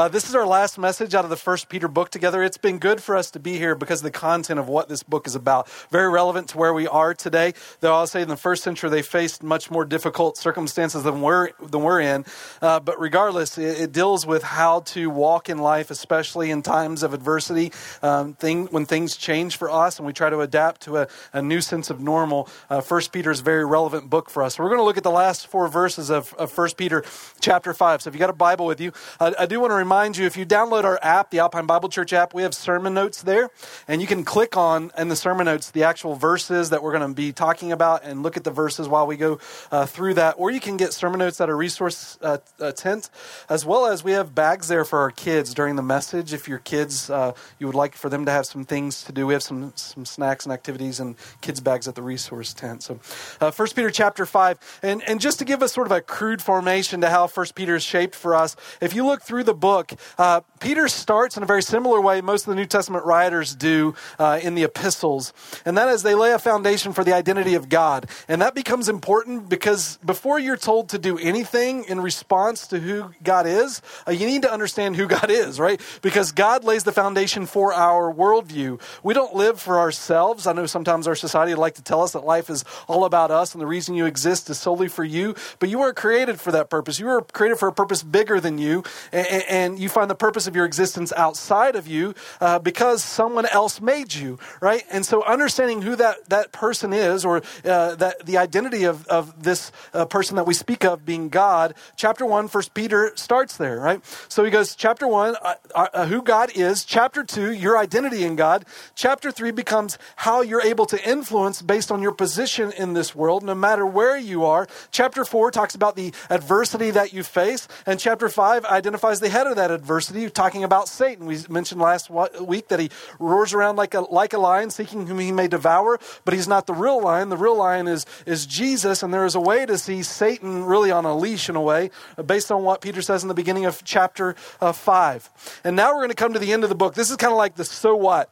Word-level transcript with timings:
Uh, 0.00 0.08
this 0.08 0.30
is 0.30 0.34
our 0.34 0.46
last 0.46 0.78
message 0.78 1.14
out 1.14 1.24
of 1.24 1.30
the 1.30 1.36
First 1.36 1.68
Peter 1.68 1.86
book 1.86 2.08
together. 2.08 2.42
It's 2.42 2.56
been 2.56 2.78
good 2.78 3.02
for 3.02 3.14
us 3.14 3.30
to 3.32 3.38
be 3.38 3.58
here 3.58 3.74
because 3.74 4.00
the 4.00 4.10
content 4.10 4.58
of 4.58 4.66
what 4.66 4.88
this 4.88 5.02
book 5.02 5.26
is 5.26 5.34
about. 5.34 5.68
Very 5.90 6.08
relevant 6.08 6.48
to 6.48 6.56
where 6.56 6.72
we 6.72 6.88
are 6.88 7.12
today. 7.12 7.52
Though 7.80 7.94
I'll 7.94 8.06
say 8.06 8.22
in 8.22 8.28
the 8.28 8.36
first 8.38 8.62
century 8.62 8.88
they 8.88 9.02
faced 9.02 9.42
much 9.42 9.70
more 9.70 9.84
difficult 9.84 10.38
circumstances 10.38 11.02
than 11.02 11.20
we're 11.20 11.50
than 11.60 11.82
we're 11.82 12.00
in. 12.00 12.24
Uh, 12.62 12.80
but 12.80 12.98
regardless, 12.98 13.58
it, 13.58 13.78
it, 13.78 13.92
deals 13.92 14.24
with 14.24 14.42
how 14.42 14.80
to 14.80 15.10
walk 15.10 15.50
in 15.50 15.58
life, 15.58 15.90
especially 15.90 16.50
in 16.50 16.62
times 16.62 17.02
of 17.02 17.12
adversity, 17.12 17.70
um, 18.00 18.32
thing 18.32 18.68
when 18.68 18.86
things 18.86 19.18
change 19.18 19.58
for 19.58 19.70
us, 19.70 19.98
and 19.98 20.06
we 20.06 20.14
try 20.14 20.30
to 20.30 20.40
adapt 20.40 20.80
to 20.80 20.96
a, 20.96 21.08
a 21.34 21.42
new 21.42 21.60
sense 21.60 21.90
of 21.90 22.00
normal. 22.00 22.48
Uh, 22.70 22.80
first 22.80 23.12
Peter 23.12 23.30
is 23.30 23.40
a 23.40 23.44
very 23.44 23.66
relevant 23.66 24.08
book 24.08 24.30
for 24.30 24.42
us. 24.42 24.58
we're 24.58 24.70
going 24.70 24.78
to 24.80 24.84
look 24.84 24.96
at 24.96 25.02
the 25.02 25.10
last 25.10 25.46
four 25.46 25.68
verses 25.68 26.08
of, 26.08 26.32
of 26.38 26.50
First 26.50 26.78
Peter 26.78 27.04
chapter 27.40 27.74
five. 27.74 28.00
So 28.00 28.08
if 28.08 28.14
you 28.14 28.18
got 28.18 28.30
a 28.30 28.32
Bible 28.32 28.64
with 28.64 28.80
you, 28.80 28.92
I 29.20 29.44
do 29.44 29.60
want 29.60 29.72
to 29.72 29.74
remind 29.74 29.89
you 29.90 30.24
if 30.24 30.36
you 30.36 30.46
download 30.46 30.84
our 30.84 31.00
app, 31.02 31.30
the 31.30 31.40
Alpine 31.40 31.66
Bible 31.66 31.88
Church 31.88 32.12
app, 32.12 32.32
we 32.32 32.42
have 32.42 32.54
sermon 32.54 32.94
notes 32.94 33.22
there. 33.22 33.50
And 33.88 34.00
you 34.00 34.06
can 34.06 34.22
click 34.22 34.56
on 34.56 34.92
in 34.96 35.08
the 35.08 35.16
sermon 35.16 35.46
notes 35.46 35.72
the 35.72 35.82
actual 35.82 36.14
verses 36.14 36.70
that 36.70 36.80
we're 36.80 36.96
going 36.96 37.08
to 37.08 37.12
be 37.12 37.32
talking 37.32 37.72
about 37.72 38.04
and 38.04 38.22
look 38.22 38.36
at 38.36 38.44
the 38.44 38.52
verses 38.52 38.86
while 38.86 39.08
we 39.08 39.16
go 39.16 39.40
uh, 39.72 39.86
through 39.86 40.14
that. 40.14 40.36
Or 40.38 40.52
you 40.52 40.60
can 40.60 40.76
get 40.76 40.92
sermon 40.92 41.18
notes 41.18 41.40
at 41.40 41.48
a 41.48 41.54
resource 41.56 42.18
uh, 42.22 42.38
tent, 42.76 43.10
as 43.48 43.66
well 43.66 43.86
as 43.86 44.04
we 44.04 44.12
have 44.12 44.32
bags 44.32 44.68
there 44.68 44.84
for 44.84 45.00
our 45.00 45.10
kids 45.10 45.54
during 45.54 45.74
the 45.74 45.82
message. 45.82 46.32
If 46.32 46.46
your 46.46 46.58
kids, 46.58 47.10
uh, 47.10 47.32
you 47.58 47.66
would 47.66 47.74
like 47.74 47.96
for 47.96 48.08
them 48.08 48.24
to 48.26 48.30
have 48.30 48.46
some 48.46 48.64
things 48.64 49.02
to 49.04 49.12
do, 49.12 49.26
we 49.26 49.32
have 49.32 49.42
some, 49.42 49.72
some 49.74 50.04
snacks 50.04 50.46
and 50.46 50.52
activities 50.52 51.00
and 51.00 51.16
kids' 51.40 51.60
bags 51.60 51.88
at 51.88 51.96
the 51.96 52.02
resource 52.02 52.54
tent. 52.54 52.84
So, 52.84 53.00
uh, 53.40 53.50
First 53.50 53.74
Peter 53.74 53.90
chapter 53.90 54.24
5. 54.24 54.80
And, 54.84 55.02
and 55.08 55.20
just 55.20 55.40
to 55.40 55.44
give 55.44 55.64
us 55.64 55.72
sort 55.72 55.88
of 55.88 55.92
a 55.92 56.00
crude 56.00 56.40
formation 56.40 57.00
to 57.00 57.10
how 57.10 57.26
First 57.26 57.56
Peter 57.56 57.74
is 57.74 57.82
shaped 57.82 58.14
for 58.14 58.36
us, 58.36 58.54
if 58.80 58.94
you 58.94 59.04
look 59.04 59.22
through 59.22 59.42
the 59.42 59.54
book, 59.54 59.69
uh, 60.18 60.40
Peter 60.60 60.88
starts 60.88 61.36
in 61.36 61.42
a 61.42 61.46
very 61.46 61.62
similar 61.62 62.00
way 62.00 62.20
most 62.20 62.42
of 62.42 62.50
the 62.50 62.56
New 62.56 62.66
Testament 62.66 63.04
writers 63.04 63.54
do 63.54 63.94
uh, 64.18 64.38
in 64.42 64.54
the 64.54 64.64
epistles, 64.64 65.32
and 65.64 65.76
that 65.78 65.88
is 65.88 66.02
they 66.02 66.14
lay 66.14 66.32
a 66.32 66.38
foundation 66.38 66.92
for 66.92 67.04
the 67.04 67.14
identity 67.14 67.54
of 67.54 67.68
God. 67.68 68.08
And 68.28 68.42
that 68.42 68.54
becomes 68.54 68.88
important 68.88 69.48
because 69.48 69.98
before 70.04 70.38
you're 70.38 70.56
told 70.56 70.90
to 70.90 70.98
do 70.98 71.18
anything 71.18 71.84
in 71.84 72.00
response 72.00 72.66
to 72.68 72.78
who 72.78 73.10
God 73.22 73.46
is, 73.46 73.82
uh, 74.06 74.10
you 74.10 74.26
need 74.26 74.42
to 74.42 74.52
understand 74.52 74.96
who 74.96 75.06
God 75.06 75.30
is, 75.30 75.58
right? 75.58 75.80
Because 76.02 76.32
God 76.32 76.64
lays 76.64 76.84
the 76.84 76.92
foundation 76.92 77.46
for 77.46 77.72
our 77.72 78.12
worldview. 78.12 78.80
We 79.02 79.14
don't 79.14 79.34
live 79.34 79.60
for 79.60 79.78
ourselves. 79.78 80.46
I 80.46 80.52
know 80.52 80.66
sometimes 80.66 81.06
our 81.06 81.14
society 81.14 81.52
would 81.52 81.60
like 81.60 81.74
to 81.74 81.82
tell 81.82 82.02
us 82.02 82.12
that 82.12 82.24
life 82.24 82.50
is 82.50 82.64
all 82.88 83.04
about 83.04 83.30
us 83.30 83.54
and 83.54 83.60
the 83.60 83.66
reason 83.66 83.94
you 83.94 84.06
exist 84.06 84.50
is 84.50 84.58
solely 84.58 84.88
for 84.88 85.04
you, 85.04 85.34
but 85.58 85.68
you 85.68 85.78
weren't 85.78 85.96
created 85.96 86.40
for 86.40 86.52
that 86.52 86.70
purpose. 86.70 86.98
You 86.98 87.06
were 87.06 87.22
created 87.22 87.58
for 87.58 87.68
a 87.68 87.72
purpose 87.72 88.02
bigger 88.02 88.40
than 88.40 88.58
you, 88.58 88.82
and, 89.12 89.26
and 89.26 89.59
you 89.78 89.88
find 89.88 90.10
the 90.10 90.14
purpose 90.14 90.46
of 90.46 90.54
your 90.56 90.64
existence 90.64 91.12
outside 91.16 91.76
of 91.76 91.86
you 91.86 92.14
uh, 92.40 92.58
because 92.58 93.02
someone 93.02 93.46
else 93.46 93.80
made 93.80 94.14
you, 94.14 94.38
right? 94.60 94.84
And 94.90 95.04
so 95.04 95.24
understanding 95.24 95.82
who 95.82 95.96
that, 95.96 96.28
that 96.28 96.52
person 96.52 96.92
is 96.92 97.24
or 97.24 97.42
uh, 97.64 97.94
that 97.96 98.26
the 98.26 98.38
identity 98.38 98.84
of, 98.84 99.06
of 99.08 99.42
this 99.42 99.72
uh, 99.92 100.04
person 100.04 100.36
that 100.36 100.46
we 100.46 100.54
speak 100.54 100.84
of 100.84 101.04
being 101.04 101.28
God, 101.28 101.74
chapter 101.96 102.24
1, 102.24 102.48
First 102.48 102.74
Peter 102.74 103.12
starts 103.16 103.56
there, 103.56 103.78
right? 103.78 104.00
So 104.28 104.44
he 104.44 104.50
goes, 104.50 104.74
chapter 104.74 105.06
1, 105.06 105.36
uh, 105.42 105.54
uh, 105.74 106.06
who 106.06 106.22
God 106.22 106.50
is. 106.54 106.84
Chapter 106.84 107.24
2, 107.24 107.52
your 107.52 107.76
identity 107.76 108.24
in 108.24 108.36
God. 108.36 108.64
Chapter 108.94 109.30
3 109.30 109.50
becomes 109.50 109.98
how 110.16 110.42
you're 110.42 110.62
able 110.62 110.86
to 110.86 111.08
influence 111.08 111.62
based 111.62 111.90
on 111.90 112.02
your 112.02 112.12
position 112.12 112.72
in 112.72 112.94
this 112.94 113.14
world, 113.14 113.42
no 113.42 113.54
matter 113.54 113.84
where 113.84 114.16
you 114.16 114.44
are. 114.44 114.66
Chapter 114.90 115.24
4 115.24 115.50
talks 115.50 115.74
about 115.74 115.96
the 115.96 116.12
adversity 116.28 116.90
that 116.90 117.12
you 117.12 117.22
face. 117.22 117.68
And 117.86 117.98
chapter 117.98 118.28
5 118.28 118.64
identifies 118.64 119.20
the 119.20 119.28
head 119.28 119.46
of 119.50 119.56
that 119.56 119.70
adversity, 119.70 120.28
talking 120.30 120.64
about 120.64 120.88
Satan. 120.88 121.26
We 121.26 121.38
mentioned 121.48 121.80
last 121.80 122.10
week 122.10 122.68
that 122.68 122.80
he 122.80 122.90
roars 123.18 123.52
around 123.52 123.76
like 123.76 123.94
a, 123.94 124.00
like 124.00 124.32
a 124.32 124.38
lion, 124.38 124.70
seeking 124.70 125.06
whom 125.06 125.18
he 125.18 125.32
may 125.32 125.48
devour, 125.48 125.98
but 126.24 126.34
he's 126.34 126.48
not 126.48 126.66
the 126.66 126.74
real 126.74 127.02
lion. 127.02 127.28
The 127.28 127.36
real 127.36 127.56
lion 127.56 127.88
is, 127.88 128.06
is 128.26 128.46
Jesus, 128.46 129.02
and 129.02 129.12
there 129.12 129.24
is 129.24 129.34
a 129.34 129.40
way 129.40 129.66
to 129.66 129.78
see 129.78 130.02
Satan 130.02 130.64
really 130.64 130.90
on 130.90 131.04
a 131.04 131.16
leash 131.16 131.48
in 131.48 131.56
a 131.56 131.60
way, 131.60 131.90
based 132.24 132.50
on 132.50 132.62
what 132.62 132.80
Peter 132.80 133.02
says 133.02 133.22
in 133.22 133.28
the 133.28 133.34
beginning 133.34 133.66
of 133.66 133.82
chapter 133.84 134.34
uh, 134.60 134.72
5. 134.72 135.60
And 135.64 135.76
now 135.76 135.92
we're 135.92 136.00
going 136.00 136.10
to 136.10 136.14
come 136.14 136.32
to 136.32 136.38
the 136.38 136.52
end 136.52 136.62
of 136.64 136.68
the 136.68 136.76
book. 136.76 136.94
This 136.94 137.10
is 137.10 137.16
kind 137.16 137.32
of 137.32 137.38
like 137.38 137.56
the 137.56 137.64
so 137.64 137.94
what 137.94 138.30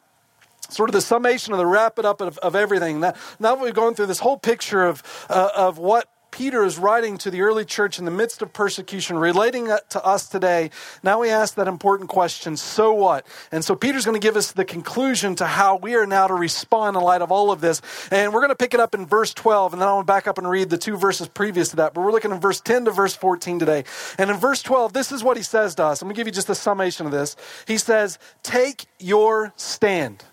sort 0.71 0.91
of 0.91 0.93
the 0.93 1.01
summation 1.01 1.53
of 1.53 1.59
the 1.59 1.67
wrap 1.67 1.99
it 1.99 2.05
up 2.05 2.21
of, 2.21 2.39
of 2.39 2.55
everything. 2.55 3.01
Now, 3.01 3.15
now 3.39 3.55
that 3.55 3.65
we've 3.65 3.75
gone 3.75 3.95
through 3.95 4.07
this 4.07 4.19
whole 4.19 4.37
picture 4.37 4.85
of, 4.85 5.03
uh, 5.31 5.51
of 5.57 5.79
what 5.79 6.09
Peter 6.31 6.65
is 6.65 6.79
writing 6.79 7.19
to 7.19 7.31
the 7.31 7.41
early 7.41 7.65
church 7.65 7.99
in 7.99 8.05
the 8.05 8.11
midst 8.11 8.43
of 8.43 8.53
persecution, 8.53 9.19
relating 9.19 9.65
that 9.65 9.91
to 9.91 10.05
us 10.05 10.29
today. 10.29 10.71
Now 11.03 11.21
we 11.21 11.31
ask 11.31 11.55
that 11.55 11.69
important 11.69 12.09
question 12.09 12.57
so 12.57 12.93
what? 12.93 13.27
And 13.51 13.65
so 13.65 13.75
Peter's 13.75 14.05
going 14.05 14.21
to 14.21 14.25
give 14.25 14.37
us 14.37 14.53
the 14.53 14.65
conclusion 14.65 15.35
to 15.37 15.47
how 15.47 15.77
we 15.77 15.95
are 15.95 16.07
now 16.07 16.27
to 16.27 16.35
respond 16.35 16.97
in 16.97 17.03
light 17.03 17.23
of 17.23 17.33
all 17.33 17.51
of 17.51 17.61
this. 17.61 17.81
And 18.11 18.33
we're 18.33 18.41
going 18.41 18.51
to 18.51 18.57
pick 18.57 18.75
it 18.75 18.81
up 18.81 18.95
in 18.95 19.07
verse 19.07 19.35
12, 19.35 19.73
and 19.73 19.83
then 19.83 19.89
I 19.89 19.93
want 19.93 20.07
to 20.07 20.13
back 20.13 20.27
up 20.27 20.39
and 20.39 20.49
read 20.49 20.71
the 20.71 20.79
two 20.79 20.97
verses 20.97 21.29
previous 21.29 21.71
to 21.71 21.77
that. 21.77 21.95
But 21.95 22.03
we're 22.03 22.13
looking 22.13 22.31
in 22.31 22.41
verse 22.41 22.61
10 22.61 22.85
to 22.87 22.91
verse 22.91 23.17
14 23.17 23.59
today. 23.59 23.85
And 24.19 24.31
in 24.31 24.37
verse 24.37 24.63
12, 24.63 24.93
this 24.93 25.13
is 25.13 25.25
what 25.25 25.37
he 25.37 25.43
says 25.43 25.75
to 25.77 25.85
us. 25.85 26.03
I'm 26.03 26.07
going 26.07 26.15
to 26.15 26.19
give 26.21 26.27
you 26.27 26.33
just 26.33 26.49
a 26.51 26.55
summation 26.55 27.07
of 27.07 27.13
this. 27.13 27.37
He 27.67 27.79
says, 27.79 28.19
Take 28.43 28.87
your 28.99 29.53
stand. 29.57 30.25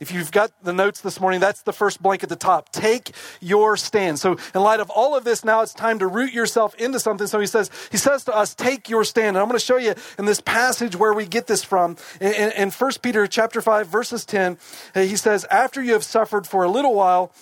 If 0.00 0.12
you've 0.12 0.32
got 0.32 0.50
the 0.62 0.72
notes 0.72 1.02
this 1.02 1.20
morning, 1.20 1.40
that's 1.40 1.60
the 1.62 1.74
first 1.74 2.02
blank 2.02 2.22
at 2.22 2.30
the 2.30 2.36
top. 2.36 2.72
Take 2.72 3.12
your 3.40 3.76
stand. 3.76 4.18
So, 4.18 4.38
in 4.54 4.62
light 4.62 4.80
of 4.80 4.88
all 4.88 5.14
of 5.14 5.24
this, 5.24 5.44
now 5.44 5.60
it's 5.60 5.74
time 5.74 5.98
to 5.98 6.06
root 6.06 6.32
yourself 6.32 6.74
into 6.76 6.98
something. 6.98 7.26
So 7.26 7.38
he 7.38 7.46
says, 7.46 7.70
he 7.90 7.98
says 7.98 8.24
to 8.24 8.34
us, 8.34 8.54
take 8.54 8.88
your 8.88 9.04
stand. 9.04 9.36
And 9.36 9.38
I'm 9.38 9.44
going 9.44 9.58
to 9.58 9.64
show 9.64 9.76
you 9.76 9.94
in 10.18 10.24
this 10.24 10.40
passage 10.40 10.96
where 10.96 11.12
we 11.12 11.26
get 11.26 11.46
this 11.46 11.62
from. 11.62 11.96
In, 12.18 12.32
in, 12.32 12.52
in 12.52 12.70
1 12.70 12.90
Peter 13.02 13.26
chapter 13.26 13.60
5, 13.60 13.88
verses 13.88 14.24
10, 14.24 14.56
he 14.94 15.16
says, 15.16 15.44
after 15.50 15.82
you 15.82 15.92
have 15.92 16.04
suffered 16.04 16.46
for 16.46 16.64
a 16.64 16.70
little 16.70 16.94
while, 16.94 17.32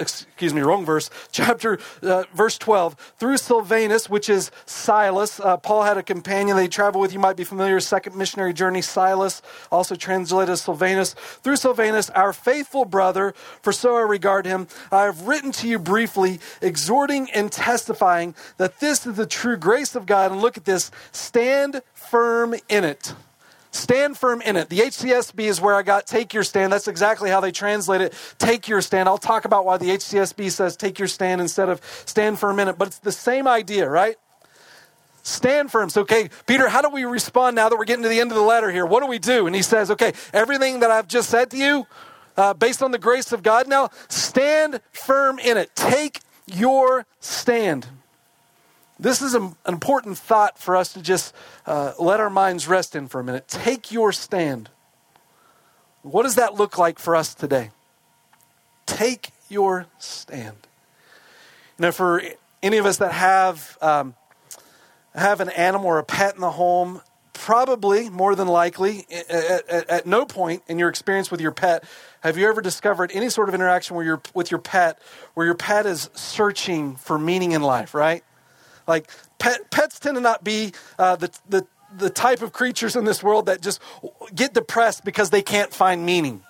excuse 0.00 0.54
me, 0.54 0.60
wrong 0.60 0.84
verse, 0.84 1.10
chapter, 1.32 1.78
uh, 2.02 2.24
verse 2.34 2.58
12. 2.58 3.14
Through 3.18 3.36
Silvanus, 3.38 4.08
which 4.08 4.28
is 4.28 4.50
Silas, 4.66 5.40
uh, 5.40 5.56
Paul 5.56 5.82
had 5.82 5.96
a 5.96 6.02
companion 6.02 6.56
they 6.56 6.68
traveled 6.68 7.02
with. 7.02 7.12
You 7.12 7.18
might 7.18 7.36
be 7.36 7.44
familiar, 7.44 7.80
second 7.80 8.16
missionary 8.16 8.52
journey, 8.52 8.82
Silas, 8.82 9.42
also 9.70 9.94
translated 9.94 10.52
as 10.52 10.62
Silvanus. 10.62 11.14
Through 11.14 11.56
Silvanus, 11.56 12.10
our 12.10 12.32
faithful 12.32 12.84
brother, 12.84 13.34
for 13.62 13.72
so 13.72 13.96
I 13.96 14.02
regard 14.02 14.46
him, 14.46 14.68
I 14.90 15.04
have 15.04 15.26
written 15.26 15.52
to 15.52 15.68
you 15.68 15.78
briefly, 15.78 16.40
exhorting 16.60 17.30
and 17.32 17.50
testifying 17.50 18.34
that 18.56 18.80
this 18.80 19.06
is 19.06 19.16
the 19.16 19.26
true 19.26 19.56
grace 19.56 19.94
of 19.94 20.06
God. 20.06 20.32
And 20.32 20.40
look 20.40 20.56
at 20.56 20.64
this 20.64 20.90
stand 21.12 21.82
firm 21.94 22.54
in 22.68 22.84
it. 22.84 23.14
Stand 23.70 24.16
firm 24.16 24.40
in 24.40 24.56
it. 24.56 24.68
The 24.68 24.78
HCSB 24.78 25.40
is 25.40 25.60
where 25.60 25.74
I 25.74 25.82
got 25.82 26.06
take 26.06 26.32
your 26.32 26.42
stand. 26.42 26.72
That's 26.72 26.88
exactly 26.88 27.28
how 27.28 27.40
they 27.40 27.52
translate 27.52 28.00
it. 28.00 28.14
Take 28.38 28.66
your 28.66 28.80
stand. 28.80 29.08
I'll 29.08 29.18
talk 29.18 29.44
about 29.44 29.66
why 29.66 29.76
the 29.76 29.90
HCSB 29.90 30.50
says 30.50 30.76
take 30.76 30.98
your 30.98 31.08
stand 31.08 31.40
instead 31.40 31.68
of 31.68 31.82
stand 32.06 32.38
firm 32.38 32.58
in 32.60 32.68
it. 32.68 32.78
But 32.78 32.88
it's 32.88 32.98
the 32.98 33.12
same 33.12 33.46
idea, 33.46 33.88
right? 33.88 34.16
Stand 35.22 35.70
firm. 35.70 35.90
So, 35.90 36.02
okay, 36.02 36.30
Peter, 36.46 36.68
how 36.68 36.80
do 36.80 36.88
we 36.88 37.04
respond 37.04 37.56
now 37.56 37.68
that 37.68 37.78
we're 37.78 37.84
getting 37.84 38.04
to 38.04 38.08
the 38.08 38.20
end 38.20 38.30
of 38.30 38.36
the 38.36 38.42
letter 38.42 38.70
here? 38.70 38.86
What 38.86 39.02
do 39.02 39.06
we 39.06 39.18
do? 39.18 39.46
And 39.46 39.54
he 39.54 39.60
says, 39.60 39.90
okay, 39.90 40.14
everything 40.32 40.80
that 40.80 40.90
I've 40.90 41.06
just 41.06 41.28
said 41.28 41.50
to 41.50 41.58
you, 41.58 41.86
uh, 42.38 42.54
based 42.54 42.82
on 42.82 42.92
the 42.92 42.98
grace 42.98 43.32
of 43.32 43.42
God 43.42 43.68
now, 43.68 43.90
stand 44.08 44.80
firm 44.92 45.38
in 45.38 45.58
it. 45.58 45.74
Take 45.76 46.20
your 46.46 47.04
stand. 47.20 47.86
This 49.00 49.22
is 49.22 49.34
an 49.34 49.54
important 49.66 50.18
thought 50.18 50.58
for 50.58 50.76
us 50.76 50.92
to 50.94 51.02
just 51.02 51.34
uh, 51.66 51.92
let 51.98 52.18
our 52.18 52.30
minds 52.30 52.66
rest 52.66 52.96
in 52.96 53.06
for 53.06 53.20
a 53.20 53.24
minute. 53.24 53.46
Take 53.46 53.92
your 53.92 54.10
stand. 54.10 54.70
What 56.02 56.24
does 56.24 56.34
that 56.34 56.54
look 56.54 56.78
like 56.78 56.98
for 56.98 57.14
us 57.14 57.34
today? 57.34 57.70
Take 58.86 59.30
your 59.48 59.86
stand. 59.98 60.66
Now, 61.78 61.92
for 61.92 62.22
any 62.62 62.78
of 62.78 62.86
us 62.86 62.96
that 62.96 63.12
have 63.12 63.78
um, 63.80 64.14
have 65.14 65.40
an 65.40 65.50
animal 65.50 65.86
or 65.86 65.98
a 65.98 66.04
pet 66.04 66.34
in 66.34 66.40
the 66.40 66.50
home, 66.50 67.00
probably 67.32 68.10
more 68.10 68.34
than 68.34 68.48
likely, 68.48 69.06
at, 69.10 69.68
at, 69.70 69.90
at, 69.90 70.06
no 70.06 70.24
point 70.24 70.62
in 70.66 70.78
your 70.78 70.88
experience 70.88 71.30
with 71.30 71.40
your 71.40 71.52
pet 71.52 71.84
have 72.20 72.36
you 72.36 72.48
ever 72.48 72.60
discovered 72.60 73.12
any 73.14 73.28
sort 73.30 73.48
of 73.48 73.54
interaction 73.54 73.94
where 73.94 74.04
you're 74.04 74.20
with 74.34 74.50
your 74.50 74.58
pet 74.58 75.00
where 75.34 75.46
your 75.46 75.54
pet 75.54 75.86
is 75.86 76.10
searching 76.14 76.96
for 76.96 77.16
meaning 77.16 77.52
in 77.52 77.62
life, 77.62 77.94
right? 77.94 78.24
Like 78.88 79.10
pet, 79.38 79.70
pets 79.70 80.00
tend 80.00 80.16
to 80.16 80.22
not 80.22 80.42
be 80.44 80.72
uh, 80.98 81.16
the, 81.16 81.30
the, 81.48 81.66
the 81.96 82.10
type 82.10 82.42
of 82.42 82.52
creatures 82.52 82.96
in 82.96 83.04
this 83.04 83.22
world 83.22 83.46
that 83.46 83.62
just 83.62 83.80
get 84.34 84.54
depressed 84.54 85.04
because 85.04 85.30
they 85.30 85.42
can't 85.42 85.72
find 85.72 86.06
meaning. 86.06 86.42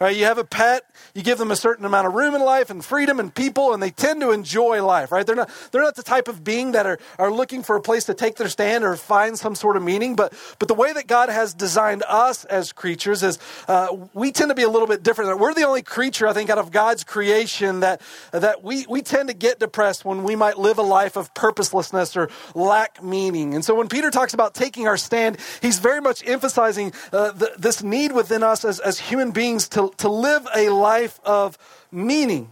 Right, 0.00 0.16
you 0.16 0.24
have 0.24 0.38
a 0.38 0.44
pet 0.44 0.84
You 1.14 1.22
give 1.22 1.38
them 1.38 1.52
a 1.52 1.56
certain 1.56 1.84
amount 1.84 2.08
of 2.08 2.14
room 2.14 2.34
in 2.34 2.40
life 2.40 2.70
and 2.70 2.84
freedom 2.84 3.20
and 3.20 3.32
people, 3.32 3.72
and 3.72 3.82
they 3.82 3.90
tend 3.90 4.20
to 4.20 4.32
enjoy 4.32 4.84
life, 4.84 5.12
right? 5.12 5.24
They're 5.24 5.36
not, 5.36 5.50
they're 5.70 5.82
not 5.82 5.94
the 5.94 6.02
type 6.02 6.26
of 6.26 6.42
being 6.42 6.72
that 6.72 6.86
are, 6.86 6.98
are 7.18 7.30
looking 7.30 7.62
for 7.62 7.76
a 7.76 7.80
place 7.80 8.04
to 8.04 8.14
take 8.14 8.34
their 8.36 8.48
stand 8.48 8.82
or 8.82 8.96
find 8.96 9.38
some 9.38 9.54
sort 9.54 9.76
of 9.76 9.82
meaning. 9.84 10.16
But, 10.16 10.34
but 10.58 10.66
the 10.66 10.74
way 10.74 10.92
that 10.92 11.06
God 11.06 11.28
has 11.28 11.54
designed 11.54 12.02
us 12.08 12.44
as 12.46 12.72
creatures 12.72 13.22
is 13.22 13.38
uh, 13.68 13.88
we 14.12 14.32
tend 14.32 14.48
to 14.50 14.56
be 14.56 14.64
a 14.64 14.68
little 14.68 14.88
bit 14.88 15.04
different. 15.04 15.38
We're 15.38 15.54
the 15.54 15.66
only 15.66 15.82
creature, 15.82 16.26
I 16.26 16.32
think, 16.32 16.50
out 16.50 16.58
of 16.58 16.72
God's 16.72 17.04
creation 17.04 17.80
that, 17.80 18.00
that 18.32 18.64
we, 18.64 18.86
we 18.88 19.02
tend 19.02 19.28
to 19.28 19.34
get 19.34 19.60
depressed 19.60 20.04
when 20.04 20.24
we 20.24 20.34
might 20.34 20.58
live 20.58 20.78
a 20.78 20.82
life 20.82 21.16
of 21.16 21.32
purposelessness 21.34 22.16
or 22.16 22.28
lack 22.56 23.02
meaning. 23.02 23.54
And 23.54 23.64
so 23.64 23.76
when 23.76 23.88
Peter 23.88 24.10
talks 24.10 24.34
about 24.34 24.54
taking 24.54 24.88
our 24.88 24.96
stand, 24.96 25.38
he's 25.62 25.78
very 25.78 26.00
much 26.00 26.26
emphasizing 26.26 26.92
uh, 27.12 27.30
the, 27.30 27.52
this 27.56 27.84
need 27.84 28.10
within 28.12 28.42
us 28.42 28.64
as, 28.64 28.80
as 28.80 28.98
human 28.98 29.30
beings 29.30 29.68
to, 29.68 29.83
to 29.90 30.08
live 30.08 30.46
a 30.54 30.68
life 30.70 31.20
of 31.24 31.58
meaning. 31.90 32.50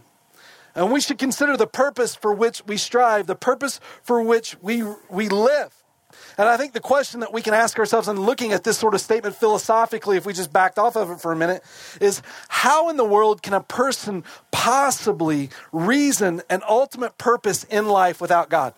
And 0.75 0.91
we 0.91 1.01
should 1.01 1.17
consider 1.17 1.55
the 1.55 1.67
purpose 1.67 2.15
for 2.15 2.33
which 2.33 2.65
we 2.65 2.77
strive, 2.77 3.27
the 3.27 3.35
purpose 3.35 3.79
for 4.01 4.21
which 4.21 4.57
we, 4.61 4.83
we 5.09 5.29
live. 5.29 5.83
And 6.37 6.49
I 6.49 6.57
think 6.57 6.73
the 6.73 6.79
question 6.79 7.19
that 7.19 7.31
we 7.31 7.41
can 7.41 7.53
ask 7.53 7.77
ourselves 7.77 8.07
in 8.07 8.19
looking 8.19 8.53
at 8.53 8.63
this 8.63 8.77
sort 8.77 8.93
of 8.93 9.01
statement 9.01 9.35
philosophically, 9.35 10.17
if 10.17 10.25
we 10.25 10.33
just 10.33 10.51
backed 10.51 10.79
off 10.79 10.95
of 10.95 11.11
it 11.11 11.19
for 11.19 11.31
a 11.31 11.35
minute, 11.35 11.63
is 12.01 12.21
how 12.49 12.89
in 12.89 12.97
the 12.97 13.05
world 13.05 13.41
can 13.43 13.53
a 13.53 13.61
person 13.61 14.23
possibly 14.51 15.49
reason 15.71 16.41
an 16.49 16.61
ultimate 16.67 17.17
purpose 17.17 17.63
in 17.65 17.87
life 17.87 18.19
without 18.19 18.49
God? 18.49 18.73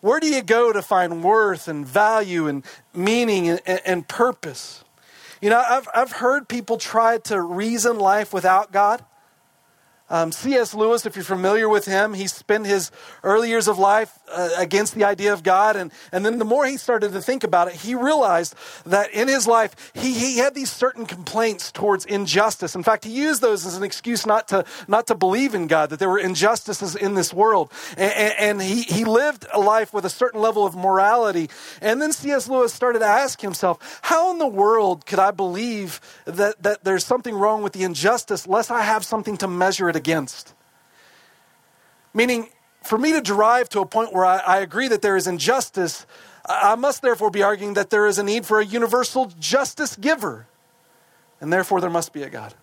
Where 0.00 0.20
do 0.20 0.28
you 0.28 0.42
go 0.42 0.72
to 0.72 0.82
find 0.82 1.24
worth 1.24 1.68
and 1.68 1.86
value 1.86 2.46
and 2.46 2.64
meaning 2.94 3.48
and, 3.48 3.60
and 3.66 4.08
purpose? 4.08 4.84
You 5.40 5.50
know, 5.50 5.62
I've, 5.66 5.88
I've 5.94 6.12
heard 6.12 6.48
people 6.48 6.78
try 6.78 7.18
to 7.18 7.40
reason 7.40 7.98
life 7.98 8.32
without 8.32 8.72
God. 8.72 9.04
Um, 10.08 10.30
C.S. 10.32 10.74
Lewis, 10.74 11.04
if 11.04 11.16
you're 11.16 11.24
familiar 11.24 11.68
with 11.68 11.84
him, 11.84 12.14
he 12.14 12.26
spent 12.26 12.66
his 12.66 12.90
early 13.24 13.48
years 13.48 13.68
of 13.68 13.78
life 13.78 14.15
uh, 14.28 14.50
against 14.56 14.94
the 14.94 15.04
idea 15.04 15.32
of 15.32 15.42
God. 15.42 15.76
And, 15.76 15.92
and 16.12 16.24
then 16.24 16.38
the 16.38 16.44
more 16.44 16.66
he 16.66 16.76
started 16.76 17.12
to 17.12 17.20
think 17.20 17.44
about 17.44 17.68
it, 17.68 17.74
he 17.74 17.94
realized 17.94 18.54
that 18.84 19.10
in 19.10 19.28
his 19.28 19.46
life, 19.46 19.92
he, 19.94 20.12
he 20.12 20.38
had 20.38 20.54
these 20.54 20.70
certain 20.70 21.06
complaints 21.06 21.72
towards 21.72 22.04
injustice. 22.04 22.74
In 22.74 22.82
fact, 22.82 23.04
he 23.04 23.12
used 23.12 23.40
those 23.40 23.66
as 23.66 23.76
an 23.76 23.82
excuse 23.82 24.26
not 24.26 24.48
to, 24.48 24.64
not 24.88 25.06
to 25.08 25.14
believe 25.14 25.54
in 25.54 25.66
God, 25.66 25.90
that 25.90 25.98
there 25.98 26.10
were 26.10 26.18
injustices 26.18 26.96
in 26.96 27.14
this 27.14 27.32
world. 27.32 27.72
And, 27.96 28.34
and 28.38 28.62
he, 28.62 28.82
he 28.82 29.04
lived 29.04 29.46
a 29.52 29.60
life 29.60 29.92
with 29.92 30.04
a 30.04 30.10
certain 30.10 30.40
level 30.40 30.66
of 30.66 30.76
morality. 30.76 31.50
And 31.80 32.00
then 32.00 32.12
C.S. 32.12 32.48
Lewis 32.48 32.72
started 32.72 33.00
to 33.00 33.06
ask 33.06 33.40
himself, 33.40 34.00
how 34.02 34.30
in 34.30 34.38
the 34.38 34.46
world 34.46 35.06
could 35.06 35.18
I 35.18 35.30
believe 35.30 36.00
that, 36.24 36.62
that 36.62 36.84
there's 36.84 37.04
something 37.04 37.34
wrong 37.34 37.62
with 37.62 37.72
the 37.72 37.84
injustice 37.84 38.46
lest 38.46 38.70
I 38.70 38.82
have 38.82 39.04
something 39.04 39.36
to 39.38 39.48
measure 39.48 39.88
it 39.88 39.96
against. 39.96 40.54
Meaning, 42.14 42.48
for 42.86 42.98
me 42.98 43.12
to 43.12 43.20
derive 43.20 43.68
to 43.70 43.80
a 43.80 43.86
point 43.86 44.12
where 44.12 44.24
I, 44.24 44.38
I 44.38 44.58
agree 44.58 44.88
that 44.88 45.02
there 45.02 45.16
is 45.16 45.26
injustice, 45.26 46.06
I 46.44 46.74
must 46.76 47.02
therefore 47.02 47.30
be 47.30 47.42
arguing 47.42 47.74
that 47.74 47.90
there 47.90 48.06
is 48.06 48.18
a 48.18 48.22
need 48.22 48.46
for 48.46 48.60
a 48.60 48.64
universal 48.64 49.26
justice 49.38 49.96
giver, 49.96 50.46
and 51.40 51.52
therefore 51.52 51.80
there 51.80 51.90
must 51.90 52.12
be 52.12 52.22
a 52.22 52.30
God. 52.30 52.54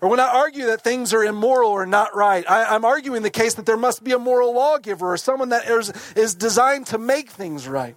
Or 0.00 0.08
when 0.08 0.20
I 0.20 0.28
argue 0.28 0.66
that 0.66 0.82
things 0.82 1.14
are 1.14 1.24
immoral 1.24 1.70
or 1.70 1.86
not 1.86 2.14
right, 2.14 2.48
I, 2.48 2.74
am 2.74 2.84
arguing 2.84 3.22
the 3.22 3.30
case 3.30 3.54
that 3.54 3.66
there 3.66 3.76
must 3.76 4.04
be 4.04 4.12
a 4.12 4.18
moral 4.18 4.54
lawgiver 4.54 5.12
or 5.12 5.16
someone 5.16 5.48
that 5.50 5.68
is, 5.68 5.92
is 6.14 6.34
designed 6.34 6.86
to 6.88 6.98
make 6.98 7.30
things 7.30 7.66
right. 7.66 7.96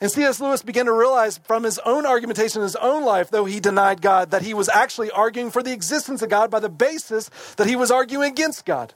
And 0.00 0.10
C.S. 0.10 0.40
Lewis 0.40 0.62
began 0.62 0.86
to 0.86 0.92
realize 0.92 1.38
from 1.38 1.64
his 1.64 1.78
own 1.80 2.04
argumentation 2.04 2.60
in 2.60 2.64
his 2.64 2.76
own 2.76 3.02
life, 3.04 3.30
though 3.30 3.46
he 3.46 3.60
denied 3.60 4.02
God, 4.02 4.30
that 4.30 4.42
he 4.42 4.52
was 4.52 4.68
actually 4.68 5.10
arguing 5.10 5.50
for 5.50 5.62
the 5.62 5.72
existence 5.72 6.20
of 6.22 6.28
God 6.28 6.50
by 6.50 6.60
the 6.60 6.68
basis 6.68 7.30
that 7.56 7.66
he 7.66 7.76
was 7.76 7.90
arguing 7.90 8.30
against 8.30 8.66
God. 8.66 8.92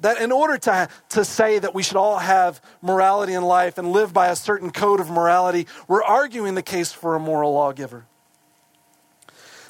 That 0.00 0.20
in 0.20 0.30
order 0.30 0.58
to, 0.58 0.88
to 1.10 1.24
say 1.24 1.58
that 1.58 1.74
we 1.74 1.82
should 1.82 1.96
all 1.96 2.18
have 2.18 2.60
morality 2.82 3.34
in 3.34 3.42
life 3.42 3.78
and 3.78 3.90
live 3.90 4.12
by 4.12 4.28
a 4.28 4.36
certain 4.36 4.70
code 4.70 5.00
of 5.00 5.10
morality, 5.10 5.66
we're 5.88 6.04
arguing 6.04 6.54
the 6.54 6.62
case 6.62 6.92
for 6.92 7.16
a 7.16 7.20
moral 7.20 7.52
lawgiver. 7.52 8.06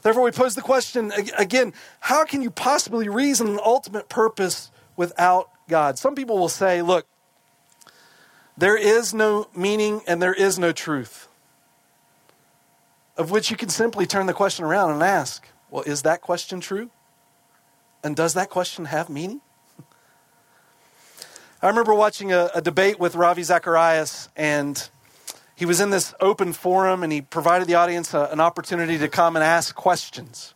Therefore, 0.02 0.22
we 0.22 0.30
pose 0.30 0.54
the 0.54 0.62
question 0.62 1.12
again 1.36 1.72
how 2.00 2.24
can 2.24 2.42
you 2.42 2.50
possibly 2.50 3.08
reason 3.08 3.48
an 3.48 3.60
ultimate 3.64 4.08
purpose 4.08 4.70
without 4.96 5.50
God? 5.68 5.98
Some 5.98 6.14
people 6.14 6.38
will 6.38 6.48
say, 6.48 6.82
look, 6.82 7.06
there 8.56 8.76
is 8.76 9.14
no 9.14 9.48
meaning 9.54 10.02
and 10.06 10.20
there 10.20 10.34
is 10.34 10.58
no 10.58 10.72
truth. 10.72 11.28
Of 13.16 13.30
which 13.30 13.50
you 13.50 13.56
can 13.56 13.68
simply 13.68 14.06
turn 14.06 14.26
the 14.26 14.34
question 14.34 14.64
around 14.64 14.92
and 14.92 15.02
ask, 15.02 15.46
well, 15.70 15.82
is 15.82 16.02
that 16.02 16.20
question 16.20 16.60
true? 16.60 16.90
And 18.02 18.14
does 18.14 18.34
that 18.34 18.48
question 18.48 18.86
have 18.86 19.08
meaning? 19.08 19.40
I 21.60 21.66
remember 21.66 21.92
watching 21.92 22.32
a, 22.32 22.50
a, 22.54 22.62
debate 22.62 23.00
with 23.00 23.16
Ravi 23.16 23.42
Zacharias, 23.42 24.28
and 24.36 24.88
he 25.56 25.66
was 25.66 25.80
in 25.80 25.90
this 25.90 26.14
open 26.20 26.52
forum 26.52 27.02
and 27.02 27.12
he 27.12 27.20
provided 27.20 27.66
the 27.66 27.74
audience 27.74 28.14
a, 28.14 28.28
an 28.30 28.38
opportunity 28.38 28.96
to 28.98 29.08
come 29.08 29.34
and 29.34 29.44
ask 29.44 29.74
questions. 29.74 30.54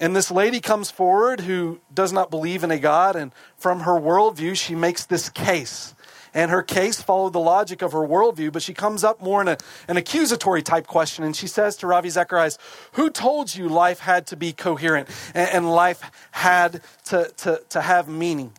And 0.00 0.16
this 0.16 0.28
lady 0.28 0.58
comes 0.58 0.90
forward 0.90 1.42
who 1.42 1.80
does 1.94 2.12
not 2.12 2.32
believe 2.32 2.64
in 2.64 2.72
a 2.72 2.80
God, 2.80 3.14
and 3.14 3.30
from 3.56 3.80
her 3.80 3.92
worldview, 3.92 4.56
she 4.56 4.74
makes 4.74 5.06
this 5.06 5.28
case 5.28 5.94
and 6.34 6.50
her 6.50 6.62
case 6.62 7.00
followed 7.00 7.34
the 7.34 7.40
logic 7.40 7.82
of 7.82 7.92
her 7.92 8.00
worldview, 8.00 8.52
but 8.52 8.62
she 8.62 8.72
comes 8.74 9.04
up 9.04 9.20
more 9.20 9.40
in 9.42 9.48
a, 9.48 9.58
an 9.86 9.96
accusatory 9.96 10.62
type 10.62 10.86
question, 10.86 11.24
and 11.24 11.36
she 11.36 11.46
says 11.46 11.76
to 11.76 11.86
Ravi 11.86 12.08
Zacharias, 12.08 12.58
Who 12.92 13.10
told 13.10 13.54
you 13.54 13.68
life 13.68 14.00
had 14.00 14.26
to 14.28 14.36
be 14.36 14.52
coherent 14.52 15.08
and, 15.34 15.48
and 15.50 15.70
life 15.70 16.10
had 16.30 16.80
to, 17.06 17.30
to, 17.36 17.62
to 17.68 17.80
have 17.82 18.08
meaning? 18.08 18.52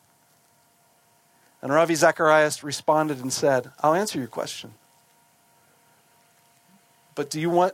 And 1.63 1.71
Ravi 1.71 1.95
Zacharias 1.95 2.61
responded 2.61 3.21
and 3.21 3.31
said, 3.31 3.71
I'll 3.79 3.93
answer 3.93 4.19
your 4.19 4.27
question. 4.27 4.73
But 7.15 7.29
do 7.29 7.39
you 7.39 7.49
want, 7.49 7.73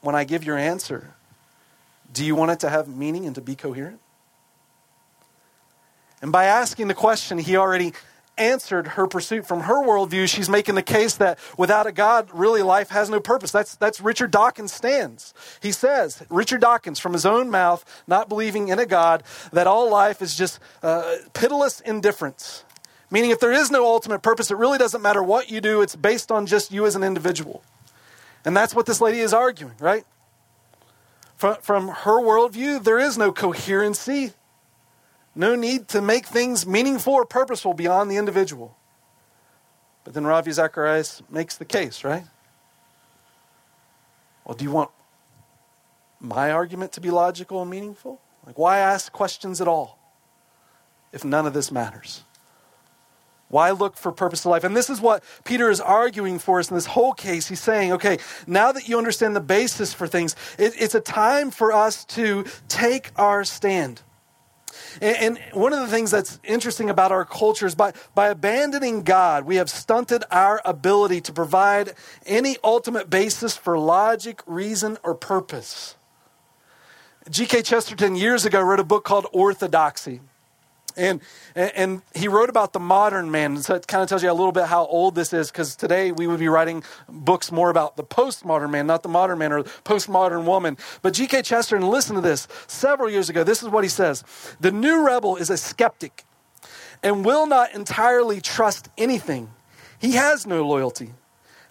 when 0.00 0.14
I 0.14 0.22
give 0.22 0.44
your 0.44 0.56
answer, 0.56 1.12
do 2.12 2.24
you 2.24 2.36
want 2.36 2.52
it 2.52 2.60
to 2.60 2.70
have 2.70 2.86
meaning 2.86 3.26
and 3.26 3.34
to 3.34 3.40
be 3.40 3.56
coherent? 3.56 3.98
And 6.22 6.30
by 6.30 6.44
asking 6.44 6.86
the 6.86 6.94
question, 6.94 7.38
he 7.38 7.56
already 7.56 7.94
answered 8.38 8.86
her 8.86 9.08
pursuit 9.08 9.44
from 9.44 9.62
her 9.62 9.84
worldview, 9.84 10.28
she's 10.28 10.48
making 10.48 10.76
the 10.76 10.82
case 10.82 11.16
that 11.16 11.40
without 11.58 11.88
a 11.88 11.92
God, 11.92 12.28
really 12.32 12.62
life 12.62 12.90
has 12.90 13.10
no 13.10 13.18
purpose. 13.18 13.50
That's, 13.50 13.74
that's 13.74 14.00
Richard 14.00 14.30
Dawkins' 14.30 14.72
stands. 14.72 15.34
He 15.60 15.72
says, 15.72 16.22
Richard 16.30 16.60
Dawkins, 16.60 17.00
from 17.00 17.12
his 17.12 17.26
own 17.26 17.50
mouth, 17.50 17.84
not 18.06 18.28
believing 18.28 18.68
in 18.68 18.78
a 18.78 18.86
God, 18.86 19.24
that 19.52 19.66
all 19.66 19.90
life 19.90 20.22
is 20.22 20.36
just 20.36 20.60
uh, 20.80 21.16
pitiless 21.32 21.80
indifference. 21.80 22.64
Meaning, 23.10 23.30
if 23.30 23.40
there 23.40 23.52
is 23.52 23.70
no 23.70 23.84
ultimate 23.84 24.22
purpose, 24.22 24.50
it 24.50 24.56
really 24.56 24.78
doesn't 24.78 25.02
matter 25.02 25.22
what 25.22 25.50
you 25.50 25.60
do, 25.60 25.82
it's 25.82 25.94
based 25.94 26.32
on 26.32 26.46
just 26.46 26.72
you 26.72 26.86
as 26.86 26.96
an 26.96 27.04
individual. 27.04 27.62
And 28.44 28.56
that's 28.56 28.74
what 28.74 28.86
this 28.86 29.00
lady 29.00 29.20
is 29.20 29.32
arguing, 29.32 29.74
right? 29.78 30.04
From, 31.36 31.56
from 31.56 31.88
her 31.88 32.20
worldview, 32.20 32.82
there 32.82 32.98
is 32.98 33.16
no 33.16 33.32
coherency 33.32 34.32
no 35.34 35.54
need 35.56 35.88
to 35.88 36.00
make 36.00 36.26
things 36.26 36.66
meaningful 36.66 37.12
or 37.12 37.24
purposeful 37.24 37.74
beyond 37.74 38.10
the 38.10 38.16
individual. 38.16 38.76
But 40.04 40.14
then 40.14 40.24
Ravi 40.26 40.52
Zacharias 40.52 41.22
makes 41.28 41.56
the 41.56 41.64
case, 41.64 42.04
right? 42.04 42.24
Well, 44.44 44.54
do 44.54 44.64
you 44.64 44.70
want 44.70 44.90
my 46.20 46.50
argument 46.50 46.92
to 46.92 47.00
be 47.00 47.10
logical 47.10 47.62
and 47.62 47.70
meaningful? 47.70 48.20
Like, 48.46 48.58
why 48.58 48.78
ask 48.78 49.10
questions 49.10 49.60
at 49.60 49.66
all 49.66 49.98
if 51.12 51.24
none 51.24 51.46
of 51.46 51.54
this 51.54 51.72
matters? 51.72 52.22
Why 53.48 53.70
look 53.70 53.96
for 53.96 54.10
purpose 54.10 54.40
of 54.40 54.50
life? 54.50 54.64
And 54.64 54.76
this 54.76 54.90
is 54.90 55.00
what 55.00 55.22
Peter 55.44 55.70
is 55.70 55.80
arguing 55.80 56.38
for 56.38 56.58
us 56.58 56.70
in 56.70 56.76
this 56.76 56.86
whole 56.86 57.12
case. 57.12 57.48
He's 57.48 57.60
saying, 57.60 57.92
okay, 57.92 58.18
now 58.46 58.72
that 58.72 58.88
you 58.88 58.98
understand 58.98 59.36
the 59.36 59.40
basis 59.40 59.94
for 59.94 60.06
things, 60.06 60.34
it, 60.58 60.74
it's 60.78 60.94
a 60.94 61.00
time 61.00 61.50
for 61.50 61.72
us 61.72 62.04
to 62.06 62.44
take 62.68 63.10
our 63.16 63.44
stand. 63.44 64.02
And, 65.00 65.38
one 65.52 65.72
of 65.72 65.80
the 65.80 65.88
things 65.88 66.10
that's 66.10 66.40
interesting 66.44 66.90
about 66.90 67.12
our 67.12 67.24
culture 67.24 67.66
is 67.66 67.74
by, 67.74 67.92
by 68.14 68.28
abandoning 68.28 69.02
God, 69.02 69.44
we 69.44 69.56
have 69.56 69.70
stunted 69.70 70.24
our 70.30 70.60
ability 70.64 71.20
to 71.22 71.32
provide 71.32 71.94
any 72.26 72.56
ultimate 72.64 73.10
basis 73.10 73.56
for 73.56 73.78
logic, 73.78 74.42
reason, 74.46 74.98
or 75.02 75.14
purpose. 75.14 75.96
G.K. 77.30 77.62
Chesterton 77.62 78.16
years 78.16 78.44
ago 78.44 78.60
wrote 78.60 78.80
a 78.80 78.84
book 78.84 79.04
called 79.04 79.26
Orthodoxy. 79.32 80.20
And, 80.96 81.20
and 81.54 82.02
he 82.14 82.28
wrote 82.28 82.48
about 82.48 82.72
the 82.72 82.80
modern 82.80 83.30
man. 83.30 83.56
So 83.58 83.74
it 83.74 83.86
kind 83.86 84.02
of 84.02 84.08
tells 84.08 84.22
you 84.22 84.30
a 84.30 84.32
little 84.32 84.52
bit 84.52 84.66
how 84.66 84.86
old 84.86 85.14
this 85.14 85.32
is, 85.32 85.50
because 85.50 85.74
today 85.74 86.12
we 86.12 86.26
would 86.26 86.38
be 86.38 86.48
writing 86.48 86.84
books 87.08 87.50
more 87.50 87.70
about 87.70 87.96
the 87.96 88.04
postmodern 88.04 88.70
man, 88.70 88.86
not 88.86 89.02
the 89.02 89.08
modern 89.08 89.38
man 89.38 89.52
or 89.52 89.62
the 89.62 89.70
postmodern 89.84 90.44
woman. 90.44 90.76
But 91.02 91.14
G.K. 91.14 91.42
Chesterton, 91.42 91.88
listen 91.88 92.14
to 92.14 92.22
this. 92.22 92.46
Several 92.66 93.10
years 93.10 93.28
ago, 93.28 93.44
this 93.44 93.62
is 93.62 93.68
what 93.68 93.84
he 93.84 93.90
says 93.90 94.24
The 94.60 94.70
new 94.70 95.04
rebel 95.04 95.36
is 95.36 95.50
a 95.50 95.56
skeptic 95.56 96.24
and 97.02 97.24
will 97.24 97.46
not 97.46 97.74
entirely 97.74 98.40
trust 98.40 98.88
anything. 98.96 99.50
He 99.98 100.12
has 100.12 100.46
no 100.46 100.66
loyalty. 100.66 101.12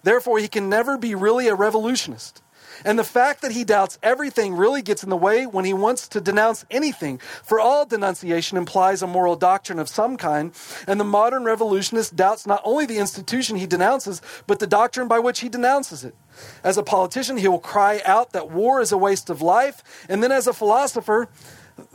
Therefore, 0.03 0.37
he 0.37 0.47
can 0.47 0.69
never 0.69 0.97
be 0.97 1.15
really 1.15 1.47
a 1.47 1.55
revolutionist. 1.55 2.42
And 2.85 2.97
the 2.97 3.03
fact 3.03 3.41
that 3.41 3.51
he 3.51 3.63
doubts 3.63 3.99
everything 4.03 4.55
really 4.55 4.81
gets 4.81 5.03
in 5.03 5.09
the 5.09 5.17
way 5.17 5.45
when 5.45 5.65
he 5.65 5.73
wants 5.73 6.07
to 6.09 6.21
denounce 6.21 6.65
anything. 6.71 7.19
For 7.43 7.59
all 7.59 7.85
denunciation 7.85 8.57
implies 8.57 9.01
a 9.01 9.07
moral 9.07 9.35
doctrine 9.35 9.79
of 9.79 9.89
some 9.89 10.17
kind, 10.17 10.51
and 10.87 10.99
the 10.99 11.05
modern 11.05 11.43
revolutionist 11.43 12.15
doubts 12.15 12.45
not 12.45 12.61
only 12.63 12.85
the 12.85 12.99
institution 12.99 13.57
he 13.57 13.67
denounces, 13.67 14.21
but 14.47 14.59
the 14.59 14.67
doctrine 14.67 15.07
by 15.07 15.19
which 15.19 15.39
he 15.39 15.49
denounces 15.49 16.03
it. 16.03 16.15
As 16.63 16.77
a 16.77 16.83
politician, 16.83 17.37
he 17.37 17.47
will 17.47 17.59
cry 17.59 18.01
out 18.05 18.31
that 18.33 18.49
war 18.49 18.81
is 18.81 18.91
a 18.91 18.97
waste 18.97 19.29
of 19.29 19.41
life, 19.41 19.83
and 20.09 20.23
then 20.23 20.31
as 20.31 20.47
a 20.47 20.53
philosopher, 20.53 21.29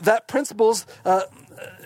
that 0.00 0.26
principles 0.28 0.86
uh, 1.04 1.22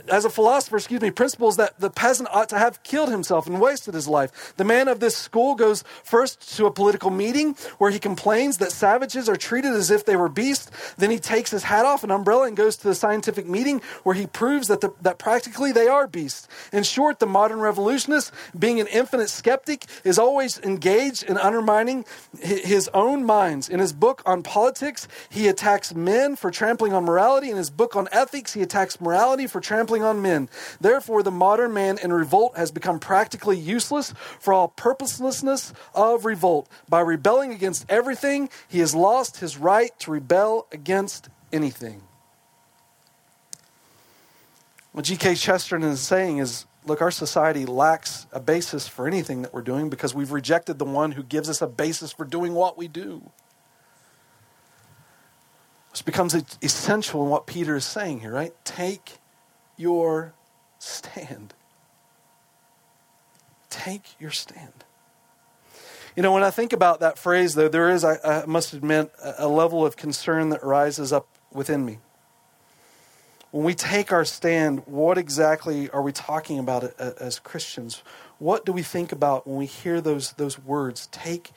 as 0.08 0.24
a 0.24 0.30
philosopher, 0.30 0.76
excuse 0.76 1.00
me, 1.00 1.10
principles 1.10 1.56
that 1.56 1.78
the 1.78 1.90
peasant 1.90 2.28
ought 2.32 2.48
to 2.50 2.58
have 2.58 2.82
killed 2.82 3.10
himself 3.10 3.46
and 3.46 3.60
wasted 3.60 3.94
his 3.94 4.08
life. 4.08 4.54
The 4.56 4.64
man 4.64 4.88
of 4.88 5.00
this 5.00 5.16
school 5.16 5.54
goes 5.54 5.84
first 6.04 6.56
to 6.56 6.66
a 6.66 6.70
political 6.70 7.10
meeting 7.10 7.54
where 7.78 7.90
he 7.90 7.98
complains 7.98 8.58
that 8.58 8.72
savages 8.72 9.28
are 9.28 9.36
treated 9.36 9.72
as 9.72 9.90
if 9.90 10.04
they 10.04 10.16
were 10.16 10.28
beasts. 10.28 10.70
Then 10.96 11.10
he 11.10 11.18
takes 11.18 11.50
his 11.50 11.62
hat 11.64 11.84
off, 11.84 12.04
an 12.04 12.10
umbrella, 12.10 12.46
and 12.46 12.56
goes 12.56 12.76
to 12.78 12.88
the 12.88 12.94
scientific 12.94 13.46
meeting 13.46 13.80
where 14.02 14.14
he 14.14 14.26
proves 14.26 14.68
that, 14.68 14.80
the, 14.80 14.92
that 15.02 15.18
practically 15.18 15.72
they 15.72 15.88
are 15.88 16.06
beasts. 16.06 16.48
In 16.72 16.82
short, 16.82 17.18
the 17.18 17.26
modern 17.26 17.60
revolutionist, 17.60 18.32
being 18.58 18.80
an 18.80 18.86
infinite 18.88 19.28
skeptic, 19.28 19.86
is 20.04 20.18
always 20.18 20.58
engaged 20.60 21.22
in 21.24 21.36
undermining 21.36 22.04
his 22.40 22.88
own 22.94 23.24
minds. 23.24 23.68
In 23.68 23.78
his 23.78 23.92
book 23.92 24.22
on 24.26 24.42
politics, 24.42 25.06
he 25.30 25.48
attacks 25.48 25.94
men 25.94 26.36
for 26.36 26.50
trampling 26.50 26.92
on 26.92 27.04
morality. 27.04 27.50
In 27.50 27.56
his 27.56 27.70
book 27.70 27.94
on 27.96 28.08
ethics, 28.12 28.52
he 28.52 28.62
attacks 28.62 29.00
morality 29.00 29.46
for 29.46 29.60
trampling 29.60 29.91
on 30.00 30.22
men. 30.22 30.48
Therefore, 30.80 31.22
the 31.22 31.30
modern 31.30 31.74
man 31.74 31.98
in 31.98 32.12
revolt 32.12 32.56
has 32.56 32.70
become 32.70 32.98
practically 32.98 33.58
useless 33.58 34.14
for 34.40 34.54
all 34.54 34.68
purposelessness 34.68 35.74
of 35.94 36.24
revolt. 36.24 36.70
By 36.88 37.00
rebelling 37.00 37.52
against 37.52 37.84
everything, 37.90 38.48
he 38.68 38.78
has 38.78 38.94
lost 38.94 39.38
his 39.38 39.58
right 39.58 39.90
to 39.98 40.10
rebel 40.10 40.68
against 40.72 41.28
anything. 41.52 42.02
What 44.92 45.04
G.K. 45.04 45.34
Chesterton 45.34 45.88
is 45.88 46.00
saying 46.00 46.38
is 46.38 46.64
look, 46.84 47.00
our 47.00 47.10
society 47.10 47.66
lacks 47.66 48.26
a 48.32 48.40
basis 48.40 48.88
for 48.88 49.06
anything 49.06 49.42
that 49.42 49.52
we're 49.52 49.62
doing 49.62 49.88
because 49.90 50.14
we've 50.14 50.32
rejected 50.32 50.78
the 50.78 50.84
one 50.84 51.12
who 51.12 51.22
gives 51.22 51.48
us 51.48 51.62
a 51.62 51.66
basis 51.66 52.12
for 52.12 52.24
doing 52.24 52.54
what 52.54 52.76
we 52.76 52.88
do. 52.88 53.30
This 55.90 56.02
becomes 56.02 56.34
essential 56.62 57.22
in 57.22 57.28
what 57.28 57.46
Peter 57.46 57.76
is 57.76 57.84
saying 57.84 58.20
here, 58.20 58.32
right? 58.32 58.54
Take 58.64 59.18
your 59.76 60.34
stand. 60.78 61.54
Take 63.70 64.20
your 64.20 64.30
stand. 64.30 64.84
You 66.14 66.22
know, 66.22 66.32
when 66.32 66.42
I 66.42 66.50
think 66.50 66.72
about 66.72 67.00
that 67.00 67.18
phrase, 67.18 67.54
though, 67.54 67.68
there 67.68 67.88
is, 67.88 68.04
I, 68.04 68.18
I 68.22 68.44
must 68.46 68.74
admit, 68.74 69.10
a, 69.22 69.46
a 69.46 69.48
level 69.48 69.84
of 69.86 69.96
concern 69.96 70.50
that 70.50 70.62
rises 70.62 71.12
up 71.12 71.26
within 71.52 71.86
me. 71.86 71.98
When 73.50 73.64
we 73.64 73.74
take 73.74 74.12
our 74.12 74.24
stand, 74.24 74.82
what 74.86 75.18
exactly 75.18 75.88
are 75.90 76.02
we 76.02 76.12
talking 76.12 76.58
about 76.58 76.84
uh, 76.84 77.12
as 77.18 77.38
Christians? 77.38 78.02
What 78.38 78.64
do 78.64 78.72
we 78.72 78.82
think 78.82 79.12
about 79.12 79.46
when 79.46 79.56
we 79.56 79.66
hear 79.66 80.00
those, 80.00 80.32
those 80.32 80.58
words? 80.58 81.08
Take 81.12 81.50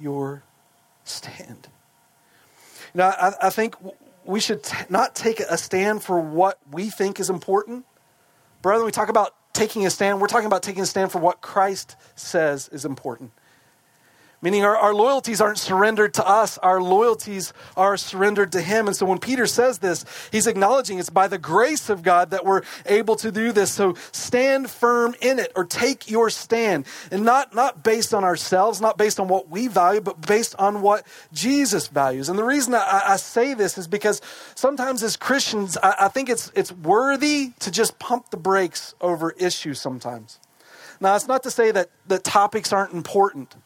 your 0.00 0.42
stand. 1.04 1.68
You 2.94 2.98
know, 2.98 3.06
I, 3.06 3.32
I 3.42 3.50
think 3.50 3.76
we 4.28 4.40
should 4.40 4.62
t- 4.62 4.76
not 4.90 5.14
take 5.14 5.40
a 5.40 5.56
stand 5.56 6.02
for 6.02 6.20
what 6.20 6.58
we 6.70 6.90
think 6.90 7.18
is 7.18 7.30
important. 7.30 7.86
Brother, 8.60 8.84
we 8.84 8.90
talk 8.90 9.08
about 9.08 9.34
taking 9.54 9.86
a 9.86 9.90
stand, 9.90 10.20
we're 10.20 10.26
talking 10.26 10.46
about 10.46 10.62
taking 10.62 10.82
a 10.82 10.86
stand 10.86 11.10
for 11.10 11.18
what 11.18 11.40
Christ 11.40 11.96
says 12.14 12.68
is 12.68 12.84
important. 12.84 13.32
Meaning 14.40 14.64
our, 14.64 14.76
our 14.76 14.94
loyalties 14.94 15.40
aren't 15.40 15.58
surrendered 15.58 16.14
to 16.14 16.26
us, 16.26 16.58
our 16.58 16.80
loyalties 16.80 17.52
are 17.76 17.96
surrendered 17.96 18.52
to 18.52 18.60
Him. 18.60 18.86
And 18.86 18.94
so 18.94 19.04
when 19.04 19.18
Peter 19.18 19.48
says 19.48 19.78
this, 19.78 20.04
he's 20.30 20.46
acknowledging 20.46 21.00
it's 21.00 21.10
by 21.10 21.26
the 21.26 21.38
grace 21.38 21.90
of 21.90 22.04
God 22.04 22.30
that 22.30 22.44
we're 22.44 22.62
able 22.86 23.16
to 23.16 23.32
do 23.32 23.50
this. 23.50 23.72
So 23.72 23.94
stand 24.12 24.70
firm 24.70 25.16
in 25.20 25.40
it 25.40 25.50
or 25.56 25.64
take 25.64 26.08
your 26.08 26.30
stand. 26.30 26.86
And 27.10 27.24
not, 27.24 27.52
not 27.52 27.82
based 27.82 28.14
on 28.14 28.22
ourselves, 28.22 28.80
not 28.80 28.96
based 28.96 29.18
on 29.18 29.26
what 29.26 29.48
we 29.48 29.66
value, 29.66 30.00
but 30.00 30.20
based 30.24 30.54
on 30.56 30.82
what 30.82 31.04
Jesus 31.32 31.88
values. 31.88 32.28
And 32.28 32.38
the 32.38 32.44
reason 32.44 32.74
I, 32.74 33.02
I 33.06 33.16
say 33.16 33.54
this 33.54 33.76
is 33.76 33.88
because 33.88 34.22
sometimes 34.54 35.02
as 35.02 35.16
Christians, 35.16 35.76
I, 35.82 35.94
I 36.02 36.08
think 36.08 36.28
it's, 36.28 36.52
it's 36.54 36.70
worthy 36.70 37.54
to 37.58 37.72
just 37.72 37.98
pump 37.98 38.30
the 38.30 38.36
brakes 38.36 38.94
over 39.00 39.32
issues 39.32 39.80
sometimes. 39.80 40.38
Now, 41.00 41.16
it's 41.16 41.28
not 41.28 41.42
to 41.42 41.50
say 41.50 41.72
that, 41.72 41.90
that 42.06 42.22
topics 42.22 42.72
aren't 42.72 42.92
important. 42.92 43.56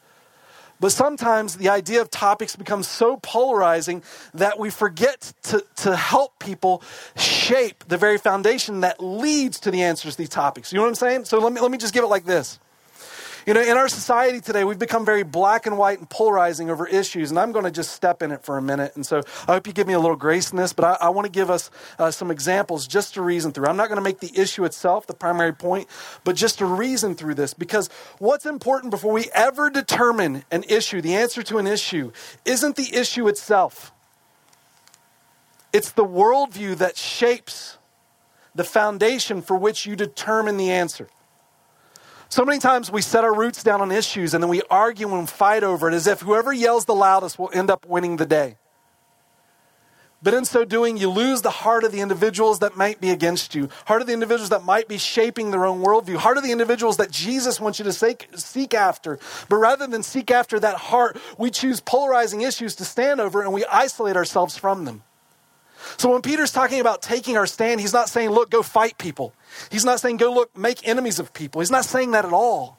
But 0.83 0.91
sometimes 0.91 1.55
the 1.55 1.69
idea 1.69 2.01
of 2.01 2.09
topics 2.11 2.57
becomes 2.57 2.89
so 2.89 3.15
polarizing 3.15 4.03
that 4.33 4.59
we 4.59 4.69
forget 4.69 5.31
to, 5.43 5.63
to 5.77 5.95
help 5.95 6.39
people 6.39 6.83
shape 7.15 7.85
the 7.87 7.95
very 7.95 8.17
foundation 8.17 8.81
that 8.81 9.01
leads 9.01 9.61
to 9.61 9.71
the 9.71 9.81
answers 9.81 10.15
to 10.15 10.17
these 10.17 10.27
topics. 10.27 10.73
You 10.73 10.79
know 10.79 10.83
what 10.83 10.89
I'm 10.89 10.95
saying? 10.95 11.23
So 11.23 11.39
let 11.39 11.53
me, 11.53 11.61
let 11.61 11.71
me 11.71 11.77
just 11.77 11.93
give 11.93 12.03
it 12.03 12.07
like 12.07 12.25
this. 12.25 12.59
You 13.45 13.53
know, 13.53 13.61
in 13.61 13.75
our 13.75 13.89
society 13.89 14.39
today, 14.39 14.63
we've 14.63 14.79
become 14.79 15.03
very 15.03 15.23
black 15.23 15.65
and 15.65 15.77
white 15.77 15.99
and 15.99 16.09
polarizing 16.09 16.69
over 16.69 16.87
issues, 16.87 17.29
and 17.29 17.37
I'm 17.37 17.51
going 17.51 17.65
to 17.65 17.71
just 17.71 17.91
step 17.91 18.21
in 18.21 18.31
it 18.31 18.41
for 18.41 18.57
a 18.57 18.61
minute. 18.61 18.95
And 18.95 19.05
so 19.05 19.21
I 19.49 19.53
hope 19.53 19.67
you 19.67 19.73
give 19.73 19.85
me 19.85 19.93
a 19.93 19.99
little 19.99 20.15
grace 20.15 20.51
in 20.51 20.57
this, 20.57 20.71
but 20.71 20.85
I, 20.85 21.07
I 21.07 21.09
want 21.09 21.25
to 21.25 21.31
give 21.31 21.49
us 21.49 21.69
uh, 21.99 22.09
some 22.09 22.31
examples 22.31 22.87
just 22.87 23.15
to 23.15 23.21
reason 23.21 23.51
through. 23.51 23.67
I'm 23.67 23.75
not 23.75 23.89
going 23.89 23.97
to 23.97 24.03
make 24.03 24.21
the 24.21 24.31
issue 24.33 24.63
itself 24.63 25.07
the 25.07 25.13
primary 25.13 25.51
point, 25.51 25.89
but 26.23 26.37
just 26.37 26.59
to 26.59 26.65
reason 26.65 27.15
through 27.15 27.35
this, 27.35 27.53
because 27.53 27.89
what's 28.17 28.45
important 28.45 28.91
before 28.91 29.11
we 29.11 29.25
ever 29.33 29.69
determine 29.69 30.45
an 30.49 30.63
issue, 30.69 31.01
the 31.01 31.15
answer 31.15 31.43
to 31.43 31.57
an 31.57 31.67
issue, 31.67 32.13
isn't 32.45 32.77
the 32.77 32.95
issue 32.95 33.27
itself. 33.27 33.91
It's 35.73 35.91
the 35.91 36.05
worldview 36.05 36.77
that 36.77 36.95
shapes 36.95 37.77
the 38.55 38.63
foundation 38.63 39.41
for 39.41 39.57
which 39.57 39.85
you 39.85 39.97
determine 39.97 40.55
the 40.55 40.71
answer. 40.71 41.09
So 42.33 42.43
many 42.43 42.57
times 42.57 42.91
we 42.91 43.03
set 43.03 43.23
our 43.23 43.31
roots 43.31 43.61
down 43.61 43.79
on 43.79 43.91
issues 43.91 44.33
and 44.33 44.41
then 44.41 44.49
we 44.49 44.63
argue 44.67 45.13
and 45.13 45.29
fight 45.29 45.63
over 45.63 45.87
it 45.87 45.93
as 45.93 46.07
if 46.07 46.21
whoever 46.21 46.51
yells 46.51 46.85
the 46.85 46.95
loudest 46.95 47.37
will 47.37 47.51
end 47.53 47.69
up 47.69 47.85
winning 47.85 48.17
the 48.17 48.25
day. 48.25 48.57
But 50.23 50.33
in 50.33 50.43
so 50.43 50.65
doing, 50.65 50.97
you 50.97 51.11
lose 51.11 51.43
the 51.43 51.51
heart 51.51 51.83
of 51.83 51.91
the 51.91 52.01
individuals 52.01 52.57
that 52.57 52.75
might 52.75 52.99
be 52.99 53.11
against 53.11 53.53
you, 53.53 53.69
heart 53.85 54.01
of 54.01 54.07
the 54.07 54.13
individuals 54.13 54.49
that 54.49 54.63
might 54.63 54.87
be 54.87 54.97
shaping 54.97 55.51
their 55.51 55.63
own 55.63 55.83
worldview, 55.83 56.15
heart 56.15 56.37
of 56.37 56.43
the 56.43 56.51
individuals 56.51 56.97
that 56.97 57.11
Jesus 57.11 57.61
wants 57.61 57.77
you 57.77 57.85
to 57.85 57.93
seek, 57.93 58.73
after. 58.73 59.19
But 59.47 59.57
rather 59.57 59.85
than 59.85 60.01
seek 60.01 60.31
after 60.31 60.59
that 60.59 60.77
heart, 60.77 61.17
we 61.37 61.51
choose 61.51 61.81
polarizing 61.81 62.41
issues 62.41 62.73
to 62.77 62.83
stand 62.83 63.21
over 63.21 63.43
and 63.43 63.53
we 63.53 63.63
isolate 63.65 64.15
ourselves 64.15 64.57
from 64.57 64.85
them. 64.85 65.03
So 65.97 66.11
when 66.11 66.21
Peter's 66.21 66.51
talking 66.51 66.79
about 66.79 67.01
taking 67.01 67.37
our 67.37 67.45
stand, 67.45 67.81
he's 67.81 67.93
not 67.93 68.09
saying, 68.09 68.29
look, 68.29 68.49
go 68.49 68.61
fight 68.63 68.97
people. 68.97 69.33
He's 69.71 69.85
not 69.85 69.99
saying, 69.99 70.17
go 70.17 70.33
look, 70.33 70.55
make 70.57 70.87
enemies 70.87 71.19
of 71.19 71.33
people. 71.33 71.61
He's 71.61 71.71
not 71.71 71.85
saying 71.85 72.11
that 72.11 72.25
at 72.25 72.33
all. 72.33 72.77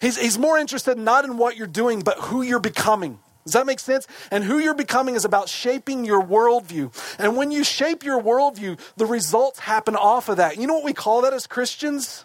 He's, 0.00 0.18
he's 0.18 0.38
more 0.38 0.58
interested 0.58 0.98
not 0.98 1.24
in 1.24 1.36
what 1.36 1.56
you're 1.56 1.66
doing, 1.66 2.00
but 2.00 2.18
who 2.18 2.42
you're 2.42 2.60
becoming. 2.60 3.18
Does 3.44 3.54
that 3.54 3.66
make 3.66 3.80
sense? 3.80 4.06
And 4.30 4.44
who 4.44 4.58
you're 4.58 4.74
becoming 4.74 5.14
is 5.14 5.24
about 5.24 5.48
shaping 5.48 6.04
your 6.04 6.22
worldview. 6.22 6.92
And 7.18 7.36
when 7.36 7.50
you 7.50 7.64
shape 7.64 8.04
your 8.04 8.20
worldview, 8.22 8.78
the 8.96 9.06
results 9.06 9.58
happen 9.60 9.96
off 9.96 10.28
of 10.28 10.36
that. 10.36 10.58
You 10.58 10.66
know 10.66 10.74
what 10.74 10.84
we 10.84 10.92
call 10.92 11.22
that 11.22 11.32
as 11.32 11.46
Christians? 11.46 12.24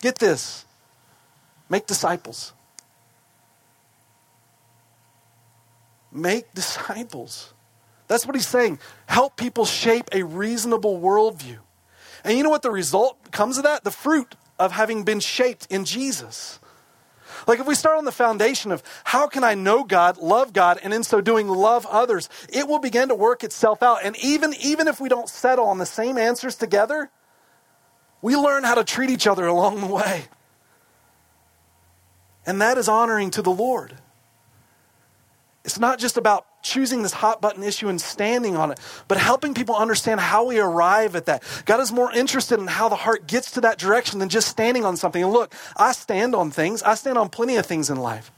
Get 0.00 0.18
this 0.18 0.64
make 1.68 1.86
disciples. 1.86 2.52
Make 6.12 6.52
disciples. 6.54 7.54
That's 8.10 8.26
what 8.26 8.34
he's 8.34 8.48
saying. 8.48 8.80
Help 9.06 9.36
people 9.36 9.64
shape 9.64 10.08
a 10.10 10.24
reasonable 10.24 11.00
worldview. 11.00 11.58
And 12.24 12.36
you 12.36 12.42
know 12.42 12.50
what 12.50 12.62
the 12.62 12.70
result 12.72 13.30
comes 13.30 13.56
of 13.56 13.62
that? 13.62 13.84
The 13.84 13.92
fruit 13.92 14.34
of 14.58 14.72
having 14.72 15.04
been 15.04 15.20
shaped 15.20 15.68
in 15.70 15.84
Jesus. 15.84 16.58
Like 17.46 17.60
if 17.60 17.68
we 17.68 17.76
start 17.76 17.98
on 17.98 18.04
the 18.04 18.10
foundation 18.10 18.72
of 18.72 18.82
how 19.04 19.28
can 19.28 19.44
I 19.44 19.54
know 19.54 19.84
God, 19.84 20.18
love 20.18 20.52
God, 20.52 20.80
and 20.82 20.92
in 20.92 21.04
so 21.04 21.20
doing 21.20 21.46
love 21.46 21.86
others, 21.86 22.28
it 22.52 22.66
will 22.66 22.80
begin 22.80 23.10
to 23.10 23.14
work 23.14 23.44
itself 23.44 23.80
out. 23.80 23.98
And 24.02 24.16
even, 24.16 24.54
even 24.60 24.88
if 24.88 25.00
we 25.00 25.08
don't 25.08 25.28
settle 25.28 25.66
on 25.66 25.78
the 25.78 25.86
same 25.86 26.18
answers 26.18 26.56
together, 26.56 27.10
we 28.22 28.34
learn 28.34 28.64
how 28.64 28.74
to 28.74 28.82
treat 28.82 29.10
each 29.10 29.28
other 29.28 29.46
along 29.46 29.82
the 29.82 29.86
way. 29.86 30.24
And 32.44 32.60
that 32.60 32.76
is 32.76 32.88
honoring 32.88 33.30
to 33.30 33.42
the 33.42 33.50
Lord. 33.50 33.98
It's 35.64 35.78
not 35.78 36.00
just 36.00 36.16
about 36.16 36.44
choosing 36.62 37.02
this 37.02 37.12
hot 37.12 37.40
button 37.40 37.62
issue 37.62 37.88
and 37.88 38.00
standing 38.00 38.56
on 38.56 38.70
it, 38.72 38.80
but 39.08 39.18
helping 39.18 39.54
people 39.54 39.74
understand 39.74 40.20
how 40.20 40.46
we 40.46 40.58
arrive 40.58 41.16
at 41.16 41.26
that. 41.26 41.42
God 41.64 41.80
is 41.80 41.92
more 41.92 42.12
interested 42.12 42.58
in 42.58 42.66
how 42.66 42.88
the 42.88 42.96
heart 42.96 43.26
gets 43.26 43.52
to 43.52 43.60
that 43.62 43.78
direction 43.78 44.18
than 44.18 44.28
just 44.28 44.48
standing 44.48 44.84
on 44.84 44.96
something. 44.96 45.22
And 45.22 45.32
look, 45.32 45.54
I 45.76 45.92
stand 45.92 46.34
on 46.34 46.50
things, 46.50 46.82
I 46.82 46.94
stand 46.94 47.18
on 47.18 47.28
plenty 47.28 47.56
of 47.56 47.66
things 47.66 47.90
in 47.90 47.96
life. 47.96 48.30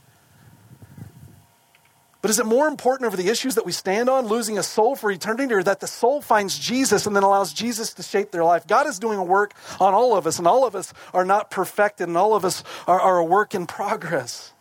But 2.22 2.30
is 2.30 2.38
it 2.38 2.46
more 2.46 2.68
important 2.68 3.08
over 3.08 3.16
the 3.16 3.28
issues 3.28 3.56
that 3.56 3.66
we 3.66 3.72
stand 3.72 4.08
on, 4.08 4.28
losing 4.28 4.56
a 4.56 4.62
soul 4.62 4.94
for 4.94 5.10
eternity, 5.10 5.52
or 5.52 5.62
that 5.64 5.80
the 5.80 5.88
soul 5.88 6.22
finds 6.22 6.56
Jesus 6.56 7.04
and 7.04 7.16
then 7.16 7.24
allows 7.24 7.52
Jesus 7.52 7.92
to 7.94 8.02
shape 8.04 8.30
their 8.30 8.44
life? 8.44 8.64
God 8.64 8.86
is 8.86 9.00
doing 9.00 9.18
a 9.18 9.24
work 9.24 9.54
on 9.80 9.92
all 9.92 10.16
of 10.16 10.24
us, 10.24 10.38
and 10.38 10.46
all 10.46 10.64
of 10.64 10.76
us 10.76 10.94
are 11.12 11.24
not 11.24 11.50
perfected, 11.50 12.06
and 12.06 12.16
all 12.16 12.36
of 12.36 12.44
us 12.44 12.62
are, 12.86 13.00
are 13.00 13.18
a 13.18 13.24
work 13.24 13.56
in 13.56 13.66
progress. 13.66 14.51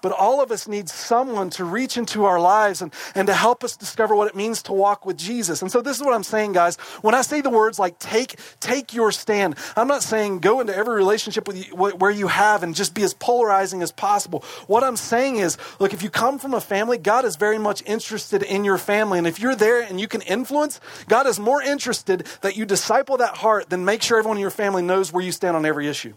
But 0.00 0.12
all 0.12 0.40
of 0.40 0.50
us 0.50 0.68
need 0.68 0.88
someone 0.88 1.50
to 1.50 1.64
reach 1.64 1.96
into 1.96 2.24
our 2.24 2.40
lives 2.40 2.82
and, 2.82 2.92
and 3.14 3.26
to 3.26 3.34
help 3.34 3.64
us 3.64 3.76
discover 3.76 4.14
what 4.14 4.28
it 4.28 4.36
means 4.36 4.62
to 4.62 4.72
walk 4.72 5.04
with 5.04 5.16
Jesus. 5.16 5.62
And 5.62 5.70
so 5.70 5.80
this 5.80 5.96
is 5.96 6.02
what 6.02 6.14
I'm 6.14 6.22
saying, 6.22 6.52
guys. 6.52 6.76
When 7.02 7.14
I 7.14 7.22
say 7.22 7.40
the 7.40 7.50
words 7.50 7.78
like 7.78 7.98
take, 7.98 8.38
take 8.60 8.94
your 8.94 9.10
stand, 9.12 9.56
I'm 9.76 9.88
not 9.88 10.02
saying 10.02 10.40
go 10.40 10.60
into 10.60 10.74
every 10.74 10.94
relationship 10.94 11.46
with 11.48 11.66
you, 11.66 11.74
where 11.74 12.10
you 12.10 12.28
have 12.28 12.62
and 12.62 12.74
just 12.74 12.94
be 12.94 13.02
as 13.02 13.14
polarizing 13.14 13.82
as 13.82 13.92
possible. 13.92 14.44
What 14.66 14.84
I'm 14.84 14.96
saying 14.96 15.36
is, 15.36 15.56
look, 15.78 15.92
if 15.92 16.02
you 16.02 16.10
come 16.10 16.38
from 16.38 16.54
a 16.54 16.60
family, 16.60 16.98
God 16.98 17.24
is 17.24 17.36
very 17.36 17.58
much 17.58 17.82
interested 17.86 18.42
in 18.42 18.64
your 18.64 18.78
family. 18.78 19.18
And 19.18 19.26
if 19.26 19.40
you're 19.40 19.56
there 19.56 19.82
and 19.82 20.00
you 20.00 20.08
can 20.08 20.22
influence, 20.22 20.80
God 21.08 21.26
is 21.26 21.40
more 21.40 21.62
interested 21.62 22.26
that 22.42 22.56
you 22.56 22.64
disciple 22.64 23.16
that 23.18 23.38
heart 23.38 23.70
than 23.70 23.84
make 23.84 24.02
sure 24.02 24.18
everyone 24.18 24.36
in 24.36 24.42
your 24.42 24.50
family 24.50 24.82
knows 24.82 25.12
where 25.12 25.24
you 25.24 25.32
stand 25.32 25.56
on 25.56 25.66
every 25.66 25.88
issue. 25.88 26.14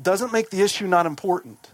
Doesn't 0.00 0.32
make 0.32 0.50
the 0.50 0.60
issue 0.60 0.86
not 0.86 1.06
important 1.06 1.70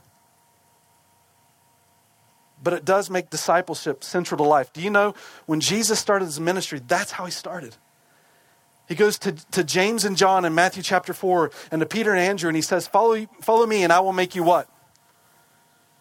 but 2.63 2.73
it 2.73 2.85
does 2.85 3.11
make 3.11 3.31
discipleship 3.31 4.05
central 4.05 4.39
to 4.39 4.45
life. 4.45 4.73
Do 4.73 4.81
you 4.81 4.91
know 4.91 5.15
when 5.47 5.61
Jesus 5.61 5.99
started 5.99 6.27
his 6.27 6.39
ministry, 6.39 6.81
that's 6.87 7.13
how 7.13 7.25
he 7.25 7.31
started? 7.31 7.77
He 8.89 8.95
goes 8.95 9.19
to, 9.21 9.33
to 9.53 9.65
James 9.65 10.05
and 10.05 10.17
John 10.17 10.45
in 10.45 10.55
Matthew 10.55 10.83
chapter 10.83 11.13
4 11.13 11.51
and 11.71 11.81
to 11.81 11.87
Peter 11.87 12.11
and 12.11 12.21
Andrew, 12.21 12.49
and 12.49 12.57
he 12.57 12.63
says, 12.63 12.87
Follow, 12.87 13.27
follow 13.41 13.67
me, 13.67 13.85
and 13.85 13.93
I 13.93 14.01
will 14.01 14.13
make 14.13 14.35
you 14.35 14.43
what? 14.43 14.69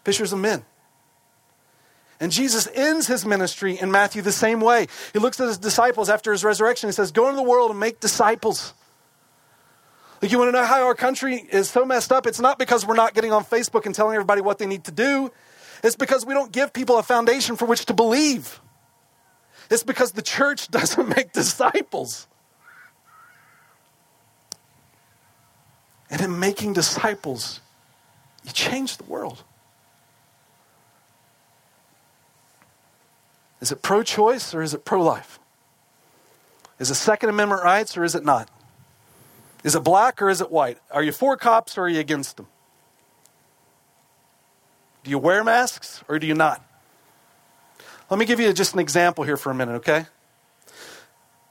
Fishers 0.04 0.32
of 0.32 0.38
men. 0.38 0.64
And 2.20 2.30
Jesus 2.30 2.68
ends 2.74 3.08
his 3.08 3.26
ministry 3.26 3.78
in 3.78 3.90
Matthew 3.90 4.22
the 4.22 4.30
same 4.30 4.60
way. 4.60 4.86
He 5.12 5.18
looks 5.18 5.40
at 5.40 5.48
his 5.48 5.58
disciples 5.58 6.08
after 6.08 6.30
his 6.30 6.44
resurrection 6.44 6.88
He 6.88 6.92
says, 6.92 7.10
Go 7.10 7.28
into 7.28 7.36
the 7.36 7.42
world 7.42 7.70
and 7.70 7.80
make 7.80 7.98
disciples. 7.98 8.74
Like, 10.20 10.30
you 10.30 10.38
want 10.38 10.48
to 10.48 10.52
know 10.52 10.64
how 10.64 10.84
our 10.84 10.94
country 10.94 11.44
is 11.50 11.68
so 11.68 11.84
messed 11.84 12.12
up? 12.12 12.28
It's 12.28 12.38
not 12.38 12.60
because 12.60 12.86
we're 12.86 12.94
not 12.94 13.12
getting 13.12 13.32
on 13.32 13.44
Facebook 13.44 13.86
and 13.86 13.94
telling 13.94 14.14
everybody 14.14 14.40
what 14.40 14.58
they 14.58 14.66
need 14.66 14.84
to 14.84 14.92
do. 14.92 15.32
It's 15.82 15.96
because 15.96 16.24
we 16.24 16.34
don't 16.34 16.52
give 16.52 16.72
people 16.72 16.98
a 16.98 17.02
foundation 17.02 17.56
for 17.56 17.66
which 17.66 17.86
to 17.86 17.94
believe. 17.94 18.60
It's 19.70 19.82
because 19.82 20.12
the 20.12 20.22
church 20.22 20.68
doesn't 20.70 21.08
make 21.08 21.32
disciples. 21.32 22.26
And 26.10 26.20
in 26.20 26.38
making 26.38 26.74
disciples, 26.74 27.60
you 28.44 28.52
change 28.52 28.98
the 28.98 29.04
world. 29.04 29.44
Is 33.60 33.72
it 33.72 33.80
pro 33.80 34.02
choice 34.02 34.54
or 34.54 34.62
is 34.62 34.74
it 34.74 34.84
pro 34.84 35.00
life? 35.00 35.38
Is 36.78 36.90
it 36.90 36.96
Second 36.96 37.30
Amendment 37.30 37.62
rights 37.62 37.96
or 37.96 38.04
is 38.04 38.14
it 38.14 38.24
not? 38.24 38.50
Is 39.62 39.76
it 39.76 39.84
black 39.84 40.20
or 40.20 40.28
is 40.28 40.40
it 40.40 40.50
white? 40.50 40.78
Are 40.90 41.02
you 41.02 41.12
for 41.12 41.36
cops 41.36 41.78
or 41.78 41.82
are 41.82 41.88
you 41.88 42.00
against 42.00 42.36
them? 42.36 42.48
Do 45.04 45.10
you 45.10 45.18
wear 45.18 45.42
masks 45.42 46.02
or 46.08 46.18
do 46.18 46.26
you 46.26 46.34
not? 46.34 46.64
Let 48.10 48.18
me 48.18 48.26
give 48.26 48.40
you 48.40 48.52
just 48.52 48.74
an 48.74 48.80
example 48.80 49.24
here 49.24 49.36
for 49.36 49.50
a 49.50 49.54
minute, 49.54 49.76
okay? 49.76 50.06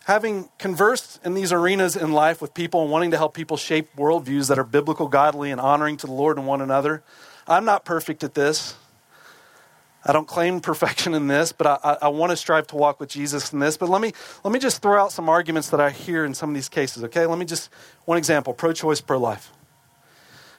Having 0.05 0.49
conversed 0.57 1.19
in 1.23 1.33
these 1.33 1.51
arenas 1.51 1.95
in 1.95 2.11
life 2.11 2.41
with 2.41 2.53
people 2.53 2.81
and 2.83 2.91
wanting 2.91 3.11
to 3.11 3.17
help 3.17 3.33
people 3.33 3.57
shape 3.57 3.89
worldviews 3.97 4.47
that 4.47 4.57
are 4.57 4.63
biblical, 4.63 5.07
godly, 5.07 5.51
and 5.51 5.59
honoring 5.59 5.97
to 5.97 6.07
the 6.07 6.13
Lord 6.13 6.37
and 6.37 6.47
one 6.47 6.61
another, 6.61 7.03
I'm 7.47 7.65
not 7.65 7.83
perfect 7.83 8.23
at 8.23 8.33
this. 8.33 8.75
I 10.03 10.13
don't 10.13 10.27
claim 10.27 10.61
perfection 10.61 11.13
in 11.13 11.27
this, 11.27 11.51
but 11.51 11.67
I, 11.67 11.79
I, 11.83 11.97
I 12.03 12.07
want 12.07 12.31
to 12.31 12.37
strive 12.37 12.67
to 12.67 12.75
walk 12.75 12.99
with 12.99 13.09
Jesus 13.09 13.53
in 13.53 13.59
this. 13.59 13.77
But 13.77 13.89
let 13.89 14.01
me, 14.01 14.13
let 14.43 14.51
me 14.51 14.59
just 14.59 14.81
throw 14.81 14.99
out 14.99 15.11
some 15.11 15.29
arguments 15.29 15.69
that 15.69 15.79
I 15.79 15.91
hear 15.91 16.25
in 16.25 16.33
some 16.33 16.49
of 16.49 16.55
these 16.55 16.69
cases, 16.69 17.03
okay? 17.05 17.25
Let 17.25 17.37
me 17.37 17.45
just, 17.45 17.69
one 18.05 18.17
example 18.17 18.53
pro 18.53 18.73
choice, 18.73 19.01
pro 19.01 19.19
life. 19.19 19.51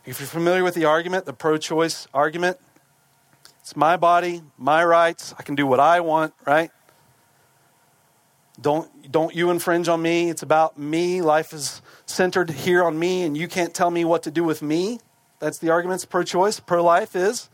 If 0.04 0.20
you're 0.20 0.28
familiar 0.28 0.62
with 0.62 0.74
the 0.74 0.84
argument, 0.84 1.26
the 1.26 1.32
pro 1.32 1.58
choice 1.58 2.06
argument, 2.14 2.58
it's 3.62 3.74
my 3.74 3.96
body, 3.96 4.42
my 4.58 4.84
rights. 4.84 5.34
I 5.38 5.42
can 5.42 5.54
do 5.54 5.66
what 5.66 5.80
I 5.80 6.00
want, 6.00 6.34
right? 6.44 6.70
Don't, 8.60 9.10
don't 9.10 9.34
you 9.34 9.50
infringe 9.50 9.88
on 9.88 10.02
me. 10.02 10.28
It's 10.28 10.42
about 10.42 10.78
me. 10.78 11.22
Life 11.22 11.54
is 11.54 11.80
centered 12.04 12.50
here 12.50 12.84
on 12.84 12.98
me, 12.98 13.22
and 13.22 13.36
you 13.36 13.48
can't 13.48 13.72
tell 13.72 13.90
me 13.90 14.04
what 14.04 14.24
to 14.24 14.30
do 14.30 14.44
with 14.44 14.60
me. 14.60 15.00
That's 15.38 15.58
the 15.58 15.70
arguments 15.70 16.04
pro 16.04 16.22
choice. 16.22 16.60
Pro 16.60 16.84
life 16.84 17.16
is 17.16 17.48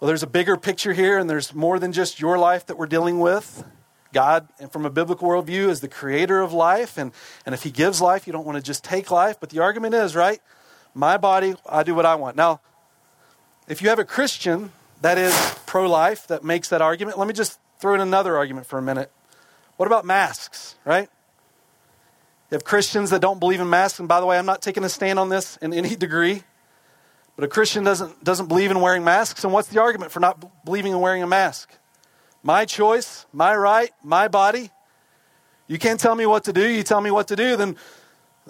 well, 0.00 0.08
there's 0.08 0.22
a 0.22 0.26
bigger 0.26 0.56
picture 0.56 0.94
here, 0.94 1.18
and 1.18 1.28
there's 1.28 1.54
more 1.54 1.78
than 1.78 1.92
just 1.92 2.20
your 2.20 2.38
life 2.38 2.64
that 2.66 2.78
we're 2.78 2.86
dealing 2.86 3.20
with. 3.20 3.64
God, 4.14 4.48
and 4.58 4.72
from 4.72 4.86
a 4.86 4.90
biblical 4.90 5.28
worldview, 5.28 5.68
is 5.68 5.80
the 5.80 5.88
creator 5.88 6.40
of 6.40 6.54
life, 6.54 6.96
and, 6.96 7.12
and 7.44 7.54
if 7.54 7.62
He 7.64 7.70
gives 7.70 8.00
life, 8.00 8.26
you 8.26 8.32
don't 8.32 8.46
want 8.46 8.56
to 8.56 8.62
just 8.62 8.82
take 8.82 9.10
life. 9.10 9.38
But 9.38 9.50
the 9.50 9.58
argument 9.58 9.94
is, 9.94 10.16
right? 10.16 10.40
My 10.94 11.18
body, 11.18 11.54
I 11.68 11.82
do 11.82 11.94
what 11.94 12.06
I 12.06 12.14
want. 12.14 12.34
Now, 12.34 12.62
if 13.70 13.80
you 13.80 13.88
have 13.88 14.00
a 14.00 14.04
Christian 14.04 14.72
that 15.00 15.16
is 15.16 15.32
pro 15.64 15.88
life 15.88 16.26
that 16.26 16.42
makes 16.42 16.68
that 16.70 16.82
argument, 16.82 17.18
let 17.18 17.28
me 17.28 17.32
just 17.32 17.60
throw 17.78 17.94
in 17.94 18.00
another 18.00 18.36
argument 18.36 18.66
for 18.66 18.80
a 18.80 18.82
minute. 18.82 19.12
What 19.76 19.86
about 19.86 20.04
masks, 20.04 20.74
right? 20.84 21.08
You 22.50 22.56
have 22.56 22.64
Christians 22.64 23.10
that 23.10 23.20
don't 23.20 23.38
believe 23.38 23.60
in 23.60 23.70
masks, 23.70 24.00
and 24.00 24.08
by 24.08 24.18
the 24.18 24.26
way, 24.26 24.36
I'm 24.36 24.44
not 24.44 24.60
taking 24.60 24.82
a 24.82 24.88
stand 24.88 25.20
on 25.20 25.28
this 25.28 25.56
in 25.58 25.72
any 25.72 25.94
degree, 26.06 26.42
but 27.36 27.44
a 27.44 27.48
Christian 27.48 27.84
doesn't, 27.84 28.24
doesn't 28.24 28.48
believe 28.48 28.72
in 28.72 28.80
wearing 28.80 29.04
masks, 29.04 29.44
and 29.44 29.52
what's 29.52 29.68
the 29.68 29.80
argument 29.80 30.10
for 30.10 30.18
not 30.18 30.64
believing 30.64 30.90
in 30.90 30.98
wearing 30.98 31.22
a 31.22 31.28
mask? 31.28 31.70
My 32.42 32.64
choice, 32.64 33.24
my 33.32 33.54
right, 33.54 33.90
my 34.02 34.26
body. 34.26 34.70
You 35.68 35.78
can't 35.78 36.00
tell 36.00 36.16
me 36.16 36.26
what 36.26 36.42
to 36.44 36.52
do, 36.52 36.68
you 36.68 36.82
tell 36.82 37.00
me 37.00 37.12
what 37.12 37.28
to 37.28 37.36
do, 37.36 37.54
then, 37.54 37.76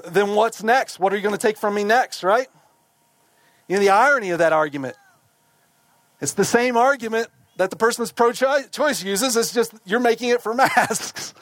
then 0.03 0.35
what's 0.35 0.63
next? 0.63 0.99
What 0.99 1.13
are 1.13 1.17
you 1.17 1.23
going 1.23 1.37
to 1.37 1.47
take 1.47 1.59
from 1.59 1.75
me 1.75 1.85
next, 1.85 2.23
right? 2.23 2.49
You 3.69 3.77
know, 3.77 3.81
the 3.83 3.91
irony 3.91 4.31
of 4.31 4.39
that 4.39 4.55
argument 4.55 4.97
it's 6.21 6.33
the 6.35 6.45
same 6.45 6.77
argument 6.77 7.29
that 7.57 7.71
the 7.71 7.77
person 7.77 8.03
that's 8.03 8.13
pro 8.13 8.33
choice 8.33 9.03
uses. 9.03 9.37
It's 9.37 9.53
just 9.53 9.75
you're 9.85 10.01
making 10.01 10.31
it 10.31 10.43
for 10.43 10.55
masks. 10.77 11.35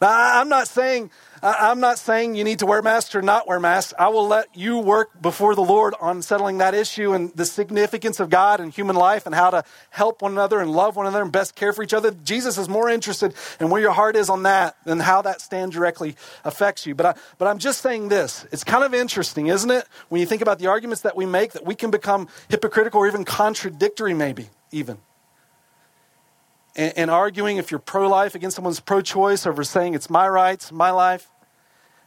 Now, 0.00 0.40
I'm 0.40 0.48
not 0.48 0.68
saying 0.68 1.10
I'm 1.44 1.80
not 1.80 1.98
saying 1.98 2.36
you 2.36 2.44
need 2.44 2.60
to 2.60 2.66
wear 2.66 2.82
masks 2.82 3.16
or 3.16 3.20
not 3.20 3.48
wear 3.48 3.58
masks. 3.58 3.92
I 3.98 4.08
will 4.08 4.28
let 4.28 4.56
you 4.56 4.78
work 4.78 5.20
before 5.20 5.56
the 5.56 5.62
Lord 5.62 5.92
on 6.00 6.22
settling 6.22 6.58
that 6.58 6.72
issue 6.72 7.14
and 7.14 7.34
the 7.34 7.44
significance 7.44 8.20
of 8.20 8.30
God 8.30 8.60
and 8.60 8.72
human 8.72 8.94
life 8.94 9.26
and 9.26 9.34
how 9.34 9.50
to 9.50 9.64
help 9.90 10.22
one 10.22 10.30
another 10.30 10.60
and 10.60 10.70
love 10.70 10.94
one 10.94 11.06
another 11.06 11.24
and 11.24 11.32
best 11.32 11.56
care 11.56 11.72
for 11.72 11.82
each 11.82 11.94
other. 11.94 12.12
Jesus 12.12 12.58
is 12.58 12.68
more 12.68 12.88
interested 12.88 13.34
in 13.58 13.70
where 13.70 13.80
your 13.80 13.90
heart 13.90 14.14
is 14.14 14.30
on 14.30 14.44
that 14.44 14.76
than 14.84 15.00
how 15.00 15.20
that 15.22 15.40
stand 15.40 15.72
directly 15.72 16.14
affects 16.44 16.86
you. 16.86 16.94
But, 16.94 17.06
I, 17.06 17.14
but 17.38 17.48
I'm 17.48 17.58
just 17.58 17.80
saying 17.80 18.08
this. 18.08 18.46
It's 18.52 18.62
kind 18.62 18.84
of 18.84 18.94
interesting, 18.94 19.48
isn't 19.48 19.70
it? 19.70 19.84
When 20.10 20.20
you 20.20 20.28
think 20.28 20.42
about 20.42 20.60
the 20.60 20.68
arguments 20.68 21.02
that 21.02 21.16
we 21.16 21.26
make, 21.26 21.52
that 21.52 21.66
we 21.66 21.74
can 21.74 21.90
become 21.90 22.28
hypocritical 22.50 23.00
or 23.00 23.08
even 23.08 23.24
contradictory, 23.24 24.14
maybe, 24.14 24.48
even 24.70 24.98
and, 26.74 26.92
and, 26.96 27.10
arguing 27.10 27.58
if 27.58 27.70
you're 27.70 27.80
pro 27.80 28.08
life 28.08 28.34
against 28.34 28.56
someone's 28.56 28.80
pro 28.80 29.00
choice 29.00 29.46
over 29.46 29.62
saying 29.62 29.94
it's 29.94 30.08
my 30.08 30.28
rights, 30.28 30.72
my 30.72 30.90
life. 30.90 31.28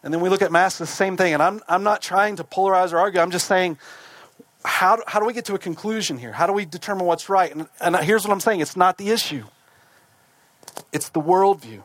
And 0.03 0.13
then 0.13 0.21
we 0.21 0.29
look 0.29 0.41
at 0.41 0.51
masks, 0.51 0.79
the 0.79 0.85
same 0.85 1.17
thing. 1.17 1.33
And 1.33 1.41
I'm, 1.41 1.61
I'm 1.67 1.83
not 1.83 2.01
trying 2.01 2.35
to 2.37 2.43
polarize 2.43 2.93
or 2.93 2.99
argue. 2.99 3.19
I'm 3.19 3.31
just 3.31 3.47
saying, 3.47 3.77
how, 4.63 5.01
how 5.07 5.19
do 5.19 5.25
we 5.25 5.33
get 5.33 5.45
to 5.45 5.55
a 5.55 5.59
conclusion 5.59 6.17
here? 6.17 6.31
How 6.31 6.47
do 6.47 6.53
we 6.53 6.65
determine 6.65 7.05
what's 7.05 7.29
right? 7.29 7.53
And, 7.53 7.67
and 7.79 7.95
here's 7.97 8.23
what 8.23 8.31
I'm 8.31 8.39
saying 8.39 8.59
it's 8.59 8.75
not 8.75 8.97
the 8.97 9.09
issue, 9.09 9.45
it's 10.91 11.09
the 11.09 11.21
worldview. 11.21 11.83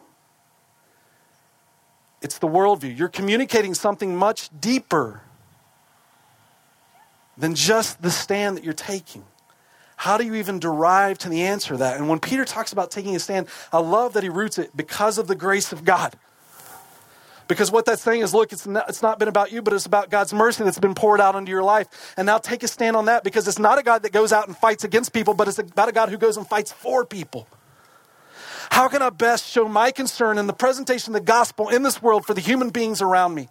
It's 2.22 2.38
the 2.38 2.48
worldview. 2.48 2.98
You're 2.98 3.08
communicating 3.08 3.72
something 3.72 4.14
much 4.14 4.50
deeper 4.60 5.22
than 7.38 7.54
just 7.54 8.02
the 8.02 8.10
stand 8.10 8.58
that 8.58 8.64
you're 8.64 8.74
taking. 8.74 9.24
How 10.00 10.16
do 10.16 10.24
you 10.24 10.36
even 10.36 10.58
derive 10.58 11.18
to 11.18 11.28
the 11.28 11.42
answer 11.42 11.74
to 11.74 11.76
that? 11.76 11.98
And 11.98 12.08
when 12.08 12.20
Peter 12.20 12.46
talks 12.46 12.72
about 12.72 12.90
taking 12.90 13.14
a 13.14 13.18
stand, 13.18 13.48
I 13.70 13.80
love 13.80 14.14
that 14.14 14.22
he 14.22 14.30
roots 14.30 14.56
it 14.56 14.74
because 14.74 15.18
of 15.18 15.26
the 15.26 15.34
grace 15.34 15.72
of 15.72 15.84
God. 15.84 16.14
Because 17.48 17.70
what 17.70 17.84
that's 17.84 18.00
saying 18.00 18.22
is, 18.22 18.32
look, 18.32 18.50
it's 18.50 18.66
not, 18.66 18.88
it's 18.88 19.02
not 19.02 19.18
been 19.18 19.28
about 19.28 19.52
you, 19.52 19.60
but 19.60 19.74
it's 19.74 19.84
about 19.84 20.08
God's 20.08 20.32
mercy 20.32 20.64
that's 20.64 20.78
been 20.78 20.94
poured 20.94 21.20
out 21.20 21.34
into 21.34 21.50
your 21.50 21.62
life. 21.62 22.14
And 22.16 22.24
now 22.24 22.38
take 22.38 22.62
a 22.62 22.68
stand 22.68 22.96
on 22.96 23.04
that 23.04 23.24
because 23.24 23.46
it's 23.46 23.58
not 23.58 23.78
a 23.78 23.82
God 23.82 24.02
that 24.04 24.12
goes 24.12 24.32
out 24.32 24.46
and 24.46 24.56
fights 24.56 24.84
against 24.84 25.12
people, 25.12 25.34
but 25.34 25.48
it's 25.48 25.58
about 25.58 25.90
a 25.90 25.92
God 25.92 26.08
who 26.08 26.16
goes 26.16 26.38
and 26.38 26.48
fights 26.48 26.72
for 26.72 27.04
people. 27.04 27.46
How 28.70 28.88
can 28.88 29.02
I 29.02 29.10
best 29.10 29.44
show 29.52 29.68
my 29.68 29.90
concern 29.90 30.38
in 30.38 30.46
the 30.46 30.54
presentation 30.54 31.14
of 31.14 31.20
the 31.20 31.26
gospel 31.26 31.68
in 31.68 31.82
this 31.82 32.00
world 32.00 32.24
for 32.24 32.32
the 32.32 32.40
human 32.40 32.70
beings 32.70 33.02
around 33.02 33.34
me? 33.34 33.50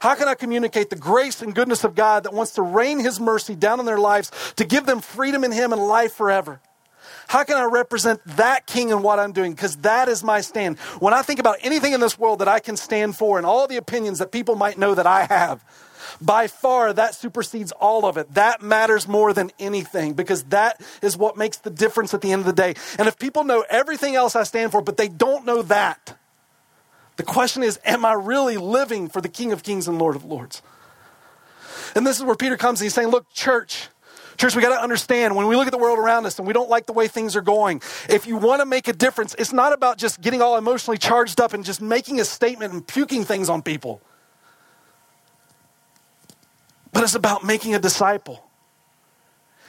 How 0.00 0.14
can 0.14 0.28
I 0.28 0.34
communicate 0.34 0.90
the 0.90 0.96
grace 0.96 1.42
and 1.42 1.54
goodness 1.54 1.84
of 1.84 1.94
God 1.94 2.24
that 2.24 2.32
wants 2.32 2.52
to 2.52 2.62
rain 2.62 2.98
His 2.98 3.18
mercy 3.20 3.54
down 3.54 3.80
in 3.80 3.86
their 3.86 3.98
lives 3.98 4.30
to 4.56 4.64
give 4.64 4.86
them 4.86 5.00
freedom 5.00 5.44
in 5.44 5.52
Him 5.52 5.72
and 5.72 5.82
life 5.82 6.14
forever? 6.14 6.60
How 7.28 7.44
can 7.44 7.58
I 7.58 7.64
represent 7.64 8.20
that 8.36 8.66
king 8.66 8.88
in 8.88 9.02
what 9.02 9.18
I'm 9.18 9.32
doing? 9.32 9.52
Because 9.52 9.76
that 9.78 10.08
is 10.08 10.24
my 10.24 10.40
stand. 10.40 10.78
When 10.98 11.12
I 11.12 11.22
think 11.22 11.40
about 11.40 11.58
anything 11.60 11.92
in 11.92 12.00
this 12.00 12.18
world 12.18 12.38
that 12.38 12.48
I 12.48 12.58
can 12.58 12.76
stand 12.76 13.16
for 13.16 13.36
and 13.36 13.46
all 13.46 13.66
the 13.66 13.76
opinions 13.76 14.18
that 14.18 14.32
people 14.32 14.54
might 14.54 14.78
know 14.78 14.94
that 14.94 15.06
I 15.06 15.24
have, 15.24 15.62
by 16.20 16.46
far 16.46 16.92
that 16.92 17.14
supersedes 17.14 17.72
all 17.72 18.06
of 18.06 18.16
it. 18.16 18.32
That 18.34 18.62
matters 18.62 19.06
more 19.06 19.32
than 19.32 19.50
anything 19.58 20.14
because 20.14 20.44
that 20.44 20.80
is 21.02 21.16
what 21.16 21.36
makes 21.36 21.58
the 21.58 21.70
difference 21.70 22.14
at 22.14 22.20
the 22.20 22.32
end 22.32 22.40
of 22.40 22.46
the 22.46 22.52
day. 22.52 22.74
And 22.98 23.08
if 23.08 23.18
people 23.18 23.44
know 23.44 23.64
everything 23.68 24.16
else 24.16 24.34
I 24.34 24.44
stand 24.44 24.72
for, 24.72 24.80
but 24.80 24.96
they 24.96 25.08
don't 25.08 25.44
know 25.44 25.62
that, 25.62 26.17
the 27.18 27.24
question 27.24 27.62
is, 27.62 27.78
am 27.84 28.06
I 28.06 28.14
really 28.14 28.56
living 28.56 29.08
for 29.08 29.20
the 29.20 29.28
King 29.28 29.52
of 29.52 29.62
Kings 29.62 29.86
and 29.86 29.98
Lord 29.98 30.16
of 30.16 30.24
Lords? 30.24 30.62
And 31.94 32.06
this 32.06 32.18
is 32.18 32.24
where 32.24 32.36
Peter 32.36 32.56
comes 32.56 32.80
and 32.80 32.86
he's 32.86 32.94
saying, 32.94 33.08
Look, 33.08 33.30
church, 33.32 33.88
Church, 34.38 34.54
we 34.54 34.62
got 34.62 34.68
to 34.68 34.80
understand 34.80 35.34
when 35.34 35.48
we 35.48 35.56
look 35.56 35.66
at 35.66 35.72
the 35.72 35.78
world 35.78 35.98
around 35.98 36.24
us 36.24 36.38
and 36.38 36.46
we 36.46 36.54
don't 36.54 36.70
like 36.70 36.86
the 36.86 36.92
way 36.92 37.08
things 37.08 37.34
are 37.34 37.40
going, 37.40 37.82
if 38.08 38.24
you 38.24 38.36
want 38.36 38.60
to 38.60 38.66
make 38.66 38.86
a 38.86 38.92
difference, 38.92 39.34
it's 39.36 39.52
not 39.52 39.72
about 39.72 39.98
just 39.98 40.20
getting 40.20 40.40
all 40.40 40.56
emotionally 40.56 40.96
charged 40.96 41.40
up 41.40 41.54
and 41.54 41.64
just 41.64 41.82
making 41.82 42.20
a 42.20 42.24
statement 42.24 42.72
and 42.72 42.86
puking 42.86 43.24
things 43.24 43.48
on 43.48 43.62
people. 43.62 44.00
But 46.92 47.02
it's 47.02 47.16
about 47.16 47.42
making 47.42 47.74
a 47.74 47.80
disciple. 47.80 48.44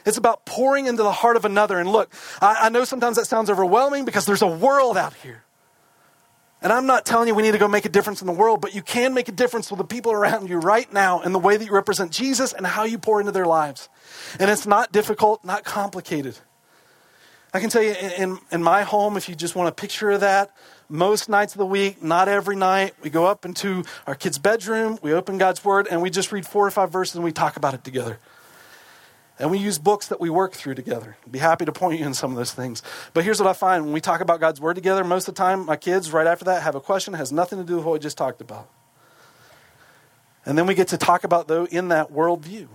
It's 0.05 0.17
about 0.17 0.45
pouring 0.45 0.85
into 0.85 1.01
the 1.01 1.11
heart 1.11 1.35
of 1.35 1.45
another. 1.45 1.79
And 1.79 1.91
look, 1.91 2.13
I, 2.39 2.57
I 2.61 2.69
know 2.69 2.83
sometimes 2.83 3.17
that 3.17 3.25
sounds 3.25 3.49
overwhelming 3.49 4.05
because 4.05 4.27
there's 4.27 4.43
a 4.43 4.47
world 4.47 4.97
out 4.97 5.15
here. 5.15 5.43
And 6.61 6.73
I'm 6.73 6.85
not 6.85 7.05
telling 7.05 7.27
you 7.27 7.35
we 7.35 7.43
need 7.43 7.53
to 7.53 7.57
go 7.57 7.69
make 7.69 7.85
a 7.85 7.89
difference 7.89 8.21
in 8.21 8.27
the 8.27 8.33
world, 8.33 8.59
but 8.59 8.75
you 8.75 8.81
can 8.81 9.13
make 9.13 9.29
a 9.29 9.31
difference 9.31 9.71
with 9.71 9.77
the 9.77 9.85
people 9.85 10.11
around 10.11 10.49
you 10.49 10.57
right 10.57 10.91
now 10.91 11.21
in 11.21 11.31
the 11.31 11.39
way 11.39 11.55
that 11.55 11.65
you 11.65 11.71
represent 11.71 12.11
Jesus 12.11 12.51
and 12.51 12.67
how 12.67 12.83
you 12.83 12.97
pour 12.97 13.19
into 13.21 13.31
their 13.31 13.45
lives. 13.45 13.87
And 14.39 14.51
it's 14.51 14.67
not 14.67 14.91
difficult, 14.91 15.45
not 15.45 15.63
complicated. 15.63 16.37
I 17.53 17.59
can 17.59 17.69
tell 17.69 17.81
you 17.81 17.95
in, 18.17 18.37
in 18.51 18.61
my 18.61 18.83
home, 18.83 19.17
if 19.17 19.27
you 19.27 19.35
just 19.35 19.55
want 19.55 19.69
a 19.69 19.71
picture 19.71 20.11
of 20.11 20.19
that, 20.19 20.51
most 20.87 21.29
nights 21.29 21.53
of 21.53 21.59
the 21.59 21.65
week, 21.65 22.03
not 22.03 22.27
every 22.27 22.55
night, 22.55 22.93
we 23.01 23.09
go 23.09 23.25
up 23.25 23.45
into 23.45 23.83
our 24.05 24.13
kids' 24.13 24.37
bedroom, 24.37 24.99
we 25.01 25.13
open 25.13 25.37
God's 25.37 25.63
Word, 25.65 25.87
and 25.89 26.01
we 26.01 26.09
just 26.09 26.31
read 26.31 26.45
four 26.45 26.67
or 26.67 26.71
five 26.71 26.91
verses 26.91 27.15
and 27.15 27.23
we 27.23 27.31
talk 27.31 27.57
about 27.57 27.73
it 27.73 27.83
together. 27.83 28.19
And 29.39 29.49
we 29.49 29.57
use 29.57 29.79
books 29.79 30.07
that 30.07 30.19
we 30.19 30.29
work 30.29 30.51
through 30.51 30.75
together. 30.75 31.15
I'd 31.25 31.31
be 31.31 31.39
happy 31.39 31.63
to 31.63 31.71
point 31.71 31.99
you 31.99 32.05
in 32.05 32.13
some 32.13 32.31
of 32.31 32.37
those 32.37 32.51
things. 32.53 32.83
But 33.13 33.23
here's 33.23 33.39
what 33.39 33.47
I 33.47 33.53
find 33.53 33.85
when 33.85 33.93
we 33.93 34.01
talk 34.01 34.19
about 34.19 34.41
God's 34.41 34.59
Word 34.59 34.73
together, 34.73 35.03
most 35.05 35.29
of 35.29 35.35
the 35.35 35.39
time, 35.39 35.65
my 35.65 35.77
kids, 35.77 36.11
right 36.11 36.27
after 36.27 36.43
that, 36.45 36.61
have 36.61 36.75
a 36.75 36.81
question 36.81 37.13
that 37.13 37.19
has 37.19 37.31
nothing 37.31 37.57
to 37.57 37.63
do 37.63 37.77
with 37.77 37.85
what 37.85 37.93
we 37.93 37.99
just 37.99 38.17
talked 38.17 38.41
about. 38.41 38.69
And 40.45 40.57
then 40.57 40.67
we 40.67 40.75
get 40.75 40.89
to 40.89 40.97
talk 40.97 41.23
about, 41.23 41.47
though, 41.47 41.65
in 41.65 41.87
that 41.87 42.11
worldview. 42.11 42.67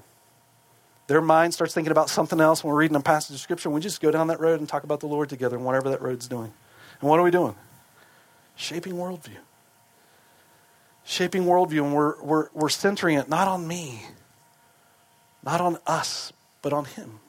Their 1.06 1.20
mind 1.20 1.52
starts 1.52 1.74
thinking 1.74 1.90
about 1.90 2.08
something 2.08 2.40
else 2.40 2.64
when 2.64 2.72
we're 2.72 2.80
reading 2.80 2.96
a 2.96 3.00
passage 3.00 3.34
of 3.34 3.40
Scripture. 3.40 3.68
We 3.68 3.82
just 3.82 4.00
go 4.00 4.10
down 4.10 4.28
that 4.28 4.40
road 4.40 4.60
and 4.60 4.68
talk 4.68 4.84
about 4.84 5.00
the 5.00 5.06
Lord 5.06 5.28
together 5.28 5.56
and 5.56 5.64
whatever 5.64 5.90
that 5.90 6.00
road's 6.00 6.28
doing. 6.28 6.52
And 7.00 7.10
what 7.10 7.20
are 7.20 7.22
we 7.22 7.30
doing? 7.30 7.54
Shaping 8.56 8.94
worldview. 8.94 9.36
Shaping 11.04 11.44
worldview, 11.44 11.84
and 11.84 11.94
we're, 11.94 12.22
we're, 12.22 12.48
we're 12.54 12.68
centering 12.70 13.18
it 13.18 13.28
not 13.28 13.48
on 13.48 13.68
me, 13.68 14.02
not 15.42 15.60
on 15.60 15.76
us, 15.86 16.32
but 16.64 16.72
on 16.72 16.86
Him. 16.86 17.20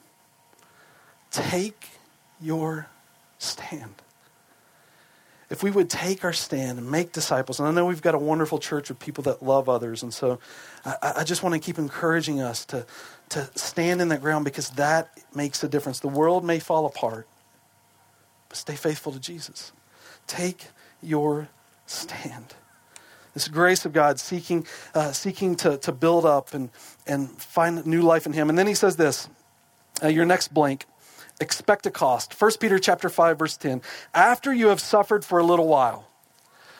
Take 1.30 1.90
your 2.40 2.88
stand. 3.38 3.94
If 5.50 5.62
we 5.62 5.70
would 5.70 5.90
take 5.90 6.24
our 6.24 6.32
stand 6.32 6.78
and 6.78 6.90
make 6.90 7.12
disciples, 7.12 7.60
and 7.60 7.68
I 7.68 7.70
know 7.70 7.84
we've 7.84 8.00
got 8.00 8.14
a 8.14 8.18
wonderful 8.18 8.58
church 8.58 8.88
of 8.88 8.98
people 8.98 9.22
that 9.24 9.42
love 9.42 9.68
others, 9.68 10.02
and 10.02 10.12
so 10.12 10.40
I, 10.86 11.12
I 11.18 11.24
just 11.24 11.42
want 11.42 11.52
to 11.52 11.58
keep 11.58 11.78
encouraging 11.78 12.40
us 12.40 12.64
to, 12.66 12.86
to 13.28 13.48
stand 13.54 14.00
in 14.00 14.08
that 14.08 14.22
ground 14.22 14.46
because 14.46 14.70
that 14.70 15.10
makes 15.34 15.62
a 15.62 15.68
difference. 15.68 16.00
The 16.00 16.08
world 16.08 16.42
may 16.42 16.58
fall 16.58 16.86
apart, 16.86 17.28
but 18.48 18.56
stay 18.56 18.74
faithful 18.74 19.12
to 19.12 19.20
Jesus. 19.20 19.72
Take 20.26 20.68
your 21.02 21.48
stand. 21.84 22.54
This 23.36 23.48
grace 23.48 23.84
of 23.84 23.92
God 23.92 24.18
seeking, 24.18 24.66
uh, 24.94 25.12
seeking 25.12 25.56
to, 25.56 25.76
to 25.76 25.92
build 25.92 26.24
up 26.24 26.54
and, 26.54 26.70
and 27.06 27.28
find 27.30 27.84
new 27.84 28.00
life 28.00 28.24
in 28.24 28.32
Him. 28.32 28.48
And 28.48 28.58
then 28.58 28.66
he 28.66 28.72
says 28.72 28.96
this 28.96 29.28
uh, 30.02 30.08
your 30.08 30.24
next 30.24 30.54
blank 30.54 30.86
expect 31.38 31.84
a 31.84 31.90
cost. 31.90 32.32
1 32.40 32.52
Peter 32.58 32.78
chapter 32.78 33.10
5, 33.10 33.38
verse 33.38 33.58
10. 33.58 33.82
After 34.14 34.54
you 34.54 34.68
have 34.68 34.80
suffered 34.80 35.22
for 35.22 35.38
a 35.38 35.44
little 35.44 35.68
while. 35.68 36.08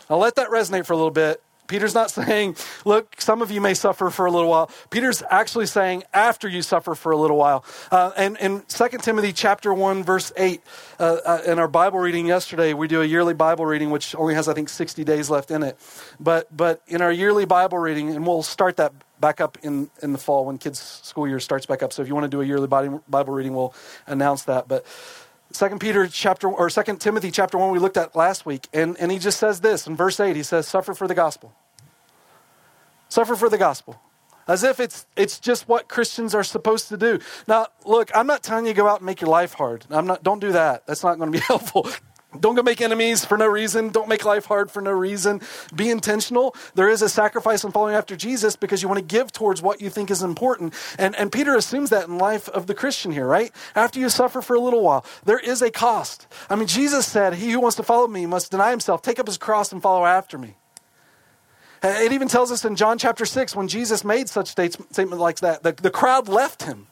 Now 0.09 0.17
let 0.17 0.37
that 0.37 0.49
resonate 0.49 0.87
for 0.87 0.95
a 0.95 0.97
little 0.97 1.11
bit. 1.11 1.43
Peter's 1.67 1.95
not 1.95 2.11
saying, 2.11 2.57
look, 2.85 3.21
some 3.21 3.43
of 3.43 3.51
you 3.51 3.61
may 3.61 3.75
suffer 3.75 4.11
for 4.11 4.27
a 4.27 4.31
little 4.31 4.51
while. 4.51 4.71
Peter's 4.91 5.23
actually 5.31 5.67
saying, 5.67 6.05
after 6.13 6.49
you 6.49 6.63
suffer 6.63 6.95
for 6.95 7.13
a 7.13 7.17
little 7.17 7.37
while. 7.37 7.65
Uh, 7.91 8.13
and 8.17 8.37
in 8.39 8.63
2 8.69 8.89
Timothy 8.99 9.33
chapter 9.33 9.73
1, 9.73 10.05
verse 10.05 10.33
8, 10.37 10.61
uh, 10.99 11.03
uh, 11.03 11.43
in 11.47 11.59
our 11.59 11.69
Bible 11.69 11.99
reading 11.99 12.27
yesterday, 12.27 12.73
we 12.73 12.89
do 12.89 13.03
a 13.03 13.05
yearly 13.05 13.35
Bible 13.35 13.67
reading, 13.67 13.91
which 13.91 14.15
only 14.15 14.35
has, 14.35 14.49
I 14.49 14.55
think, 14.55 14.69
60 14.69 15.05
days 15.05 15.31
left 15.31 15.51
in 15.51 15.63
it. 15.63 15.79
But, 16.21 16.55
but 16.57 16.83
in 16.87 17.03
our 17.03 17.13
yearly 17.13 17.45
Bible 17.45 17.79
reading, 17.79 18.15
and 18.15 18.27
we'll 18.27 18.43
start 18.43 18.77
that 18.77 18.93
back 19.21 19.41
up 19.41 19.59
in, 19.63 19.91
in 20.03 20.13
the 20.13 20.19
fall 20.19 20.45
when 20.45 20.59
kids' 20.59 20.79
school 21.03 21.27
year 21.27 21.41
starts 21.41 21.67
back 21.67 21.83
up. 21.83 21.93
So 21.93 22.03
if 22.03 22.09
you 22.09 22.15
want 22.15 22.25
to 22.25 22.29
do 22.29 22.41
a 22.41 22.45
yearly 22.45 22.67
Bible 22.67 23.33
reading, 23.33 23.55
we'll 23.55 23.75
announce 24.07 24.45
that. 24.45 24.69
But 24.69 24.85
Second 25.57 25.79
Peter 25.79 26.07
chapter 26.07 26.49
or 26.49 26.69
Second 26.69 27.01
Timothy 27.01 27.31
chapter 27.31 27.57
one 27.57 27.71
we 27.71 27.79
looked 27.79 27.97
at 27.97 28.15
last 28.15 28.45
week, 28.45 28.69
and, 28.73 28.97
and 29.01 29.11
he 29.11 29.19
just 29.19 29.39
says 29.39 29.61
this 29.61 29.87
in 29.87 29.97
verse 29.97 30.21
eight. 30.21 30.37
He 30.37 30.43
says, 30.43 30.69
"Suffer 30.69 30.95
for 30.95 31.09
the 31.09 31.15
gospel." 31.15 31.55
Suffer 33.09 33.37
for 33.37 33.49
the 33.49 33.57
gospel, 33.57 34.01
as 34.47 34.63
if 34.63 34.81
it's 34.81 35.07
it's 35.17 35.39
just 35.39 35.69
what 35.69 35.89
Christians 35.89 36.35
are 36.35 36.45
supposed 36.45 36.89
to 36.89 36.97
do. 36.97 37.21
Now, 37.47 37.69
look, 37.85 38.11
I'm 38.15 38.27
not 38.27 38.43
telling 38.43 38.67
you 38.67 38.73
to 38.73 38.77
go 38.77 38.89
out 38.89 38.99
and 38.99 39.07
make 39.07 39.21
your 39.21 39.31
life 39.31 39.55
hard. 39.55 39.87
I'm 39.91 40.07
not. 40.07 40.23
Don't 40.23 40.41
do 40.41 40.53
that. 40.53 40.87
That's 40.87 41.03
not 41.03 41.19
going 41.19 41.33
to 41.33 41.39
be 41.39 41.45
helpful. 41.49 41.89
Don't 42.41 42.55
go 42.55 42.63
make 42.63 42.81
enemies 42.81 43.25
for 43.25 43.37
no 43.37 43.47
reason. 43.47 43.91
Don't 43.91 44.09
make 44.09 44.25
life 44.25 44.47
hard 44.47 44.71
for 44.71 44.81
no 44.81 44.93
reason. 44.93 45.41
Be 45.75 45.91
intentional. 45.91 46.55
There 46.75 46.89
is 46.89 47.03
a 47.03 47.09
sacrifice 47.09 47.65
in 47.65 47.73
following 47.73 47.95
after 47.95 48.17
Jesus 48.17 48.57
because 48.57 48.83
you 48.83 48.89
want 48.89 48.99
to 48.99 49.05
give 49.05 49.33
towards 49.33 49.63
what 49.63 49.81
you 49.81 49.91
think 49.91 50.11
is 50.11 50.23
important. 50.23 50.75
And, 50.99 51.15
and 51.17 51.33
Peter 51.33 51.57
assumes 51.57 51.91
that 51.91 52.09
in 52.09 52.19
life 52.19 52.49
of 52.49 52.67
the 52.67 52.75
Christian 52.75 53.13
here, 53.13 53.27
right? 53.27 53.53
After 53.75 53.99
you 53.99 54.09
suffer 54.09 54.43
for 54.43 54.55
a 54.55 54.61
little 54.61 54.83
while, 54.83 55.05
there 55.25 55.39
is 55.39 55.63
a 55.63 55.71
cost. 55.71 56.27
I 56.49 56.57
mean, 56.57 56.69
Jesus 56.69 57.07
said, 57.07 57.35
He 57.35 57.51
who 57.51 57.61
wants 57.61 57.77
to 57.77 57.83
follow 57.83 58.09
me 58.09 58.27
must 58.27 58.51
deny 58.51 58.71
himself, 58.71 59.03
take 59.03 59.19
up 59.19 59.27
his 59.27 59.39
cross, 59.39 59.73
and 59.73 59.83
follow 59.83 60.05
after 60.05 60.39
me. 60.39 60.55
It 61.83 62.13
even 62.13 62.29
tells 62.29 62.51
us 62.51 62.65
in 62.65 62.75
John 62.75 62.99
chapter 62.99 63.27
6 63.27 63.55
when 63.55 63.69
Jesus 63.69 64.05
made 64.05 64.29
such 64.29 64.49
statement 64.49 65.21
like 65.21 65.41
that, 65.41 65.63
the, 65.63 65.73
the 65.73 65.91
crowd 65.91 66.29
left 66.29 66.65
him. 66.65 66.89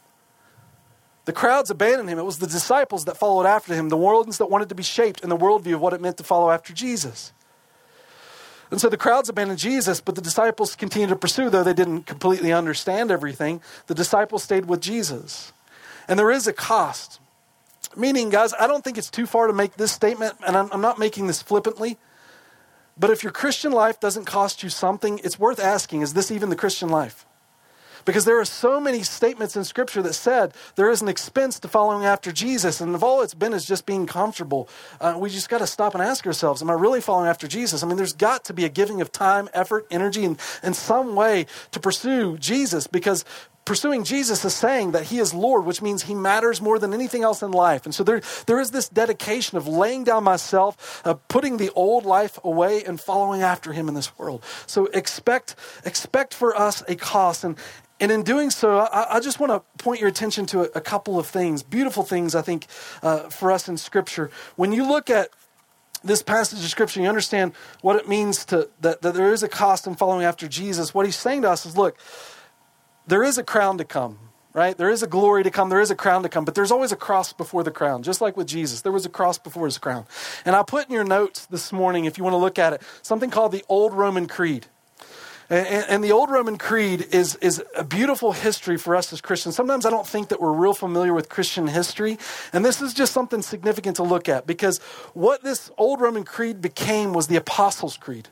The 1.24 1.32
crowds 1.32 1.70
abandoned 1.70 2.08
him. 2.08 2.18
It 2.18 2.24
was 2.24 2.38
the 2.38 2.46
disciples 2.46 3.06
that 3.06 3.16
followed 3.16 3.46
after 3.46 3.74
him, 3.74 3.88
the 3.88 3.96
ones 3.96 4.38
that 4.38 4.50
wanted 4.50 4.68
to 4.68 4.74
be 4.74 4.82
shaped 4.82 5.22
in 5.22 5.30
the 5.30 5.36
worldview 5.36 5.74
of 5.74 5.80
what 5.80 5.92
it 5.92 6.00
meant 6.00 6.18
to 6.18 6.24
follow 6.24 6.50
after 6.50 6.72
Jesus. 6.72 7.32
And 8.70 8.80
so 8.80 8.88
the 8.88 8.96
crowds 8.96 9.28
abandoned 9.28 9.58
Jesus, 9.58 10.00
but 10.00 10.16
the 10.16 10.20
disciples 10.20 10.74
continued 10.74 11.10
to 11.10 11.16
pursue, 11.16 11.48
though 11.48 11.62
they 11.62 11.74
didn't 11.74 12.04
completely 12.06 12.52
understand 12.52 13.10
everything. 13.10 13.62
The 13.86 13.94
disciples 13.94 14.42
stayed 14.42 14.66
with 14.66 14.80
Jesus. 14.80 15.52
And 16.08 16.18
there 16.18 16.30
is 16.30 16.46
a 16.46 16.52
cost. 16.52 17.20
Meaning, 17.96 18.30
guys, 18.30 18.52
I 18.58 18.66
don't 18.66 18.82
think 18.82 18.98
it's 18.98 19.10
too 19.10 19.26
far 19.26 19.46
to 19.46 19.52
make 19.52 19.74
this 19.74 19.92
statement, 19.92 20.34
and 20.46 20.56
I'm, 20.56 20.68
I'm 20.72 20.80
not 20.80 20.98
making 20.98 21.26
this 21.26 21.40
flippantly. 21.40 21.98
But 22.98 23.10
if 23.10 23.22
your 23.22 23.32
Christian 23.32 23.72
life 23.72 24.00
doesn't 24.00 24.24
cost 24.24 24.62
you 24.62 24.68
something, 24.68 25.20
it's 25.22 25.38
worth 25.38 25.60
asking 25.60 26.02
is 26.02 26.14
this 26.14 26.30
even 26.30 26.50
the 26.50 26.56
Christian 26.56 26.88
life? 26.88 27.26
Because 28.04 28.24
there 28.24 28.38
are 28.38 28.44
so 28.44 28.80
many 28.80 29.02
statements 29.02 29.56
in 29.56 29.64
Scripture 29.64 30.02
that 30.02 30.14
said 30.14 30.54
there 30.76 30.90
is 30.90 31.02
an 31.02 31.08
expense 31.08 31.58
to 31.60 31.68
following 31.68 32.04
after 32.04 32.32
Jesus. 32.32 32.80
And 32.80 32.94
if 32.94 33.02
all 33.02 33.22
it's 33.22 33.34
been 33.34 33.52
is 33.52 33.64
just 33.64 33.86
being 33.86 34.06
comfortable, 34.06 34.68
uh, 35.00 35.16
we 35.18 35.30
just 35.30 35.48
got 35.48 35.58
to 35.58 35.66
stop 35.66 35.94
and 35.94 36.02
ask 36.02 36.26
ourselves 36.26 36.62
Am 36.62 36.70
I 36.70 36.74
really 36.74 37.00
following 37.00 37.28
after 37.28 37.48
Jesus? 37.48 37.82
I 37.82 37.86
mean, 37.86 37.96
there's 37.96 38.12
got 38.12 38.44
to 38.44 38.52
be 38.54 38.64
a 38.64 38.68
giving 38.68 39.00
of 39.00 39.12
time, 39.12 39.48
effort, 39.54 39.86
energy, 39.90 40.24
and 40.24 40.38
in 40.62 40.74
some 40.74 41.14
way 41.14 41.46
to 41.72 41.80
pursue 41.80 42.36
Jesus 42.38 42.86
because 42.86 43.24
pursuing 43.64 44.04
Jesus 44.04 44.44
is 44.44 44.54
saying 44.54 44.92
that 44.92 45.04
he 45.04 45.18
is 45.18 45.32
Lord, 45.32 45.64
which 45.64 45.80
means 45.80 46.02
he 46.02 46.14
matters 46.14 46.60
more 46.60 46.78
than 46.78 46.92
anything 46.92 47.22
else 47.22 47.42
in 47.42 47.50
life. 47.50 47.86
And 47.86 47.94
so 47.94 48.04
there, 48.04 48.20
there 48.46 48.60
is 48.60 48.70
this 48.70 48.88
dedication 48.88 49.56
of 49.56 49.66
laying 49.66 50.04
down 50.04 50.24
myself, 50.24 51.02
uh, 51.04 51.14
putting 51.28 51.56
the 51.56 51.70
old 51.70 52.04
life 52.04 52.38
away, 52.44 52.84
and 52.84 53.00
following 53.00 53.42
after 53.42 53.72
him 53.72 53.88
in 53.88 53.94
this 53.94 54.16
world. 54.18 54.44
So 54.66 54.86
expect, 54.86 55.56
expect 55.84 56.34
for 56.34 56.56
us 56.56 56.82
a 56.88 56.96
cost. 56.96 57.44
And, 57.44 57.56
and 58.00 58.10
in 58.10 58.22
doing 58.22 58.50
so, 58.50 58.78
I, 58.78 59.16
I 59.16 59.20
just 59.20 59.38
want 59.38 59.52
to 59.52 59.82
point 59.82 60.00
your 60.00 60.08
attention 60.08 60.46
to 60.46 60.60
a, 60.62 60.78
a, 60.78 60.80
couple 60.80 61.18
of 61.18 61.26
things, 61.26 61.62
beautiful 61.62 62.02
things, 62.02 62.34
I 62.34 62.42
think, 62.42 62.66
uh, 63.02 63.28
for 63.30 63.52
us 63.52 63.68
in 63.68 63.76
Scripture. 63.76 64.30
When 64.56 64.72
you 64.72 64.86
look 64.86 65.10
at 65.10 65.30
this 66.02 66.22
passage 66.22 66.58
of 66.58 66.70
Scripture, 66.70 67.00
you 67.00 67.08
understand 67.08 67.52
what 67.82 67.96
it 67.96 68.08
means 68.08 68.44
to 68.46 68.68
that, 68.80 69.02
that 69.02 69.14
there 69.14 69.32
is 69.32 69.42
a 69.42 69.48
cost 69.48 69.86
in 69.86 69.94
following 69.94 70.24
after 70.24 70.48
Jesus. 70.48 70.92
What 70.92 71.06
he's 71.06 71.16
saying 71.16 71.42
to 71.42 71.50
us 71.50 71.64
is 71.64 71.76
look, 71.76 71.96
there 73.06 73.22
is 73.22 73.38
a 73.38 73.44
crown 73.44 73.78
to 73.78 73.84
come 73.84 74.18
right? 74.54 74.78
There 74.78 74.88
is 74.88 75.02
a 75.02 75.08
glory 75.08 75.42
to 75.42 75.50
come, 75.50 75.68
there 75.68 75.80
is 75.80 75.90
a 75.90 75.96
crown 75.96 76.22
to 76.22 76.28
come, 76.28 76.44
but 76.44 76.54
there's 76.54 76.70
always 76.70 76.92
a 76.92 76.96
cross 76.96 77.32
before 77.32 77.64
the 77.64 77.72
crown, 77.72 78.04
just 78.04 78.20
like 78.20 78.36
with 78.36 78.46
Jesus. 78.46 78.80
There 78.80 78.92
was 78.92 79.04
a 79.04 79.08
cross 79.10 79.36
before 79.36 79.66
his 79.66 79.78
crown. 79.78 80.06
And 80.44 80.54
I 80.54 80.62
put 80.62 80.86
in 80.86 80.92
your 80.92 81.04
notes 81.04 81.46
this 81.46 81.72
morning, 81.72 82.04
if 82.04 82.16
you 82.16 82.24
want 82.24 82.34
to 82.34 82.38
look 82.38 82.58
at 82.58 82.72
it, 82.72 82.82
something 83.02 83.30
called 83.30 83.50
the 83.52 83.64
Old 83.68 83.92
Roman 83.92 84.26
Creed. 84.26 84.66
And, 85.50 86.02
the 86.02 86.12
old 86.12 86.30
Roman 86.30 86.56
Creed 86.56 87.08
is, 87.12 87.36
is 87.36 87.62
a 87.76 87.84
beautiful 87.84 88.32
history 88.32 88.78
for 88.78 88.96
us 88.96 89.12
as 89.12 89.20
Christians. 89.20 89.54
Sometimes 89.54 89.84
I 89.84 89.90
don't 89.90 90.06
think 90.06 90.28
that 90.28 90.40
we're 90.40 90.52
real 90.52 90.72
familiar 90.72 91.12
with 91.12 91.28
Christian 91.28 91.66
history. 91.66 92.18
And 92.52 92.64
this 92.64 92.80
is 92.80 92.94
just 92.94 93.12
something 93.12 93.42
significant 93.42 93.96
to 93.96 94.02
look 94.02 94.28
at 94.28 94.46
because 94.46 94.78
what 95.12 95.42
this 95.42 95.70
old 95.76 96.00
Roman 96.00 96.24
Creed 96.24 96.62
became 96.62 97.12
was 97.12 97.26
the 97.26 97.36
Apostles' 97.36 97.96
Creed. 97.98 98.28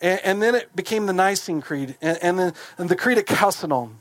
And, 0.00 0.20
and 0.24 0.42
then 0.42 0.54
it 0.54 0.76
became 0.76 1.06
the 1.06 1.14
Nicene 1.14 1.62
Creed 1.62 1.96
and, 2.02 2.18
and, 2.20 2.38
then, 2.38 2.52
and 2.76 2.88
the 2.88 2.96
Creed 2.96 3.18
at 3.18 3.26
Chalcedon. 3.26 3.96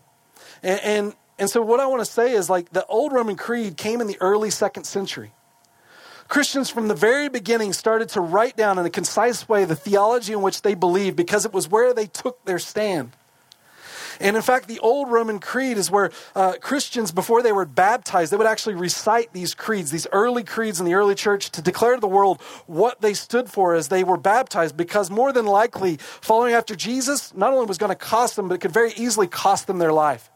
And, 0.61 0.79
and, 0.83 1.13
and 1.39 1.49
so 1.49 1.61
what 1.61 1.79
I 1.79 1.85
want 1.85 2.01
to 2.03 2.11
say 2.11 2.33
is 2.33 2.49
like 2.49 2.71
the 2.71 2.85
old 2.87 3.13
Roman 3.13 3.37
Creed 3.37 3.77
came 3.77 4.01
in 4.01 4.07
the 4.07 4.17
early 4.19 4.49
second 4.49 4.83
century. 4.83 5.31
Christians 6.27 6.69
from 6.69 6.87
the 6.87 6.95
very 6.95 7.29
beginning 7.29 7.73
started 7.73 8.09
to 8.09 8.21
write 8.21 8.57
down 8.57 8.79
in 8.79 8.85
a 8.85 8.89
concise 8.89 9.47
way 9.47 9.65
the 9.65 9.75
theology 9.75 10.33
in 10.33 10.41
which 10.41 10.63
they 10.63 10.73
believed 10.73 11.15
because 11.15 11.45
it 11.45 11.53
was 11.53 11.69
where 11.69 11.93
they 11.93 12.07
took 12.07 12.43
their 12.45 12.59
stand. 12.59 13.11
And 14.19 14.35
in 14.35 14.41
fact, 14.41 14.67
the 14.67 14.79
old 14.79 15.11
Roman 15.11 15.39
creed 15.39 15.77
is 15.77 15.91
where 15.91 16.11
uh, 16.35 16.53
Christians, 16.61 17.11
before 17.11 17.43
they 17.43 17.51
were 17.51 17.65
baptized, 17.65 18.31
they 18.31 18.37
would 18.37 18.47
actually 18.47 18.75
recite 18.75 19.33
these 19.33 19.53
creeds, 19.53 19.91
these 19.91 20.07
early 20.11 20.43
creeds 20.43 20.79
in 20.79 20.85
the 20.85 20.93
early 20.93 21.15
church, 21.15 21.51
to 21.51 21.61
declare 21.61 21.95
to 21.95 22.01
the 22.01 22.07
world 22.07 22.41
what 22.65 23.01
they 23.01 23.13
stood 23.13 23.49
for 23.49 23.75
as 23.75 23.89
they 23.89 24.03
were 24.03 24.17
baptized. 24.17 24.77
Because 24.77 25.09
more 25.09 25.33
than 25.33 25.45
likely, 25.45 25.97
following 25.97 26.53
after 26.53 26.75
Jesus 26.75 27.33
not 27.35 27.53
only 27.53 27.65
was 27.65 27.77
going 27.77 27.91
to 27.91 27.95
cost 27.95 28.35
them, 28.35 28.47
but 28.47 28.55
it 28.55 28.61
could 28.61 28.71
very 28.71 28.93
easily 28.93 29.27
cost 29.27 29.67
them 29.67 29.79
their 29.79 29.93
life. 29.93 30.31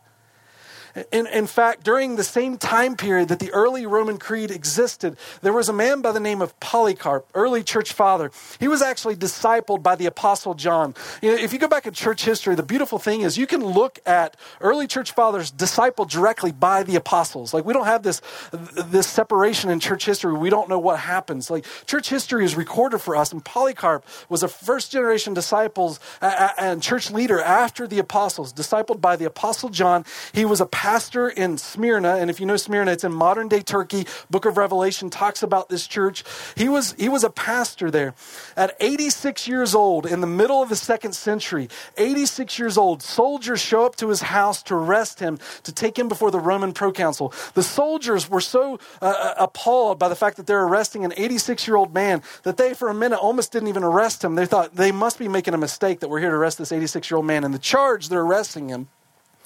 In, 1.12 1.28
in 1.28 1.48
fact, 1.48 1.84
during 1.84 2.16
the 2.16 2.24
same 2.24 2.58
time 2.58 2.96
period 2.96 3.30
that 3.30 3.40
the 3.40 3.52
early 3.52 3.86
Roman 3.86 4.18
Creed 4.18 4.52
existed, 4.52 5.18
there 5.42 5.54
was 5.54 5.70
a 5.70 5.74
man 5.74 6.02
by 6.02 6.12
the 6.12 6.20
name 6.20 6.42
of 6.42 6.60
Polycarp, 6.60 7.28
early 7.34 7.64
church 7.64 7.94
father. 7.94 8.32
He 8.60 8.68
was 8.68 8.82
actually 8.82 9.16
discipled 9.16 9.84
by 9.84 9.96
the 9.96 10.06
Apostle 10.06 10.54
John. 10.54 10.96
You 11.22 11.32
know, 11.32 11.38
if 11.38 11.54
you 11.54 11.60
go 11.60 11.68
back 11.68 11.86
in 11.86 11.94
church 11.94 12.26
history, 12.26 12.56
the 12.56 12.64
beautiful 12.64 13.00
thing 13.00 13.22
is 13.22 13.38
you 13.38 13.48
can 13.48 13.64
look 13.64 14.00
at 14.06 14.36
early 14.62 14.88
church 14.88 15.12
fathers 15.12 15.52
discipled 15.52 16.10
directly 16.10 16.52
by 16.52 16.84
the 16.84 16.96
apostles. 16.96 17.54
Like 17.54 17.66
we 17.66 17.74
don't 17.74 17.86
have 17.86 18.04
this, 18.04 18.22
this 18.52 19.08
separation 19.08 19.70
in 19.70 19.80
church 19.80 20.06
history. 20.06 20.34
We 20.34 20.50
don't 20.50 20.70
know 20.70 20.80
what 20.80 21.00
happens. 21.00 21.50
Like 21.50 21.66
church 21.86 22.10
history 22.10 22.46
is 22.46 22.56
recorded 22.56 23.00
for 23.00 23.16
us, 23.16 23.32
and 23.32 23.44
Polycarp 23.44 24.06
was 24.28 24.44
a 24.44 24.48
first 24.48 24.92
generation 24.92 25.34
disciples 25.34 26.00
and 26.22 26.82
church 26.82 27.12
leader 27.12 27.40
after 27.40 27.88
the 27.88 28.00
apostles, 28.00 28.54
discipled 28.54 29.02
by 29.02 29.16
the 29.16 29.26
Apostle 29.26 29.70
John. 29.70 30.06
He 30.34 30.46
was 30.46 30.62
a 30.62 30.66
pastor 30.80 31.28
in 31.28 31.58
Smyrna, 31.58 32.16
and 32.16 32.30
if 32.30 32.40
you 32.40 32.46
know 32.46 32.56
Smyrna, 32.56 32.92
it's 32.92 33.04
in 33.04 33.12
modern 33.12 33.50
day 33.50 33.60
Turkey. 33.60 34.08
Book 34.30 34.46
of 34.46 34.56
Revelation 34.56 35.10
talks 35.10 35.44
about 35.44 35.68
this 35.68 35.86
church. 35.86 36.24
He 36.56 36.70
was, 36.70 36.94
he 36.94 37.10
was 37.10 37.26
a 37.26 37.30
pastor 37.30 37.92
there. 37.92 38.14
At 38.56 38.78
86 38.80 39.46
years 39.46 39.76
old, 39.76 40.06
in 40.06 40.22
the 40.22 40.28
middle 40.28 40.62
of 40.62 40.70
the 40.70 40.78
second 40.78 41.16
century, 41.16 41.68
86 41.98 42.58
years 42.58 42.78
old, 42.78 43.04
soldiers 43.04 43.60
show 43.60 43.86
up 43.86 43.98
to 43.98 44.08
his 44.08 44.22
house 44.22 44.64
to 44.64 44.76
arrest 44.76 45.20
him, 45.20 45.38
to 45.64 45.74
take 45.74 46.00
him 46.00 46.08
before 46.08 46.32
the 46.32 46.40
Roman 46.40 46.72
proconsul. 46.72 47.34
The 47.56 47.64
soldiers 47.64 48.30
were 48.30 48.40
so 48.40 48.80
uh, 49.02 49.06
uh 49.06 49.34
appalled 49.38 50.00
by 50.00 50.08
the 50.08 50.16
fact 50.16 50.38
that 50.38 50.48
they're 50.48 50.64
arresting 50.64 51.04
an 51.04 51.12
86 51.18 51.68
year 51.68 51.76
old 51.76 51.94
man 51.94 52.22
that 52.44 52.56
they, 52.56 52.74
for 52.74 52.88
a 52.88 52.94
minute, 52.94 53.18
almost 53.18 53.52
didn't 53.52 53.68
even 53.68 53.84
arrest 53.84 54.24
him. 54.24 54.36
They 54.36 54.46
thought 54.46 54.76
they 54.76 54.94
must 54.94 55.20
be 55.20 55.28
making 55.28 55.54
a 55.54 55.58
mistake 55.58 56.00
that 56.00 56.08
we're 56.08 56.22
here 56.22 56.32
to 56.32 56.38
arrest 56.38 56.58
this 56.58 56.72
86 56.72 57.12
year 57.12 57.18
old 57.18 57.26
man. 57.26 57.44
And 57.44 57.54
the 57.54 57.60
charge 57.60 58.08
they're 58.08 58.22
arresting 58.22 58.70
him 58.70 58.88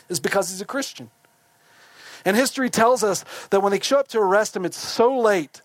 is 0.10 0.19
because 0.19 0.52
he's 0.52 0.62
a 0.62 0.65
Christian. 0.65 1.10
And 2.25 2.38
history 2.38 2.69
tells 2.69 3.03
us 3.03 3.25
that 3.49 3.62
when 3.62 3.71
they 3.71 3.79
show 3.79 3.99
up 3.99 4.07
to 4.09 4.19
arrest 4.19 4.55
him, 4.55 4.65
it's 4.65 4.77
so 4.77 5.17
late 5.17 5.62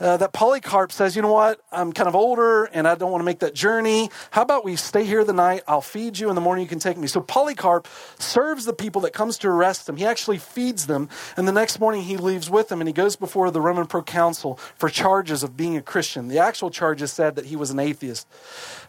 uh, 0.00 0.16
that 0.16 0.32
Polycarp 0.32 0.92
says, 0.92 1.14
You 1.14 1.22
know 1.22 1.32
what? 1.32 1.60
I'm 1.70 1.92
kind 1.92 2.08
of 2.08 2.16
older 2.16 2.64
and 2.64 2.88
I 2.88 2.94
don't 2.94 3.12
want 3.12 3.20
to 3.20 3.26
make 3.26 3.40
that 3.40 3.54
journey. 3.54 4.10
How 4.30 4.42
about 4.42 4.64
we 4.64 4.76
stay 4.76 5.04
here 5.04 5.24
the 5.24 5.32
night? 5.32 5.62
I'll 5.68 5.82
feed 5.82 6.18
you. 6.18 6.30
In 6.30 6.34
the 6.34 6.40
morning, 6.40 6.62
you 6.64 6.68
can 6.68 6.78
take 6.78 6.96
me. 6.96 7.06
So 7.06 7.20
Polycarp 7.20 7.86
serves 8.18 8.64
the 8.64 8.72
people 8.72 9.02
that 9.02 9.12
comes 9.12 9.36
to 9.38 9.48
arrest 9.48 9.88
him. 9.88 9.96
He 9.96 10.06
actually 10.06 10.38
feeds 10.38 10.86
them. 10.86 11.08
And 11.36 11.46
the 11.46 11.52
next 11.52 11.78
morning, 11.78 12.02
he 12.02 12.16
leaves 12.16 12.48
with 12.48 12.68
them 12.68 12.80
and 12.80 12.88
he 12.88 12.92
goes 12.92 13.16
before 13.16 13.50
the 13.50 13.60
Roman 13.60 13.86
proconsul 13.86 14.56
for 14.76 14.88
charges 14.88 15.42
of 15.42 15.56
being 15.56 15.76
a 15.76 15.82
Christian. 15.82 16.28
The 16.28 16.38
actual 16.38 16.70
charges 16.70 17.12
said 17.12 17.36
that 17.36 17.46
he 17.46 17.56
was 17.56 17.70
an 17.70 17.78
atheist. 17.78 18.26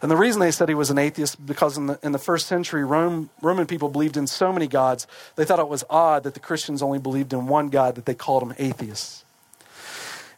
And 0.01 0.09
the 0.09 0.17
reason 0.17 0.39
they 0.39 0.51
said 0.51 0.69
he 0.69 0.75
was 0.75 0.89
an 0.89 0.97
atheist 0.97 1.45
because 1.45 1.77
in 1.77 1.87
the, 1.87 1.99
in 2.01 2.13
the 2.13 2.19
first 2.19 2.47
century, 2.47 2.85
Rome, 2.85 3.29
Roman 3.41 3.67
people 3.67 3.89
believed 3.89 4.17
in 4.17 4.27
so 4.27 4.53
many 4.53 4.67
gods, 4.67 5.07
they 5.35 5.45
thought 5.45 5.59
it 5.59 5.67
was 5.67 5.83
odd 5.89 6.23
that 6.23 6.33
the 6.33 6.39
Christians 6.39 6.81
only 6.81 6.99
believed 6.99 7.33
in 7.33 7.47
one 7.47 7.69
God, 7.69 7.95
that 7.95 8.05
they 8.05 8.15
called 8.15 8.43
him 8.43 8.53
atheists. 8.57 9.25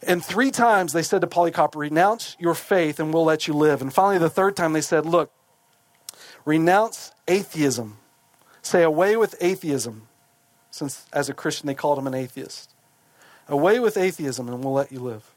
And 0.06 0.24
three 0.24 0.50
times 0.50 0.92
they 0.92 1.02
said 1.02 1.20
to 1.20 1.26
Polycarp, 1.26 1.74
Renounce 1.76 2.36
your 2.38 2.54
faith 2.54 3.00
and 3.00 3.12
we'll 3.12 3.24
let 3.24 3.46
you 3.46 3.54
live. 3.54 3.82
And 3.82 3.92
finally, 3.92 4.18
the 4.18 4.30
third 4.30 4.56
time 4.56 4.72
they 4.72 4.80
said, 4.80 5.06
Look, 5.06 5.30
renounce 6.44 7.12
atheism. 7.28 7.98
Say, 8.62 8.82
away 8.82 9.16
with 9.16 9.34
atheism. 9.40 10.08
Since 10.70 11.06
as 11.12 11.28
a 11.28 11.34
Christian 11.34 11.66
they 11.66 11.74
called 11.74 11.98
him 11.98 12.06
an 12.06 12.14
atheist. 12.14 12.70
Away 13.48 13.78
with 13.78 13.96
atheism 13.96 14.48
and 14.48 14.64
we'll 14.64 14.72
let 14.72 14.90
you 14.90 15.00
live. 15.00 15.30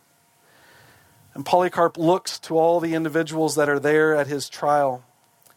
And 1.34 1.45
Polycarp 1.45 1.97
looks 1.97 2.39
to 2.39 2.58
all 2.58 2.80
the 2.80 2.95
individuals 2.95 3.56
that 3.56 3.69
are 3.69 3.80
there 3.80 4.15
at 4.15 4.27
his 4.27 4.49
trial 4.49 5.03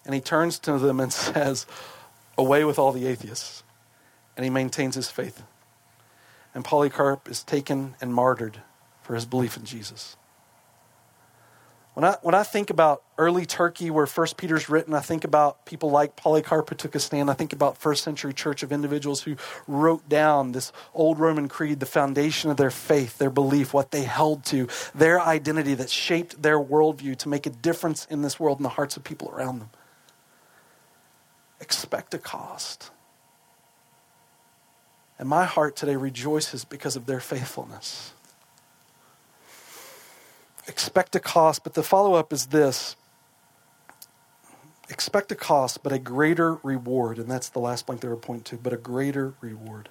and 0.04 0.14
he 0.14 0.20
turns 0.20 0.58
to 0.60 0.78
them 0.78 1.00
and 1.00 1.12
says, 1.12 1.66
Away 2.36 2.64
with 2.64 2.78
all 2.78 2.92
the 2.92 3.06
atheists. 3.06 3.62
And 4.36 4.44
he 4.44 4.50
maintains 4.50 4.94
his 4.94 5.10
faith. 5.10 5.42
And 6.54 6.64
Polycarp 6.64 7.28
is 7.28 7.42
taken 7.42 7.94
and 8.00 8.14
martyred 8.14 8.62
for 9.10 9.16
his 9.16 9.26
belief 9.26 9.56
in 9.56 9.64
Jesus. 9.64 10.16
When 11.94 12.04
I, 12.04 12.16
when 12.22 12.32
I 12.32 12.44
think 12.44 12.70
about 12.70 13.02
early 13.18 13.44
Turkey, 13.44 13.90
where 13.90 14.06
First 14.06 14.36
Peter's 14.36 14.68
written, 14.68 14.94
I 14.94 15.00
think 15.00 15.24
about 15.24 15.66
people 15.66 15.90
like 15.90 16.14
Polycarp 16.14 16.68
who 16.68 16.76
took 16.76 16.94
a 16.94 17.00
stand. 17.00 17.28
I 17.28 17.34
think 17.34 17.52
about 17.52 17.76
first 17.76 18.04
century 18.04 18.32
church 18.32 18.62
of 18.62 18.70
individuals 18.70 19.22
who 19.22 19.34
wrote 19.66 20.08
down 20.08 20.52
this 20.52 20.70
old 20.94 21.18
Roman 21.18 21.48
creed, 21.48 21.80
the 21.80 21.86
foundation 21.86 22.52
of 22.52 22.56
their 22.56 22.70
faith, 22.70 23.18
their 23.18 23.30
belief, 23.30 23.74
what 23.74 23.90
they 23.90 24.02
held 24.02 24.44
to, 24.44 24.68
their 24.94 25.20
identity 25.20 25.74
that 25.74 25.90
shaped 25.90 26.40
their 26.40 26.60
worldview 26.60 27.16
to 27.16 27.28
make 27.28 27.46
a 27.46 27.50
difference 27.50 28.06
in 28.10 28.22
this 28.22 28.38
world 28.38 28.60
and 28.60 28.64
the 28.64 28.68
hearts 28.68 28.96
of 28.96 29.02
people 29.02 29.28
around 29.30 29.58
them. 29.58 29.70
Expect 31.60 32.14
a 32.14 32.18
cost. 32.18 32.92
And 35.18 35.28
my 35.28 35.46
heart 35.46 35.74
today 35.74 35.96
rejoices 35.96 36.64
because 36.64 36.94
of 36.94 37.06
their 37.06 37.18
faithfulness 37.18 38.12
expect 40.66 41.14
a 41.16 41.20
cost, 41.20 41.64
but 41.64 41.74
the 41.74 41.82
follow 41.82 42.14
up 42.14 42.32
is 42.32 42.46
this 42.46 42.96
expect 44.88 45.30
a 45.30 45.36
cost, 45.36 45.82
but 45.82 45.92
a 45.92 45.98
greater 45.98 46.56
reward. 46.56 47.18
And 47.18 47.30
that's 47.30 47.48
the 47.48 47.60
last 47.60 47.86
blank 47.86 48.00
they 48.00 48.08
were 48.08 48.16
pointing 48.16 48.44
to, 48.44 48.62
but 48.62 48.72
a 48.72 48.76
greater 48.76 49.34
reward. 49.40 49.88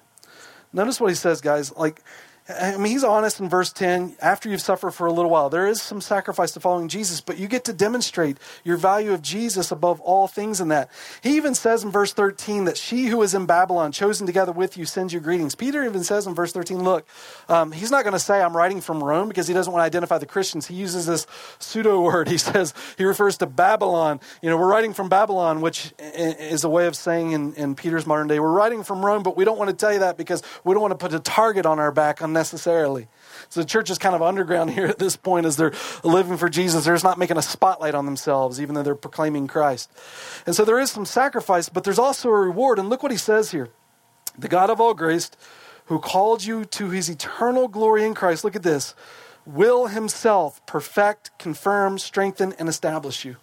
Notice 0.73 0.99
what 0.99 1.07
he 1.07 1.15
says, 1.15 1.41
guys. 1.41 1.75
Like, 1.75 2.03
I 2.49 2.77
mean, 2.77 2.91
he's 2.91 3.03
honest 3.03 3.39
in 3.39 3.47
verse 3.47 3.71
10. 3.71 4.15
After 4.19 4.49
you've 4.49 4.61
suffered 4.61 4.91
for 4.91 5.05
a 5.05 5.13
little 5.13 5.29
while, 5.29 5.51
there 5.51 5.67
is 5.67 5.83
some 5.83 6.01
sacrifice 6.01 6.51
to 6.53 6.59
following 6.59 6.87
Jesus, 6.87 7.21
but 7.21 7.37
you 7.37 7.47
get 7.47 7.65
to 7.65 7.73
demonstrate 7.73 8.37
your 8.63 8.75
value 8.75 9.13
of 9.13 9.21
Jesus 9.21 9.71
above 9.71 10.01
all 10.01 10.27
things 10.27 10.59
in 10.59 10.69
that. 10.69 10.89
He 11.21 11.35
even 11.35 11.53
says 11.53 11.83
in 11.83 11.91
verse 11.91 12.11
13 12.11 12.65
that 12.65 12.75
she 12.75 13.05
who 13.05 13.21
is 13.21 13.35
in 13.35 13.45
Babylon, 13.45 13.91
chosen 13.91 14.25
together 14.25 14.51
with 14.51 14.77
you, 14.77 14.85
sends 14.85 15.13
you 15.13 15.19
greetings. 15.19 15.53
Peter 15.53 15.83
even 15.83 16.03
says 16.03 16.25
in 16.25 16.33
verse 16.33 16.51
13, 16.51 16.83
look, 16.83 17.07
um, 17.49 17.71
he's 17.71 17.91
not 17.91 18.03
going 18.03 18.13
to 18.13 18.19
say, 18.19 18.41
I'm 18.41 18.57
writing 18.57 18.81
from 18.81 19.03
Rome 19.03 19.27
because 19.27 19.47
he 19.47 19.53
doesn't 19.53 19.71
want 19.71 19.81
to 19.81 19.85
identify 19.85 20.17
the 20.17 20.25
Christians. 20.25 20.65
He 20.65 20.73
uses 20.73 21.05
this 21.05 21.27
pseudo 21.59 22.01
word. 22.01 22.29
He 22.29 22.37
says, 22.39 22.73
he 22.97 23.03
refers 23.03 23.37
to 23.37 23.45
Babylon. 23.45 24.19
You 24.41 24.49
know, 24.49 24.57
we're 24.57 24.67
writing 24.67 24.93
from 24.93 25.07
Babylon, 25.07 25.61
which 25.61 25.93
is 25.99 26.63
a 26.63 26.69
way 26.69 26.87
of 26.87 26.95
saying 26.95 27.31
in, 27.33 27.53
in 27.53 27.75
Peter's 27.75 28.07
modern 28.07 28.27
day, 28.27 28.39
we're 28.39 28.51
writing 28.51 28.83
from 28.83 29.05
Rome, 29.05 29.21
but 29.21 29.37
we 29.37 29.45
don't 29.45 29.59
want 29.59 29.69
to 29.69 29.75
tell 29.75 29.93
you 29.93 29.99
that 29.99 30.17
because 30.17 30.41
we 30.63 30.73
don't 30.73 30.81
want 30.81 30.93
to 30.93 30.97
put 30.97 31.13
a 31.13 31.19
target 31.19 31.67
on 31.67 31.77
our 31.77 31.91
back 31.91 32.23
on 32.23 32.38
necessarily. 32.39 33.07
So 33.49 33.59
the 33.59 33.65
church 33.65 33.89
is 33.89 33.97
kind 33.97 34.15
of 34.15 34.21
underground 34.21 34.71
here 34.77 34.85
at 34.85 34.97
this 34.97 35.17
point 35.17 35.45
as 35.45 35.57
they're 35.57 35.73
living 36.03 36.37
for 36.37 36.49
Jesus. 36.49 36.85
They're 36.85 36.93
just 36.93 37.03
not 37.03 37.19
making 37.19 37.37
a 37.37 37.41
spotlight 37.41 37.95
on 37.95 38.05
themselves, 38.05 38.61
even 38.61 38.75
though 38.75 38.83
they're 38.83 38.95
proclaiming 38.95 39.47
Christ. 39.47 39.91
And 40.45 40.55
so 40.55 40.63
there 40.63 40.79
is 40.79 40.89
some 40.89 41.05
sacrifice, 41.05 41.67
but 41.67 41.83
there's 41.83 41.99
also 41.99 42.29
a 42.29 42.39
reward. 42.39 42.79
And 42.79 42.89
look 42.89 43.03
what 43.03 43.11
he 43.11 43.17
says 43.17 43.51
here 43.51 43.69
The 44.37 44.47
God 44.47 44.69
of 44.69 44.79
all 44.79 44.93
grace, 44.93 45.29
who 45.85 45.99
called 45.99 46.45
you 46.45 46.63
to 46.65 46.89
his 46.89 47.09
eternal 47.09 47.67
glory 47.67 48.05
in 48.05 48.13
Christ, 48.13 48.43
look 48.43 48.55
at 48.55 48.63
this, 48.63 48.95
will 49.45 49.87
himself 49.87 50.65
perfect, 50.65 51.37
confirm, 51.37 51.97
strengthen, 51.97 52.53
and 52.53 52.69
establish 52.69 53.25
you. 53.25 53.35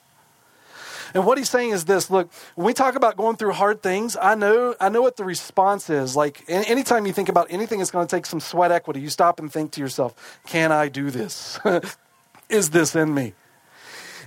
And 1.17 1.25
what 1.25 1.39
he's 1.39 1.49
saying 1.49 1.71
is 1.71 1.87
this 1.87 2.11
look, 2.11 2.31
when 2.57 2.67
we 2.67 2.75
talk 2.75 2.95
about 2.95 3.17
going 3.17 3.37
through 3.37 3.53
hard 3.53 3.83
things, 3.83 4.19
I 4.21 4.35
know, 4.35 4.75
I 4.79 4.91
know 4.91 5.01
what 5.01 5.17
the 5.17 5.25
response 5.25 5.89
is. 5.89 6.15
Like 6.15 6.45
anytime 6.47 7.07
you 7.07 7.15
think 7.15 7.31
about 7.31 7.47
anything, 7.49 7.81
it's 7.81 7.91
going 7.91 8.07
to 8.07 8.15
take 8.15 8.27
some 8.27 8.39
sweat 8.39 8.71
equity. 8.71 9.01
You 9.01 9.09
stop 9.09 9.41
and 9.41 9.51
think 9.51 9.71
to 9.73 9.81
yourself, 9.81 10.39
can 10.47 10.73
I 10.73 10.89
do 10.89 11.11
this? 11.11 11.59
is 12.51 12.69
this 12.69 12.95
in 12.95 13.15
me? 13.15 13.33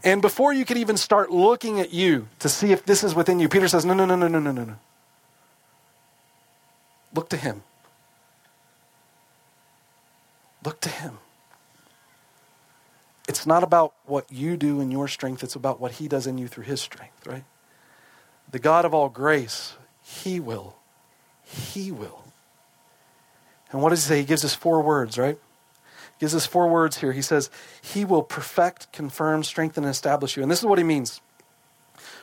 And 0.03 0.19
before 0.19 0.51
you 0.51 0.65
could 0.65 0.77
even 0.77 0.97
start 0.97 1.29
looking 1.29 1.79
at 1.79 1.93
you 1.93 2.27
to 2.39 2.49
see 2.49 2.71
if 2.71 2.83
this 2.87 3.03
is 3.03 3.13
within 3.13 3.39
you, 3.39 3.47
Peter 3.49 3.67
says, 3.67 3.85
no, 3.85 3.93
no, 3.93 4.05
no, 4.05 4.15
no, 4.15 4.27
no, 4.27 4.39
no, 4.39 4.51
no. 4.51 4.75
Look 7.13 7.29
to 7.29 7.37
him. 7.37 7.61
Look 10.65 10.81
to 10.81 10.89
him. 10.89 11.19
It's 13.29 13.45
not 13.45 13.61
about 13.61 13.93
what 14.05 14.25
you 14.31 14.57
do 14.57 14.81
in 14.81 14.89
your 14.89 15.07
strength, 15.07 15.43
it's 15.43 15.53
about 15.53 15.79
what 15.79 15.93
He 15.93 16.07
does 16.07 16.25
in 16.25 16.39
you 16.39 16.47
through 16.47 16.63
His 16.63 16.81
strength, 16.81 17.27
right? 17.27 17.43
The 18.49 18.57
God 18.57 18.85
of 18.85 18.93
all 18.95 19.07
grace, 19.07 19.75
He 20.01 20.39
will. 20.39 20.75
He 21.43 21.91
will. 21.91 22.23
And 23.71 23.83
what 23.83 23.89
does 23.89 24.03
He 24.03 24.07
say? 24.09 24.17
He 24.21 24.25
gives 24.25 24.43
us 24.43 24.55
four 24.55 24.81
words, 24.81 25.15
right? 25.19 25.37
He 25.37 26.19
gives 26.19 26.33
us 26.33 26.47
four 26.47 26.67
words 26.67 26.97
here. 26.97 27.11
He 27.11 27.21
says, 27.21 27.51
He 27.83 28.03
will 28.03 28.23
perfect, 28.23 28.91
confirm, 28.91 29.43
strengthen, 29.43 29.83
and 29.83 29.91
establish 29.91 30.35
you. 30.35 30.41
And 30.41 30.51
this 30.51 30.59
is 30.59 30.65
what 30.65 30.79
He 30.79 30.83
means 30.83 31.21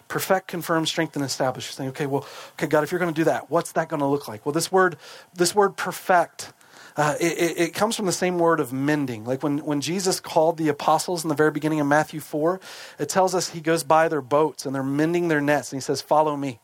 perfect, 0.09 0.49
confirm, 0.49 0.87
strengthen, 0.87 1.23
establish. 1.23 1.67
You're 1.67 1.73
saying, 1.73 1.91
okay, 1.91 2.07
well, 2.07 2.27
okay, 2.55 2.67
God, 2.67 2.83
if 2.83 2.91
you're 2.91 2.99
going 2.99 3.15
to 3.15 3.21
do 3.21 3.25
that, 3.25 3.49
what's 3.49 3.73
that 3.73 3.89
going 3.89 4.01
to 4.01 4.07
look 4.07 4.27
like? 4.27 4.45
Well, 4.45 4.53
this 4.53 4.73
word, 4.73 4.97
this 5.35 5.55
word 5.55 5.77
perfect 5.77 6.53
uh, 6.97 7.15
it, 7.21 7.59
it, 7.59 7.75
comes 7.75 7.95
from 7.95 8.07
the 8.07 8.13
same 8.13 8.39
word 8.39 8.59
of 8.59 8.73
mending. 8.73 9.25
Like 9.25 9.43
when, 9.43 9.59
when 9.59 9.83
Jesus 9.83 10.19
called 10.19 10.57
the 10.57 10.69
apostles 10.69 11.25
in 11.25 11.29
the 11.29 11.35
very 11.35 11.51
beginning 11.51 11.79
of 11.81 11.87
Matthew 11.87 12.21
4, 12.21 12.59
it 12.99 13.11
tells 13.11 13.35
us 13.35 13.51
he 13.51 13.61
goes 13.61 13.85
by 13.85 14.09
their 14.09 14.23
boats 14.23 14.65
and 14.65 14.75
they're 14.75 14.83
mending 14.83 15.29
their 15.29 15.43
nets 15.43 15.73
and 15.73 15.77
he 15.77 15.83
says, 15.83 16.01
Follow 16.01 16.37
me. 16.37 16.59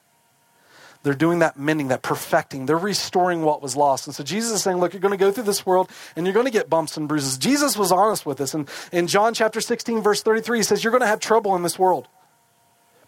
they're 1.02 1.12
doing 1.12 1.40
that 1.40 1.58
mending, 1.58 1.88
that 1.88 2.00
perfecting. 2.00 2.64
They're 2.64 2.78
restoring 2.78 3.42
what 3.42 3.60
was 3.60 3.76
lost. 3.76 4.06
And 4.06 4.16
so 4.16 4.24
Jesus 4.24 4.52
is 4.52 4.62
saying, 4.62 4.78
look, 4.78 4.94
you're 4.94 5.00
going 5.00 5.12
to 5.12 5.22
go 5.22 5.30
through 5.30 5.44
this 5.44 5.66
world 5.66 5.90
and 6.16 6.24
you're 6.24 6.32
going 6.32 6.46
to 6.46 6.52
get 6.52 6.70
bumps 6.70 6.96
and 6.96 7.08
bruises. 7.08 7.36
Jesus 7.36 7.76
was 7.76 7.92
honest 7.92 8.24
with 8.24 8.40
us. 8.40 8.54
And 8.54 8.68
in 8.90 9.08
John 9.08 9.34
chapter 9.34 9.60
16, 9.60 10.00
verse 10.00 10.22
33, 10.22 10.60
he 10.60 10.62
says, 10.62 10.82
You're 10.82 10.92
going 10.92 11.02
to 11.02 11.06
have 11.08 11.20
trouble 11.20 11.54
in 11.56 11.62
this 11.62 11.78
world, 11.78 12.08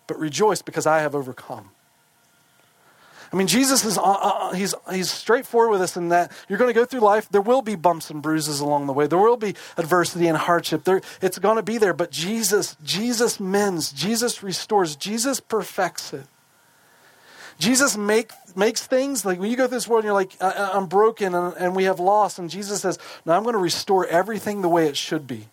but 0.07 0.19
rejoice 0.19 0.61
because 0.61 0.87
I 0.87 1.01
have 1.01 1.15
overcome. 1.15 1.71
I 3.35 3.37
mean, 3.37 3.49
Jesus 3.49 3.85
is 3.85 3.99
uh, 3.99 4.03
uh, 4.03 4.53
he's, 4.53 4.77
he's 4.93 5.11
straightforward 5.11 5.73
with 5.73 5.81
us 5.81 5.97
in 5.97 6.11
that 6.11 6.31
you're 6.49 6.57
going 6.57 6.73
to 6.73 6.81
go 6.81 6.85
through 6.85 7.01
life. 7.01 7.29
There 7.29 7.41
will 7.41 7.63
be 7.63 7.75
bumps 7.75 8.09
and 8.09 8.23
bruises 8.23 8.61
along 8.61 8.87
the 8.87 8.93
way. 8.93 9.09
There 9.09 9.19
will 9.19 9.37
be 9.37 9.57
adversity 9.77 10.29
and 10.29 10.39
hardship. 10.39 10.85
There, 10.85 11.03
it's 11.21 11.41
going 11.41 11.57
to 11.57 11.63
be 11.65 11.77
there. 11.77 11.93
But 11.93 12.13
Jesus, 12.13 12.77
Jesus 12.85 13.41
mends. 13.41 13.91
Jesus 13.91 14.45
restores. 14.45 14.95
Jesus 14.95 15.41
perfects 15.41 16.13
it. 16.13 16.27
Jesus 17.59 17.97
make, 17.97 18.31
makes 18.55 18.87
things 18.87 19.25
like 19.25 19.41
when 19.41 19.51
you 19.51 19.57
go 19.57 19.67
through 19.67 19.79
this 19.79 19.89
world 19.89 20.05
and 20.05 20.07
you're 20.07 20.15
like, 20.15 20.41
I, 20.41 20.77
am 20.77 20.87
broken 20.87 21.35
and, 21.35 21.57
and 21.57 21.75
we 21.75 21.85
have 21.85 21.99
loss. 21.99 22.39
And 22.39 22.49
Jesus 22.49 22.83
says, 22.83 23.01
No, 23.27 23.33
I'm 23.33 23.43
going 23.43 23.55
to 23.55 23.59
restore 23.59 24.07
everything 24.07 24.63
the 24.63 24.69
way 24.69 24.87
it 24.87 24.97
should 24.97 25.27
be. 25.27 25.49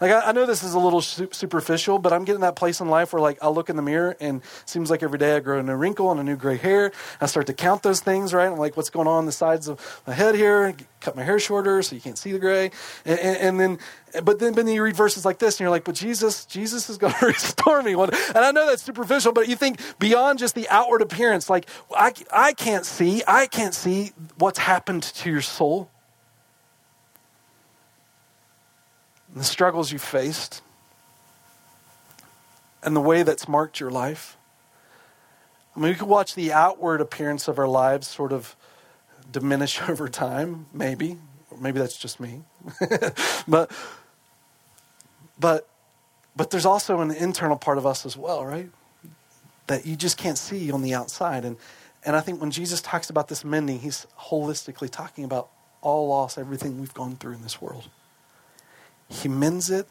Like, 0.00 0.12
I, 0.12 0.28
I, 0.28 0.32
know 0.32 0.46
this 0.46 0.62
is 0.62 0.72
a 0.72 0.78
little 0.78 1.02
superficial, 1.02 1.98
but 1.98 2.12
I'm 2.12 2.24
getting 2.24 2.40
that 2.40 2.56
place 2.56 2.80
in 2.80 2.88
life 2.88 3.12
where, 3.12 3.20
like, 3.20 3.38
I'll 3.42 3.54
look 3.54 3.68
in 3.68 3.76
the 3.76 3.82
mirror 3.82 4.16
and 4.18 4.40
seems 4.64 4.90
like 4.90 5.02
every 5.02 5.18
day 5.18 5.36
I 5.36 5.40
grow 5.40 5.58
a 5.58 5.62
new 5.62 5.74
wrinkle 5.74 6.10
and 6.10 6.18
a 6.18 6.24
new 6.24 6.36
gray 6.36 6.56
hair. 6.56 6.90
I 7.20 7.26
start 7.26 7.46
to 7.48 7.52
count 7.52 7.82
those 7.82 8.00
things, 8.00 8.32
right? 8.32 8.50
I'm 8.50 8.58
like, 8.58 8.78
what's 8.78 8.88
going 8.88 9.06
on 9.06 9.18
on 9.18 9.26
the 9.26 9.32
sides 9.32 9.68
of 9.68 10.02
my 10.06 10.14
head 10.14 10.34
here? 10.34 10.74
Cut 11.00 11.16
my 11.16 11.22
hair 11.22 11.38
shorter 11.38 11.82
so 11.82 11.94
you 11.94 12.00
can't 12.00 12.16
see 12.16 12.32
the 12.32 12.38
gray. 12.38 12.70
And, 13.04 13.18
and, 13.20 13.36
and 13.36 13.60
then, 13.60 13.78
but 14.24 14.38
then, 14.38 14.54
but 14.54 14.64
then 14.64 14.74
you 14.74 14.82
read 14.82 14.96
verses 14.96 15.26
like 15.26 15.38
this 15.38 15.56
and 15.56 15.60
you're 15.60 15.70
like, 15.70 15.84
but 15.84 15.96
Jesus, 15.96 16.46
Jesus 16.46 16.88
is 16.88 16.96
going 16.96 17.12
to 17.20 17.26
restore 17.26 17.82
me. 17.82 17.92
And 17.92 18.10
I 18.38 18.52
know 18.52 18.66
that's 18.66 18.82
superficial, 18.82 19.32
but 19.32 19.48
you 19.48 19.56
think 19.56 19.80
beyond 19.98 20.38
just 20.38 20.54
the 20.54 20.66
outward 20.70 21.02
appearance, 21.02 21.50
like, 21.50 21.68
I, 21.94 22.14
I 22.32 22.54
can't 22.54 22.86
see, 22.86 23.22
I 23.28 23.46
can't 23.46 23.74
see 23.74 24.12
what's 24.38 24.58
happened 24.58 25.02
to 25.02 25.30
your 25.30 25.42
soul. 25.42 25.90
and 29.19 29.19
the 29.34 29.44
struggles 29.44 29.92
you 29.92 29.98
faced 29.98 30.62
and 32.82 32.96
the 32.96 33.00
way 33.00 33.22
that's 33.22 33.48
marked 33.48 33.80
your 33.80 33.90
life. 33.90 34.36
I 35.74 35.80
mean, 35.80 35.90
we 35.90 35.94
could 35.94 36.08
watch 36.08 36.34
the 36.34 36.52
outward 36.52 37.00
appearance 37.00 37.46
of 37.48 37.58
our 37.58 37.68
lives 37.68 38.08
sort 38.08 38.32
of 38.32 38.56
diminish 39.30 39.80
over 39.88 40.08
time, 40.08 40.66
maybe. 40.72 41.18
Maybe 41.60 41.78
that's 41.78 41.96
just 41.96 42.20
me. 42.20 42.42
but 43.48 43.70
but 45.38 45.68
but 46.36 46.50
there's 46.50 46.64
also 46.64 47.00
an 47.00 47.10
internal 47.10 47.56
part 47.56 47.76
of 47.76 47.86
us 47.86 48.06
as 48.06 48.16
well, 48.16 48.44
right? 48.44 48.70
That 49.66 49.84
you 49.84 49.96
just 49.96 50.16
can't 50.16 50.38
see 50.38 50.70
on 50.70 50.80
the 50.82 50.94
outside. 50.94 51.44
And 51.44 51.56
and 52.04 52.16
I 52.16 52.20
think 52.20 52.40
when 52.40 52.50
Jesus 52.50 52.80
talks 52.80 53.10
about 53.10 53.28
this 53.28 53.44
mending, 53.44 53.80
he's 53.80 54.06
holistically 54.18 54.88
talking 54.88 55.24
about 55.24 55.50
all 55.82 56.08
loss, 56.08 56.38
everything 56.38 56.80
we've 56.80 56.94
gone 56.94 57.16
through 57.16 57.34
in 57.34 57.42
this 57.42 57.60
world. 57.60 57.88
He 59.10 59.28
mends 59.28 59.70
it. 59.70 59.86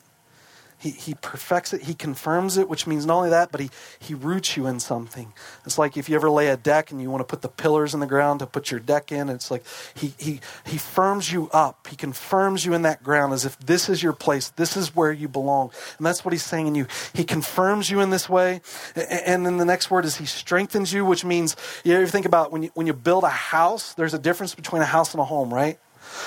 He, 0.79 0.91
he 0.91 1.13
perfects 1.15 1.73
it. 1.73 1.81
He 1.81 1.93
confirms 1.93 2.55
it, 2.55 2.69
which 2.69 2.87
means 2.87 3.05
not 3.05 3.17
only 3.17 3.31
that, 3.31 3.51
but 3.51 3.59
he, 3.59 3.69
he 3.99 4.13
roots 4.13 4.55
you 4.55 4.65
in 4.65 4.79
something. 4.79 5.33
It's 5.65 5.77
like 5.77 5.97
if 5.97 6.07
you 6.07 6.15
ever 6.15 6.29
lay 6.29 6.47
a 6.47 6.55
deck 6.55 6.89
and 6.89 7.01
you 7.01 7.11
want 7.11 7.19
to 7.19 7.25
put 7.25 7.41
the 7.41 7.49
pillars 7.49 7.93
in 7.93 7.99
the 7.99 8.07
ground 8.07 8.39
to 8.39 8.47
put 8.47 8.71
your 8.71 8.79
deck 8.79 9.11
in, 9.11 9.27
it's 9.27 9.51
like 9.51 9.65
he, 9.93 10.13
he, 10.17 10.39
he 10.65 10.77
firms 10.77 11.33
you 11.33 11.49
up. 11.51 11.85
He 11.87 11.97
confirms 11.97 12.65
you 12.65 12.73
in 12.73 12.83
that 12.83 13.03
ground 13.03 13.33
as 13.33 13.43
if 13.43 13.59
this 13.59 13.89
is 13.89 14.01
your 14.01 14.13
place. 14.13 14.51
This 14.51 14.77
is 14.77 14.95
where 14.95 15.11
you 15.11 15.27
belong. 15.27 15.71
And 15.97 16.05
that's 16.05 16.23
what 16.23 16.31
he's 16.31 16.45
saying 16.45 16.67
in 16.67 16.75
you. 16.75 16.87
He 17.13 17.25
confirms 17.25 17.89
you 17.89 17.99
in 17.99 18.09
this 18.09 18.29
way. 18.29 18.61
And 18.95 19.45
then 19.45 19.57
the 19.57 19.65
next 19.65 19.91
word 19.91 20.05
is 20.05 20.15
he 20.15 20.25
strengthens 20.25 20.93
you, 20.93 21.03
which 21.03 21.25
means 21.25 21.57
you 21.83 21.93
ever 21.93 22.07
think 22.07 22.25
about 22.25 22.53
when 22.53 22.63
you, 22.63 22.71
when 22.75 22.87
you 22.87 22.93
build 22.93 23.25
a 23.25 23.29
house, 23.29 23.95
there's 23.95 24.13
a 24.13 24.19
difference 24.19 24.55
between 24.55 24.81
a 24.81 24.85
house 24.85 25.13
and 25.13 25.19
a 25.19 25.25
home, 25.25 25.53
right? 25.53 25.77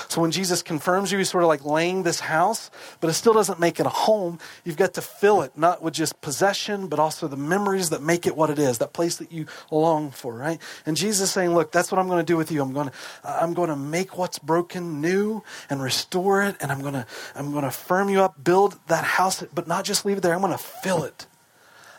So 0.07 0.21
when 0.21 0.31
Jesus 0.31 0.61
confirms 0.61 1.11
you, 1.11 1.17
he's 1.17 1.29
sort 1.29 1.43
of 1.43 1.47
like 1.47 1.65
laying 1.65 2.03
this 2.03 2.19
house, 2.19 2.69
but 2.99 3.09
it 3.09 3.13
still 3.13 3.33
doesn't 3.33 3.59
make 3.59 3.79
it 3.79 3.85
a 3.85 3.89
home. 3.89 4.39
You've 4.63 4.77
got 4.77 4.93
to 4.95 5.01
fill 5.01 5.41
it, 5.41 5.57
not 5.57 5.81
with 5.81 5.93
just 5.93 6.21
possession, 6.21 6.87
but 6.87 6.99
also 6.99 7.27
the 7.27 7.37
memories 7.37 7.89
that 7.89 8.01
make 8.01 8.25
it 8.27 8.35
what 8.35 8.49
it 8.49 8.59
is, 8.59 8.77
that 8.77 8.93
place 8.93 9.17
that 9.17 9.31
you 9.31 9.45
long 9.71 10.11
for, 10.11 10.33
right? 10.33 10.59
And 10.85 10.95
Jesus 10.95 11.29
is 11.29 11.31
saying, 11.31 11.53
look, 11.53 11.71
that's 11.71 11.91
what 11.91 11.99
I'm 11.99 12.07
going 12.07 12.19
to 12.19 12.31
do 12.31 12.37
with 12.37 12.51
you. 12.51 12.61
I'm 12.61 12.73
going 12.73 12.89
to, 12.89 12.93
I'm 13.23 13.53
going 13.53 13.69
to 13.69 13.75
make 13.75 14.17
what's 14.17 14.39
broken 14.39 15.01
new 15.01 15.43
and 15.69 15.81
restore 15.81 16.43
it. 16.43 16.55
And 16.61 16.71
I'm 16.71 16.81
going 16.81 16.93
to, 16.93 17.05
I'm 17.35 17.51
going 17.51 17.63
to 17.63 17.71
firm 17.71 18.09
you 18.09 18.21
up, 18.21 18.43
build 18.43 18.79
that 18.87 19.03
house, 19.03 19.43
but 19.53 19.67
not 19.67 19.85
just 19.85 20.05
leave 20.05 20.17
it 20.17 20.21
there. 20.21 20.33
I'm 20.33 20.41
going 20.41 20.51
to 20.51 20.57
fill 20.57 21.03
it. 21.03 21.27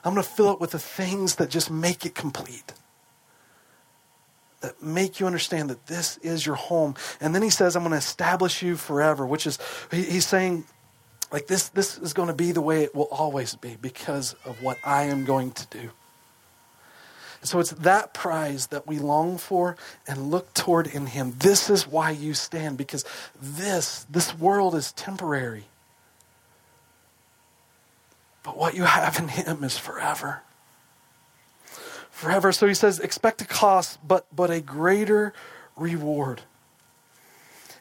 I'm 0.05 0.13
going 0.13 0.25
to 0.25 0.31
fill 0.31 0.53
it 0.53 0.61
with 0.61 0.73
the 0.73 0.79
things 0.79 1.37
that 1.37 1.49
just 1.49 1.71
make 1.71 2.05
it 2.05 2.15
complete 2.15 2.75
that 4.65 4.83
make 4.83 5.21
you 5.21 5.27
understand 5.27 5.69
that 5.69 5.87
this 5.87 6.17
is 6.19 6.47
your 6.47 6.55
home. 6.55 6.95
And 7.21 7.35
then 7.35 7.43
he 7.43 7.51
says, 7.51 7.77
I'm 7.77 7.83
going 7.83 7.93
to 7.93 7.99
establish 7.99 8.63
you 8.63 8.77
forever, 8.77 9.27
which 9.27 9.47
is, 9.47 9.59
he's 9.91 10.27
saying, 10.27 10.65
like, 11.31 11.49
this, 11.49 11.69
this 11.69 11.99
is 11.99 12.15
going 12.15 12.29
to 12.29 12.35
be 12.35 12.51
the 12.53 12.63
way 12.63 12.83
it 12.83 12.95
will 12.95 13.09
always 13.11 13.57
be 13.57 13.77
because 13.83 14.35
of 14.47 14.63
what 14.63 14.79
I 14.83 15.03
am 15.05 15.27
going 15.27 15.53
to 15.53 15.67
do. 15.67 15.91
So 17.43 17.61
it's 17.61 17.73
that 17.73 18.15
prize 18.15 18.69
that 18.69 18.87
we 18.87 18.99
long 18.99 19.37
for 19.37 19.77
and 20.09 20.31
look 20.31 20.55
toward 20.55 20.87
in 20.87 21.05
him. 21.05 21.35
This 21.39 21.69
is 21.69 21.87
why 21.87 22.11
you 22.11 22.33
stand 22.33 22.79
because 22.79 23.05
this 23.39 24.07
this 24.09 24.35
world 24.39 24.75
is 24.75 24.93
temporary. 24.93 25.65
But 28.43 28.57
what 28.57 28.73
you 28.75 28.85
have 28.85 29.19
in 29.19 29.29
him 29.29 29.63
is 29.63 29.77
forever 29.77 30.44
forever. 32.15 32.53
So 32.53 32.67
he 32.67 32.75
says, 32.75 33.01
expect 33.01 33.43
a 33.43 33.45
cost, 33.45 33.99
but, 34.07 34.27
but 34.35 34.51
a 34.51 34.61
greater 34.61 35.35
reward. 35.77 36.43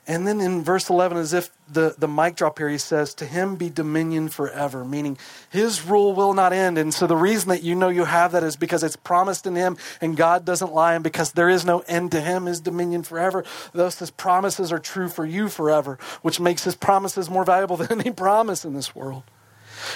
And 0.06 0.28
then 0.28 0.42
in 0.42 0.64
verse 0.64 0.90
11, 0.90 1.18
as 1.18 1.32
if 1.32 1.50
the, 1.72 1.96
the 1.98 2.10
mic 2.10 2.36
drop 2.36 2.58
here, 2.58 2.68
he 2.68 2.78
says, 2.78 3.14
To 3.14 3.26
him 3.26 3.56
be 3.56 3.70
dominion 3.70 4.28
forever, 4.28 4.84
meaning 4.84 5.18
his 5.50 5.86
rule 5.86 6.14
will 6.14 6.34
not 6.34 6.52
end. 6.52 6.78
And 6.78 6.94
so 6.94 7.08
the 7.08 7.16
reason 7.16 7.50
that 7.50 7.64
you 7.64 7.74
know 7.74 7.88
you 7.88 8.04
have 8.04 8.34
that 8.34 8.44
is 8.44 8.58
because 8.58 8.84
it's 8.84 8.98
promised 8.98 9.48
in 9.48 9.56
him 9.56 9.78
and 10.02 10.18
God 10.18 10.44
doesn't 10.44 10.74
lie, 10.74 10.96
and 10.96 11.06
because 11.06 11.32
there 11.32 11.48
is 11.48 11.64
no 11.64 11.80
end 11.88 12.12
to 12.12 12.20
him, 12.20 12.48
his 12.48 12.60
dominion 12.60 13.04
forever. 13.04 13.46
Thus, 13.72 14.00
his 14.00 14.12
promises 14.12 14.74
are 14.74 14.80
true 14.80 15.08
for 15.08 15.26
you 15.26 15.48
forever, 15.48 15.98
which 16.22 16.38
makes 16.38 16.66
his 16.66 16.76
promises 16.76 17.30
more 17.30 17.46
valuable 17.46 17.78
than 17.78 18.02
any 18.02 18.12
promise 18.12 18.66
in 18.66 18.74
this 18.74 18.94
world. 18.94 19.24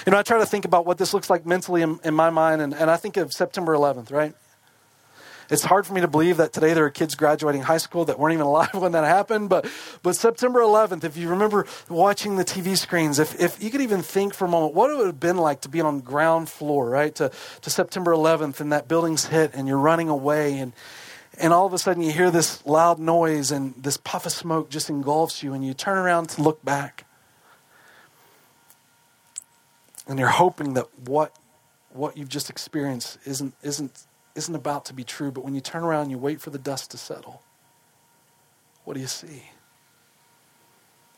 You 0.06 0.12
know, 0.12 0.18
I 0.18 0.22
try 0.22 0.38
to 0.38 0.46
think 0.46 0.64
about 0.64 0.86
what 0.86 0.98
this 0.98 1.14
looks 1.14 1.30
like 1.30 1.46
mentally 1.46 1.82
in, 1.82 1.98
in 2.04 2.14
my 2.14 2.30
mind, 2.30 2.62
and, 2.62 2.74
and 2.74 2.90
I 2.90 2.96
think 2.96 3.16
of 3.16 3.32
September 3.32 3.74
11th, 3.74 4.12
right? 4.12 4.34
It's 5.50 5.64
hard 5.64 5.86
for 5.86 5.94
me 5.94 6.02
to 6.02 6.08
believe 6.08 6.36
that 6.36 6.52
today 6.52 6.74
there 6.74 6.84
are 6.84 6.90
kids 6.90 7.14
graduating 7.14 7.62
high 7.62 7.78
school 7.78 8.04
that 8.06 8.18
weren't 8.18 8.34
even 8.34 8.46
alive 8.46 8.74
when 8.74 8.92
that 8.92 9.04
happened. 9.04 9.48
But, 9.48 9.66
but 10.02 10.14
September 10.14 10.60
11th, 10.60 11.04
if 11.04 11.16
you 11.16 11.28
remember 11.30 11.66
watching 11.88 12.36
the 12.36 12.44
TV 12.44 12.76
screens, 12.76 13.18
if, 13.18 13.40
if 13.40 13.62
you 13.62 13.70
could 13.70 13.80
even 13.80 14.02
think 14.02 14.34
for 14.34 14.44
a 14.44 14.48
moment 14.48 14.74
what 14.74 14.90
it 14.90 14.98
would 14.98 15.06
have 15.06 15.20
been 15.20 15.38
like 15.38 15.62
to 15.62 15.68
be 15.68 15.80
on 15.80 16.00
ground 16.00 16.48
floor, 16.48 16.88
right, 16.90 17.14
to, 17.14 17.30
to 17.62 17.70
September 17.70 18.12
11th 18.12 18.60
and 18.60 18.72
that 18.72 18.88
building's 18.88 19.26
hit 19.26 19.52
and 19.54 19.66
you're 19.66 19.78
running 19.78 20.08
away 20.08 20.58
and, 20.58 20.72
and 21.38 21.52
all 21.52 21.66
of 21.66 21.72
a 21.72 21.78
sudden 21.78 22.02
you 22.02 22.12
hear 22.12 22.30
this 22.30 22.64
loud 22.66 22.98
noise 22.98 23.50
and 23.50 23.74
this 23.82 23.96
puff 23.96 24.26
of 24.26 24.32
smoke 24.32 24.68
just 24.68 24.90
engulfs 24.90 25.42
you 25.42 25.54
and 25.54 25.64
you 25.64 25.72
turn 25.72 25.96
around 25.96 26.28
to 26.28 26.42
look 26.42 26.62
back 26.64 27.04
and 30.08 30.18
you're 30.18 30.28
hoping 30.28 30.74
that 30.74 30.86
what 31.06 31.36
what 31.92 32.16
you've 32.16 32.28
just 32.28 32.50
experienced 32.50 33.18
isn't 33.24 33.54
isn't 33.62 34.06
isn't 34.34 34.54
about 34.54 34.84
to 34.86 34.94
be 34.94 35.04
true, 35.04 35.30
but 35.30 35.44
when 35.44 35.54
you 35.54 35.60
turn 35.60 35.84
around 35.84 36.02
and 36.02 36.10
you 36.10 36.18
wait 36.18 36.40
for 36.40 36.50
the 36.50 36.58
dust 36.58 36.90
to 36.92 36.98
settle, 36.98 37.42
what 38.84 38.94
do 38.94 39.00
you 39.00 39.06
see? 39.06 39.42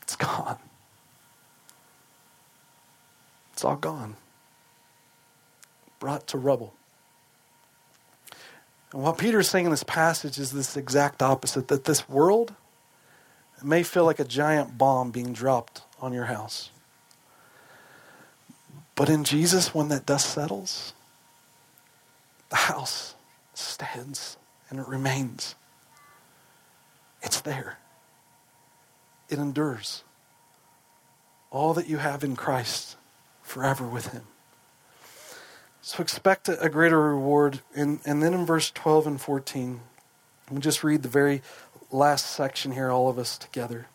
It's 0.03 0.17
gone. 0.17 0.59
It's 3.53 3.65
all 3.65 3.77
gone. 3.77 4.17
Brought 5.99 6.27
to 6.29 6.39
rubble. 6.39 6.75
And 8.93 9.03
what 9.03 9.19
Peter 9.19 9.39
is 9.39 9.49
saying 9.49 9.67
in 9.67 9.71
this 9.71 9.85
passage 9.85 10.39
is 10.39 10.51
this 10.51 10.77
exact 10.77 11.23
opposite 11.23 11.69
that 11.69 11.85
this 11.85 12.09
world 12.09 12.55
may 13.63 13.83
feel 13.83 14.05
like 14.05 14.19
a 14.19 14.25
giant 14.25 14.79
bomb 14.79 15.11
being 15.11 15.33
dropped 15.33 15.83
on 16.01 16.13
your 16.13 16.25
house. 16.25 16.71
But 19.01 19.09
in 19.09 19.25
Jesus, 19.25 19.75
when 19.75 19.89
that 19.89 20.05
dust 20.05 20.29
settles, 20.29 20.93
the 22.51 22.57
house 22.57 23.15
stands 23.55 24.37
and 24.69 24.79
it 24.79 24.87
remains. 24.87 25.55
It's 27.23 27.41
there, 27.41 27.79
it 29.31 29.39
endures. 29.39 30.05
All 31.51 31.73
that 31.73 31.89
you 31.89 31.97
have 31.97 32.23
in 32.23 32.37
Christ 32.37 32.99
forever 33.43 33.89
with 33.89 34.09
Him. 34.09 34.25
So 35.81 36.03
expect 36.03 36.51
a, 36.51 36.69
greater 36.69 37.01
reward. 37.01 37.61
And, 37.75 38.01
and 38.05 38.23
then 38.23 38.35
in 38.35 38.45
verse 38.45 38.71
12 38.71 39.07
and 39.07 39.19
14, 39.19 39.81
we'll 40.51 40.61
just 40.61 40.85
read 40.85 41.03
the 41.03 41.09
very 41.09 41.41
last 41.91 42.27
section 42.27 42.73
here, 42.73 42.91
all 42.91 43.09
of 43.09 43.19
us 43.19 43.39
together. 43.39 43.87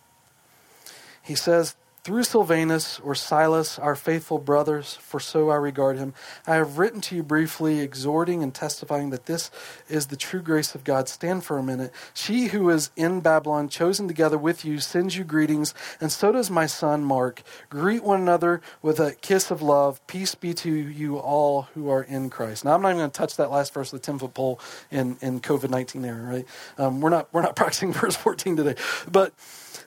He 1.21 1.35
says, 1.35 1.75
through 2.05 2.23
Silvanus 2.23 2.99
or 2.99 3.15
Silas, 3.15 3.79
our 3.79 3.95
faithful 3.95 4.37
brothers, 4.37 4.93
for 4.93 5.19
so 5.19 5.49
I 5.49 5.55
regard 5.55 5.97
him, 5.97 6.13
I 6.45 6.53
have 6.53 6.77
written 6.77 7.01
to 7.01 7.15
you 7.15 7.23
briefly, 7.23 7.79
exhorting 7.79 8.43
and 8.43 8.53
testifying 8.53 9.09
that 9.09 9.25
this 9.25 9.49
is 9.89 10.05
the 10.05 10.15
true 10.15 10.43
grace 10.43 10.75
of 10.75 10.83
God. 10.83 11.09
Stand 11.09 11.43
for 11.43 11.57
a 11.57 11.63
minute. 11.63 11.91
She 12.13 12.49
who 12.49 12.69
is 12.69 12.91
in 12.95 13.21
Babylon, 13.21 13.69
chosen 13.69 14.07
together 14.07 14.37
with 14.37 14.63
you, 14.63 14.77
sends 14.77 15.17
you 15.17 15.23
greetings, 15.23 15.73
and 15.99 16.11
so 16.11 16.31
does 16.31 16.51
my 16.51 16.67
son 16.67 17.03
Mark. 17.03 17.41
Greet 17.71 18.03
one 18.03 18.21
another 18.21 18.61
with 18.83 18.99
a 18.99 19.15
kiss 19.15 19.49
of 19.49 19.63
love. 19.63 19.99
Peace 20.05 20.35
be 20.35 20.53
to 20.53 20.71
you 20.71 21.17
all 21.17 21.63
who 21.73 21.89
are 21.89 22.03
in 22.03 22.29
Christ. 22.29 22.65
Now, 22.65 22.75
I'm 22.75 22.83
not 22.83 22.89
even 22.89 22.99
going 22.99 23.09
to 23.09 23.17
touch 23.17 23.35
that 23.37 23.49
last 23.49 23.73
verse 23.73 23.91
of 23.91 23.99
the 23.99 24.05
10 24.05 24.19
foot 24.19 24.35
pole 24.35 24.59
in, 24.91 25.17
in 25.23 25.39
COVID 25.39 25.71
19 25.71 26.05
era, 26.05 26.21
right? 26.21 26.45
Um, 26.77 27.01
we're, 27.01 27.09
not, 27.09 27.33
we're 27.33 27.41
not 27.41 27.55
practicing 27.55 27.91
verse 27.91 28.15
14 28.15 28.57
today. 28.57 28.75
But 29.11 29.33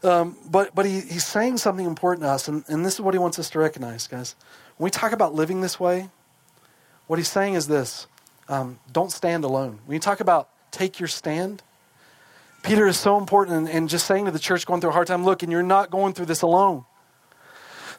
um, 0.02 0.36
but 0.50 0.74
but 0.74 0.86
he, 0.86 1.00
he's 1.00 1.26
saying 1.26 1.58
something 1.58 1.86
important 1.86 2.24
to 2.24 2.30
us, 2.30 2.48
and, 2.48 2.64
and 2.68 2.84
this 2.84 2.94
is 2.94 3.00
what 3.00 3.14
he 3.14 3.18
wants 3.18 3.38
us 3.38 3.50
to 3.50 3.58
recognize, 3.58 4.06
guys. 4.06 4.34
When 4.76 4.84
we 4.84 4.90
talk 4.90 5.12
about 5.12 5.34
living 5.34 5.60
this 5.60 5.78
way, 5.78 6.08
what 7.06 7.18
he's 7.18 7.28
saying 7.28 7.54
is 7.54 7.66
this 7.66 8.06
um, 8.48 8.78
don't 8.92 9.12
stand 9.12 9.44
alone. 9.44 9.80
When 9.86 9.94
you 9.94 10.00
talk 10.00 10.20
about 10.20 10.48
take 10.70 11.00
your 11.00 11.08
stand, 11.08 11.62
Peter 12.62 12.86
is 12.86 12.98
so 12.98 13.18
important, 13.18 13.68
and, 13.68 13.88
just 13.88 14.06
saying 14.06 14.24
to 14.26 14.30
the 14.30 14.38
church 14.38 14.66
going 14.66 14.80
through 14.80 14.90
a 14.90 14.92
hard 14.92 15.06
time, 15.06 15.24
look, 15.24 15.42
and 15.42 15.52
you're 15.52 15.62
not 15.62 15.90
going 15.90 16.12
through 16.12 16.26
this 16.26 16.42
alone. 16.42 16.84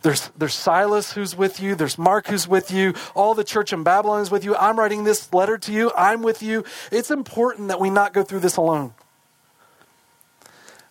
There's, 0.02 0.30
there's 0.38 0.54
Silas 0.54 1.14
who's 1.14 1.36
with 1.36 1.60
you. 1.60 1.76
There's 1.76 1.98
Mark 1.98 2.28
who's 2.28 2.48
with 2.48 2.72
you. 2.72 2.94
All 3.16 3.34
the 3.34 3.44
church 3.44 3.74
in 3.74 3.84
Babylon 3.84 4.22
is 4.22 4.32
with 4.32 4.46
you. 4.46 4.56
I'm 4.56 4.80
writing 4.80 5.04
this 5.04 5.34
letter 5.34 5.58
to 5.58 5.74
you. 5.74 5.92
I'm 5.98 6.22
with 6.22 6.42
you. 6.42 6.64
It's 6.92 7.12
important 7.12 7.68
that 7.68 7.80
we 7.82 7.90
not 7.90 8.14
go 8.14 8.24
through 8.24 8.40
this 8.40 8.56
alone. 8.56 8.94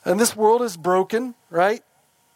And 0.09 0.19
this 0.19 0.35
world 0.35 0.63
is 0.63 0.77
broken, 0.77 1.35
right? 1.51 1.83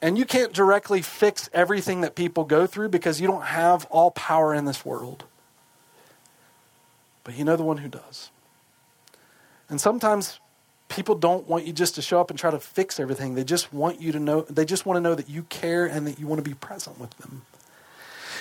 And 0.02 0.18
you 0.18 0.26
can't 0.26 0.52
directly 0.52 1.00
fix 1.00 1.48
everything 1.54 2.02
that 2.02 2.14
people 2.14 2.44
go 2.44 2.66
through 2.66 2.90
because 2.90 3.20
you 3.20 3.26
don't 3.26 3.44
have 3.44 3.86
all 3.86 4.10
power 4.10 4.54
in 4.54 4.66
this 4.66 4.84
world. 4.84 5.24
But 7.24 7.36
you 7.36 7.44
know 7.44 7.56
the 7.56 7.62
one 7.62 7.78
who 7.78 7.88
does. 7.88 8.30
And 9.70 9.80
sometimes 9.80 10.38
people 10.90 11.14
don't 11.14 11.48
want 11.48 11.66
you 11.66 11.72
just 11.72 11.94
to 11.94 12.02
show 12.02 12.20
up 12.20 12.28
and 12.28 12.38
try 12.38 12.50
to 12.50 12.60
fix 12.60 13.00
everything. 13.00 13.36
They 13.36 13.44
just 13.44 13.72
want 13.72 14.02
you 14.02 14.12
to 14.12 14.20
know, 14.20 14.42
they 14.42 14.66
just 14.66 14.84
want 14.84 14.98
to 14.98 15.00
know 15.00 15.14
that 15.14 15.30
you 15.30 15.44
care 15.44 15.86
and 15.86 16.06
that 16.06 16.18
you 16.18 16.26
want 16.26 16.44
to 16.44 16.48
be 16.48 16.54
present 16.54 17.00
with 17.00 17.16
them. 17.18 17.42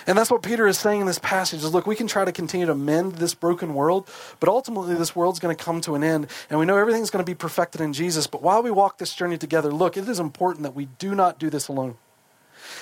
And 0.07 0.17
that's 0.17 0.31
what 0.31 0.41
Peter 0.41 0.67
is 0.67 0.77
saying 0.77 1.01
in 1.01 1.07
this 1.07 1.19
passage 1.19 1.63
is 1.63 1.73
look, 1.73 1.85
we 1.85 1.95
can 1.95 2.07
try 2.07 2.25
to 2.25 2.31
continue 2.31 2.65
to 2.65 2.75
mend 2.75 3.13
this 3.13 3.33
broken 3.33 3.73
world, 3.73 4.09
but 4.39 4.49
ultimately 4.49 4.95
this 4.95 5.15
world's 5.15 5.39
going 5.39 5.55
to 5.55 5.63
come 5.63 5.81
to 5.81 5.95
an 5.95 6.03
end. 6.03 6.27
And 6.49 6.59
we 6.59 6.65
know 6.65 6.77
everything's 6.77 7.09
going 7.09 7.23
to 7.23 7.29
be 7.29 7.35
perfected 7.35 7.81
in 7.81 7.93
Jesus. 7.93 8.27
But 8.27 8.41
while 8.41 8.63
we 8.63 8.71
walk 8.71 8.97
this 8.97 9.13
journey 9.13 9.37
together, 9.37 9.71
look, 9.71 9.97
it 9.97 10.07
is 10.07 10.19
important 10.19 10.63
that 10.63 10.75
we 10.75 10.85
do 10.85 11.15
not 11.15 11.39
do 11.39 11.49
this 11.49 11.67
alone. 11.67 11.95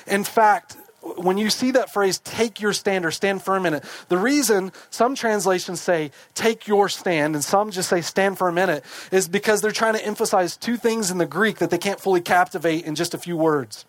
In 0.08 0.24
fact, 0.24 0.78
when 1.02 1.38
you 1.38 1.50
see 1.50 1.72
that 1.72 1.92
phrase, 1.92 2.20
take 2.20 2.62
your 2.62 2.74
stand 2.74 3.06
or 3.06 3.12
stand 3.12 3.42
firm 3.42 3.66
in 3.66 3.74
it, 3.74 3.84
the 4.10 4.18
reason 4.18 4.72
some 4.90 5.16
translations 5.16 5.82
say 5.82 6.12
take 6.34 6.68
your 6.68 6.90
stand 6.90 7.36
and 7.36 7.44
some 7.44 7.72
just 7.72 7.90
say 7.90 8.02
stand 8.02 8.38
for 8.38 8.48
a 8.48 8.54
minute 8.54 8.84
is 9.12 9.28
because 9.28 9.62
they're 9.62 9.72
trying 9.72 9.94
to 9.94 10.06
emphasize 10.06 10.58
two 10.58 10.78
things 10.78 11.12
in 11.12 11.18
the 11.18 11.26
Greek 11.26 11.58
that 11.60 11.70
they 11.70 11.78
can't 11.78 12.00
fully 12.00 12.22
captivate 12.22 12.86
in 12.86 12.96
just 12.96 13.14
a 13.14 13.18
few 13.18 13.38
words. 13.38 13.86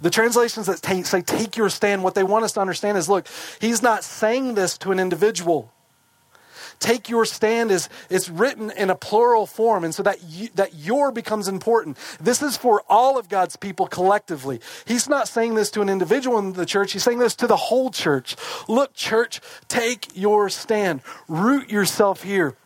The 0.00 0.10
translations 0.10 0.66
that 0.66 0.84
say 1.06 1.22
take 1.22 1.56
your 1.56 1.70
stand, 1.70 2.02
what 2.02 2.14
they 2.14 2.24
want 2.24 2.44
us 2.44 2.52
to 2.52 2.60
understand 2.60 2.98
is 2.98 3.08
look, 3.08 3.26
he's 3.60 3.82
not 3.82 4.04
saying 4.04 4.54
this 4.54 4.76
to 4.78 4.92
an 4.92 5.00
individual 5.00 5.72
take 6.80 7.08
your 7.08 7.24
stand 7.24 7.70
is, 7.70 7.88
is 8.08 8.28
written 8.28 8.70
in 8.70 8.90
a 8.90 8.96
plural 8.96 9.46
form, 9.46 9.84
and 9.84 9.94
so 9.94 10.02
that, 10.02 10.22
you, 10.24 10.48
that 10.54 10.74
your 10.74 11.12
becomes 11.12 11.46
important. 11.46 11.96
This 12.20 12.42
is 12.42 12.56
for 12.56 12.82
all 12.88 13.18
of 13.18 13.28
God's 13.28 13.56
people 13.56 13.86
collectively. 13.86 14.60
He's 14.86 15.08
not 15.08 15.28
saying 15.28 15.54
this 15.54 15.70
to 15.72 15.82
an 15.82 15.88
individual 15.88 16.38
in 16.38 16.54
the 16.54 16.66
church, 16.66 16.92
he's 16.92 17.04
saying 17.04 17.18
this 17.18 17.36
to 17.36 17.46
the 17.46 17.56
whole 17.56 17.90
church. 17.90 18.34
Look, 18.66 18.94
church, 18.94 19.40
take 19.68 20.16
your 20.16 20.48
stand, 20.48 21.02
root 21.28 21.70
yourself 21.70 22.22
here. 22.22 22.56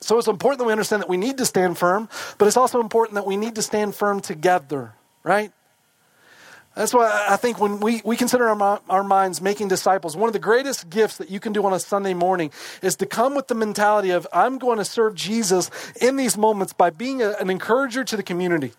So 0.00 0.16
it's 0.18 0.28
important 0.28 0.60
that 0.60 0.64
we 0.64 0.72
understand 0.72 1.02
that 1.02 1.08
we 1.08 1.16
need 1.16 1.38
to 1.38 1.44
stand 1.44 1.76
firm, 1.76 2.08
but 2.38 2.46
it's 2.46 2.56
also 2.56 2.80
important 2.80 3.16
that 3.16 3.26
we 3.26 3.36
need 3.36 3.56
to 3.56 3.62
stand 3.62 3.94
firm 3.94 4.20
together, 4.20 4.94
right? 5.22 5.52
That's 6.78 6.94
why 6.94 7.26
I 7.28 7.34
think 7.34 7.58
when 7.60 7.80
we, 7.80 8.02
we 8.04 8.16
consider 8.16 8.48
our, 8.48 8.80
our 8.88 9.02
minds 9.02 9.40
making 9.40 9.66
disciples, 9.66 10.16
one 10.16 10.28
of 10.28 10.32
the 10.32 10.38
greatest 10.38 10.88
gifts 10.88 11.16
that 11.16 11.28
you 11.28 11.40
can 11.40 11.52
do 11.52 11.66
on 11.66 11.72
a 11.72 11.80
Sunday 11.80 12.14
morning 12.14 12.52
is 12.82 12.94
to 12.96 13.06
come 13.06 13.34
with 13.34 13.48
the 13.48 13.56
mentality 13.56 14.10
of, 14.10 14.28
I'm 14.32 14.58
going 14.58 14.78
to 14.78 14.84
serve 14.84 15.16
Jesus 15.16 15.72
in 16.00 16.14
these 16.14 16.38
moments 16.38 16.72
by 16.72 16.90
being 16.90 17.20
a, 17.20 17.32
an 17.40 17.50
encourager 17.50 18.04
to 18.04 18.16
the 18.16 18.22
community. 18.22 18.74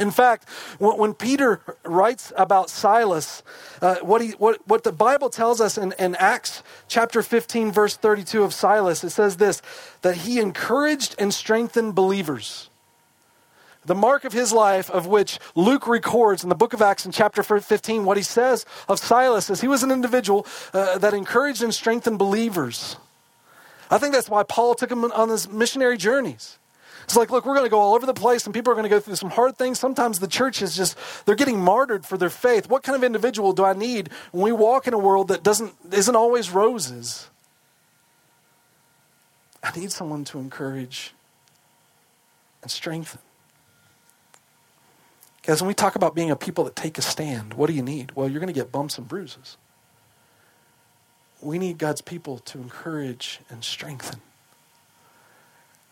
In 0.00 0.10
fact, 0.10 0.48
when, 0.80 1.14
Peter 1.14 1.60
writes 1.84 2.32
about 2.36 2.70
Silas, 2.70 3.44
uh, 3.80 3.98
what, 4.02 4.20
he, 4.20 4.30
what, 4.30 4.58
what 4.66 4.82
the 4.82 4.90
Bible 4.90 5.30
tells 5.30 5.60
us 5.60 5.78
in, 5.78 5.94
in 5.96 6.16
Acts 6.16 6.64
chapter 6.88 7.22
15, 7.22 7.70
verse 7.70 7.96
32 7.96 8.42
of 8.42 8.52
Silas, 8.52 9.04
it 9.04 9.10
says 9.10 9.36
this 9.36 9.62
that 10.02 10.16
he 10.16 10.40
encouraged 10.40 11.14
and 11.20 11.32
strengthened 11.32 11.94
believers 11.94 12.67
the 13.88 13.94
mark 13.94 14.24
of 14.24 14.32
his 14.32 14.52
life, 14.52 14.90
of 14.90 15.06
which 15.06 15.40
Luke 15.54 15.88
records 15.88 16.42
in 16.42 16.50
the 16.50 16.54
book 16.54 16.74
of 16.74 16.82
Acts 16.82 17.04
in 17.04 17.10
chapter 17.10 17.42
15, 17.42 18.04
what 18.04 18.16
he 18.16 18.22
says 18.22 18.64
of 18.86 19.00
Silas 19.00 19.50
is 19.50 19.60
he 19.60 19.66
was 19.66 19.82
an 19.82 19.90
individual 19.90 20.46
uh, 20.72 20.98
that 20.98 21.14
encouraged 21.14 21.62
and 21.62 21.74
strengthened 21.74 22.18
believers. 22.18 22.96
I 23.90 23.96
think 23.96 24.14
that's 24.14 24.28
why 24.28 24.42
Paul 24.42 24.74
took 24.74 24.92
him 24.92 25.04
on 25.04 25.30
his 25.30 25.48
missionary 25.48 25.96
journeys. 25.96 26.58
It's 27.04 27.16
like, 27.16 27.30
look, 27.30 27.46
we're 27.46 27.54
going 27.54 27.64
to 27.64 27.70
go 27.70 27.80
all 27.80 27.94
over 27.94 28.04
the 28.04 28.12
place 28.12 28.44
and 28.44 28.52
people 28.52 28.70
are 28.70 28.74
going 28.74 28.82
to 28.82 28.90
go 28.90 29.00
through 29.00 29.16
some 29.16 29.30
hard 29.30 29.56
things. 29.56 29.78
Sometimes 29.78 30.18
the 30.18 30.28
church 30.28 30.60
is 30.60 30.76
just, 30.76 30.98
they're 31.24 31.34
getting 31.34 31.58
martyred 31.58 32.04
for 32.04 32.18
their 32.18 32.28
faith. 32.28 32.68
What 32.68 32.82
kind 32.82 32.94
of 32.94 33.02
individual 33.02 33.54
do 33.54 33.64
I 33.64 33.72
need 33.72 34.10
when 34.30 34.44
we 34.44 34.52
walk 34.52 34.86
in 34.86 34.92
a 34.92 34.98
world 34.98 35.28
that 35.28 35.42
doesn't, 35.42 35.72
isn't 35.90 36.14
always 36.14 36.50
roses? 36.50 37.30
I 39.62 39.74
need 39.78 39.90
someone 39.90 40.24
to 40.26 40.38
encourage 40.38 41.14
and 42.60 42.70
strengthen. 42.70 43.20
Because 45.48 45.62
when 45.62 45.68
we 45.68 45.74
talk 45.74 45.96
about 45.96 46.14
being 46.14 46.30
a 46.30 46.36
people 46.36 46.64
that 46.64 46.76
take 46.76 46.98
a 46.98 47.00
stand, 47.00 47.54
what 47.54 47.68
do 47.68 47.72
you 47.72 47.80
need? 47.80 48.12
Well, 48.14 48.28
you're 48.28 48.38
going 48.38 48.52
to 48.52 48.60
get 48.60 48.70
bumps 48.70 48.98
and 48.98 49.08
bruises. 49.08 49.56
We 51.40 51.58
need 51.58 51.78
God's 51.78 52.02
people 52.02 52.40
to 52.40 52.58
encourage 52.58 53.40
and 53.48 53.64
strengthen. 53.64 54.20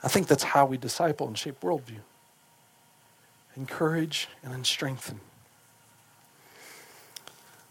I 0.02 0.08
think 0.08 0.26
that's 0.26 0.42
how 0.42 0.66
we 0.66 0.76
disciple 0.76 1.26
and 1.26 1.38
shape 1.38 1.62
worldview. 1.62 2.00
Encourage 3.56 4.28
and 4.42 4.52
then 4.52 4.62
strengthen. 4.62 5.20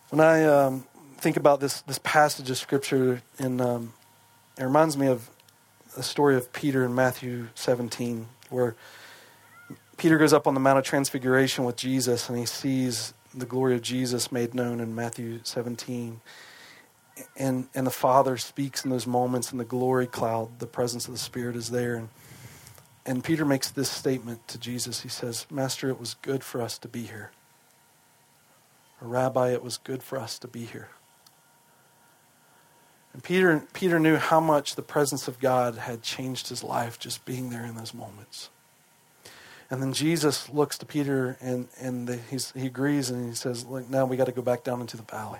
When 0.09 0.19
I 0.19 0.43
um, 0.43 0.85
think 1.17 1.37
about 1.37 1.59
this, 1.59 1.81
this 1.81 1.99
passage 1.99 2.49
of 2.49 2.57
Scripture, 2.57 3.21
in, 3.37 3.61
um, 3.61 3.93
it 4.57 4.63
reminds 4.63 4.97
me 4.97 5.05
of 5.05 5.29
the 5.95 6.01
story 6.01 6.35
of 6.35 6.51
Peter 6.51 6.83
in 6.83 6.95
Matthew 6.95 7.49
17, 7.53 8.25
where 8.49 8.73
Peter 9.97 10.17
goes 10.17 10.33
up 10.33 10.47
on 10.47 10.53
the 10.53 10.59
Mount 10.59 10.77
of 10.77 10.83
Transfiguration 10.83 11.63
with 11.63 11.75
Jesus 11.75 12.29
and 12.29 12.37
he 12.37 12.45
sees 12.45 13.13
the 13.33 13.45
glory 13.45 13.75
of 13.75 13.81
Jesus 13.81 14.31
made 14.31 14.53
known 14.53 14.79
in 14.79 14.95
Matthew 14.95 15.39
17. 15.43 16.21
And, 17.37 17.67
and 17.73 17.87
the 17.87 17.91
Father 17.91 18.37
speaks 18.37 18.83
in 18.83 18.91
those 18.91 19.07
moments 19.07 19.51
in 19.51 19.57
the 19.57 19.65
glory 19.65 20.07
cloud. 20.07 20.59
The 20.59 20.67
presence 20.67 21.07
of 21.07 21.13
the 21.13 21.19
Spirit 21.19 21.55
is 21.55 21.71
there. 21.71 21.95
And, 21.95 22.09
and 23.05 23.23
Peter 23.23 23.45
makes 23.45 23.69
this 23.69 23.89
statement 23.89 24.47
to 24.49 24.57
Jesus. 24.57 25.01
He 25.01 25.09
says, 25.09 25.45
Master, 25.49 25.89
it 25.89 25.99
was 25.99 26.15
good 26.21 26.43
for 26.43 26.61
us 26.61 26.77
to 26.79 26.87
be 26.87 27.03
here. 27.03 27.31
Rabbi, 29.01 29.51
it 29.51 29.63
was 29.63 29.77
good 29.77 30.01
for 30.01 30.17
us 30.17 30.39
to 30.39 30.47
be 30.47 30.65
here. 30.65 30.89
And 33.13 33.23
Peter, 33.23 33.63
Peter 33.73 33.99
knew 33.99 34.17
how 34.17 34.39
much 34.39 34.75
the 34.75 34.81
presence 34.81 35.27
of 35.27 35.39
God 35.39 35.75
had 35.75 36.01
changed 36.01 36.49
his 36.49 36.63
life 36.63 36.99
just 36.99 37.23
being 37.23 37.49
there 37.49 37.65
in 37.65 37.75
those 37.75 37.93
moments. 37.93 38.49
And 39.69 39.81
then 39.81 39.93
Jesus 39.93 40.49
looks 40.49 40.77
to 40.77 40.85
Peter 40.85 41.37
and, 41.41 41.67
and 41.79 42.07
the, 42.07 42.17
he 42.17 42.67
agrees 42.67 43.09
and 43.09 43.29
he 43.29 43.35
says, 43.35 43.65
Look, 43.65 43.89
now 43.89 44.05
we 44.05 44.15
got 44.15 44.25
to 44.25 44.31
go 44.31 44.41
back 44.41 44.63
down 44.63 44.81
into 44.81 44.97
the 44.97 45.03
valley. 45.03 45.39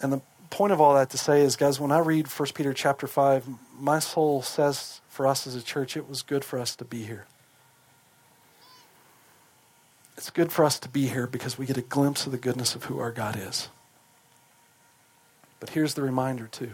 And 0.00 0.12
the 0.12 0.20
point 0.50 0.72
of 0.72 0.80
all 0.80 0.94
that 0.94 1.10
to 1.10 1.18
say 1.18 1.42
is, 1.42 1.56
guys, 1.56 1.80
when 1.80 1.90
I 1.90 1.98
read 1.98 2.28
1 2.28 2.48
Peter 2.54 2.72
chapter 2.72 3.06
5, 3.06 3.46
my 3.78 3.98
soul 3.98 4.42
says 4.42 5.00
for 5.08 5.26
us 5.26 5.46
as 5.46 5.54
a 5.54 5.62
church, 5.62 5.96
it 5.96 6.08
was 6.08 6.22
good 6.22 6.44
for 6.44 6.58
us 6.58 6.76
to 6.76 6.84
be 6.84 7.04
here. 7.04 7.26
It's 10.16 10.30
good 10.30 10.52
for 10.52 10.64
us 10.64 10.78
to 10.80 10.88
be 10.88 11.08
here 11.08 11.26
because 11.26 11.58
we 11.58 11.66
get 11.66 11.76
a 11.76 11.82
glimpse 11.82 12.26
of 12.26 12.32
the 12.32 12.38
goodness 12.38 12.74
of 12.74 12.84
who 12.84 12.98
our 12.98 13.12
God 13.12 13.36
is. 13.36 13.68
But 15.60 15.70
here's 15.70 15.94
the 15.94 16.02
reminder, 16.02 16.46
too. 16.46 16.72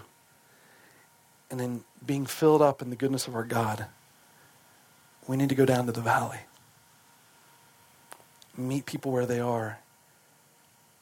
And 1.51 1.61
in 1.61 1.85
being 2.05 2.27
filled 2.27 2.63
up 2.63 2.83
in 2.83 2.91
the 2.91 2.97
goodness 2.97 3.27
of 3.27 3.35
our 3.35 3.45
God, 3.45 3.87
we 5.29 5.37
need 5.37 5.49
to 5.49 5.55
go 5.55 5.65
down 5.67 5.87
to 5.87 5.93
the 5.93 6.01
valley, 6.01 6.41
meet 8.57 8.87
people 8.87 9.13
where 9.13 9.27
they 9.27 9.41
are, 9.41 9.79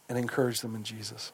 and 0.08 0.18
encourage 0.18 0.60
them 0.60 0.74
in 0.74 0.84
Jesus. 0.84 1.32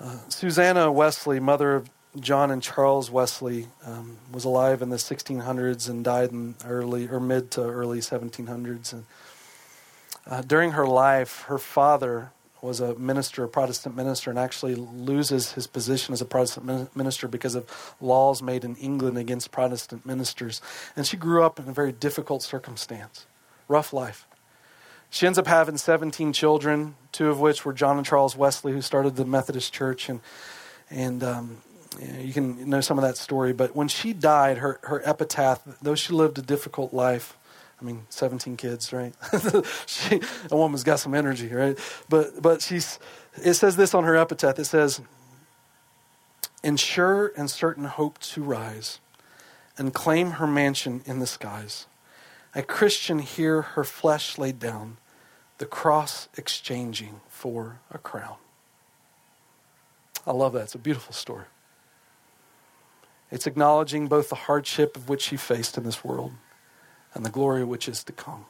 Uh, 0.00 0.18
Susanna 0.28 0.90
Wesley, 0.90 1.40
mother 1.40 1.74
of 1.76 1.90
John 2.20 2.50
and 2.50 2.62
Charles 2.62 3.10
Wesley, 3.10 3.68
um, 3.86 4.18
was 4.32 4.44
alive 4.44 4.82
in 4.82 4.90
the 4.90 4.96
1600s 4.96 5.88
and 5.88 6.04
died 6.04 6.32
in 6.32 6.56
early 6.64 7.08
or 7.08 7.20
mid 7.20 7.50
to 7.52 7.62
early 7.62 8.00
1700s. 8.00 8.92
And 8.92 9.04
Uh, 10.26 10.40
during 10.40 10.72
her 10.72 10.86
life, 10.86 11.42
her 11.48 11.58
father 11.58 12.32
was 12.64 12.80
a 12.80 12.94
minister, 12.94 13.44
a 13.44 13.48
Protestant 13.48 13.94
minister, 13.94 14.30
and 14.30 14.38
actually 14.38 14.74
loses 14.74 15.52
his 15.52 15.66
position 15.66 16.14
as 16.14 16.22
a 16.22 16.24
Protestant 16.24 16.96
minister 16.96 17.28
because 17.28 17.54
of 17.54 17.94
laws 18.00 18.42
made 18.42 18.64
in 18.64 18.74
England 18.76 19.18
against 19.18 19.52
Protestant 19.52 20.06
ministers. 20.06 20.62
And 20.96 21.06
she 21.06 21.18
grew 21.18 21.44
up 21.44 21.58
in 21.58 21.68
a 21.68 21.72
very 21.72 21.92
difficult 21.92 22.42
circumstance, 22.42 23.26
rough 23.68 23.92
life. 23.92 24.26
She 25.10 25.26
ends 25.26 25.38
up 25.38 25.46
having 25.46 25.76
17 25.76 26.32
children, 26.32 26.96
two 27.12 27.28
of 27.28 27.38
which 27.38 27.64
were 27.64 27.74
John 27.74 27.98
and 27.98 28.06
Charles 28.06 28.34
Wesley, 28.34 28.72
who 28.72 28.80
started 28.80 29.14
the 29.14 29.26
Methodist 29.26 29.72
Church. 29.72 30.08
And, 30.08 30.20
and 30.90 31.22
um, 31.22 31.58
you 32.18 32.32
can 32.32 32.68
know 32.68 32.80
some 32.80 32.98
of 32.98 33.02
that 33.02 33.18
story. 33.18 33.52
But 33.52 33.76
when 33.76 33.88
she 33.88 34.12
died, 34.14 34.58
her, 34.58 34.80
her 34.84 35.02
epitaph, 35.04 35.60
though 35.82 35.94
she 35.94 36.12
lived 36.12 36.38
a 36.38 36.42
difficult 36.42 36.92
life, 36.94 37.36
I 37.80 37.84
mean, 37.84 38.06
17 38.08 38.56
kids, 38.56 38.92
right? 38.92 39.14
she, 39.86 40.20
a 40.50 40.56
woman's 40.56 40.84
got 40.84 41.00
some 41.00 41.14
energy, 41.14 41.48
right? 41.48 41.78
But, 42.08 42.40
but 42.40 42.62
she's, 42.62 42.98
it 43.42 43.54
says 43.54 43.76
this 43.76 43.94
on 43.94 44.04
her 44.04 44.16
epitaph. 44.16 44.58
It 44.58 44.64
says, 44.64 45.00
In 46.62 46.76
sure 46.76 47.32
and 47.36 47.50
certain 47.50 47.84
hope 47.84 48.18
to 48.20 48.42
rise 48.42 49.00
and 49.76 49.92
claim 49.92 50.32
her 50.32 50.46
mansion 50.46 51.02
in 51.04 51.18
the 51.18 51.26
skies. 51.26 51.86
A 52.54 52.62
Christian 52.62 53.18
here 53.18 53.62
her 53.62 53.82
flesh 53.82 54.38
laid 54.38 54.60
down, 54.60 54.98
the 55.58 55.66
cross 55.66 56.28
exchanging 56.36 57.20
for 57.28 57.80
a 57.90 57.98
crown. 57.98 58.36
I 60.26 60.32
love 60.32 60.52
that. 60.52 60.62
It's 60.62 60.74
a 60.74 60.78
beautiful 60.78 61.12
story. 61.12 61.44
It's 63.30 63.46
acknowledging 63.48 64.06
both 64.06 64.28
the 64.28 64.36
hardship 64.36 64.96
of 64.96 65.08
which 65.08 65.22
she 65.22 65.36
faced 65.36 65.76
in 65.76 65.82
this 65.82 66.04
world 66.04 66.32
and 67.14 67.24
the 67.24 67.30
glory 67.30 67.64
which 67.64 67.88
is 67.88 68.04
to 68.04 68.12
come. 68.12 68.44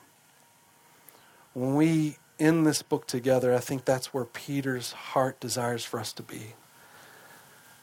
When 1.53 1.75
we 1.77 2.17
end 2.39 2.67
this 2.67 2.83
book 2.83 3.07
together, 3.07 3.55
I 3.55 3.59
think 3.59 3.85
that's 3.85 4.12
where 4.12 4.25
Peter's 4.25 4.93
heart 4.93 5.39
desires 5.39 5.85
for 5.85 6.01
us 6.01 6.12
to 6.15 6.23
be. 6.23 6.55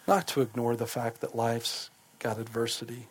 Not 0.07 0.27
to 0.29 0.41
ignore 0.41 0.75
the 0.75 0.87
fact 0.87 1.21
that 1.21 1.35
life's 1.35 1.89
got 2.19 2.39
adversity, 2.39 3.07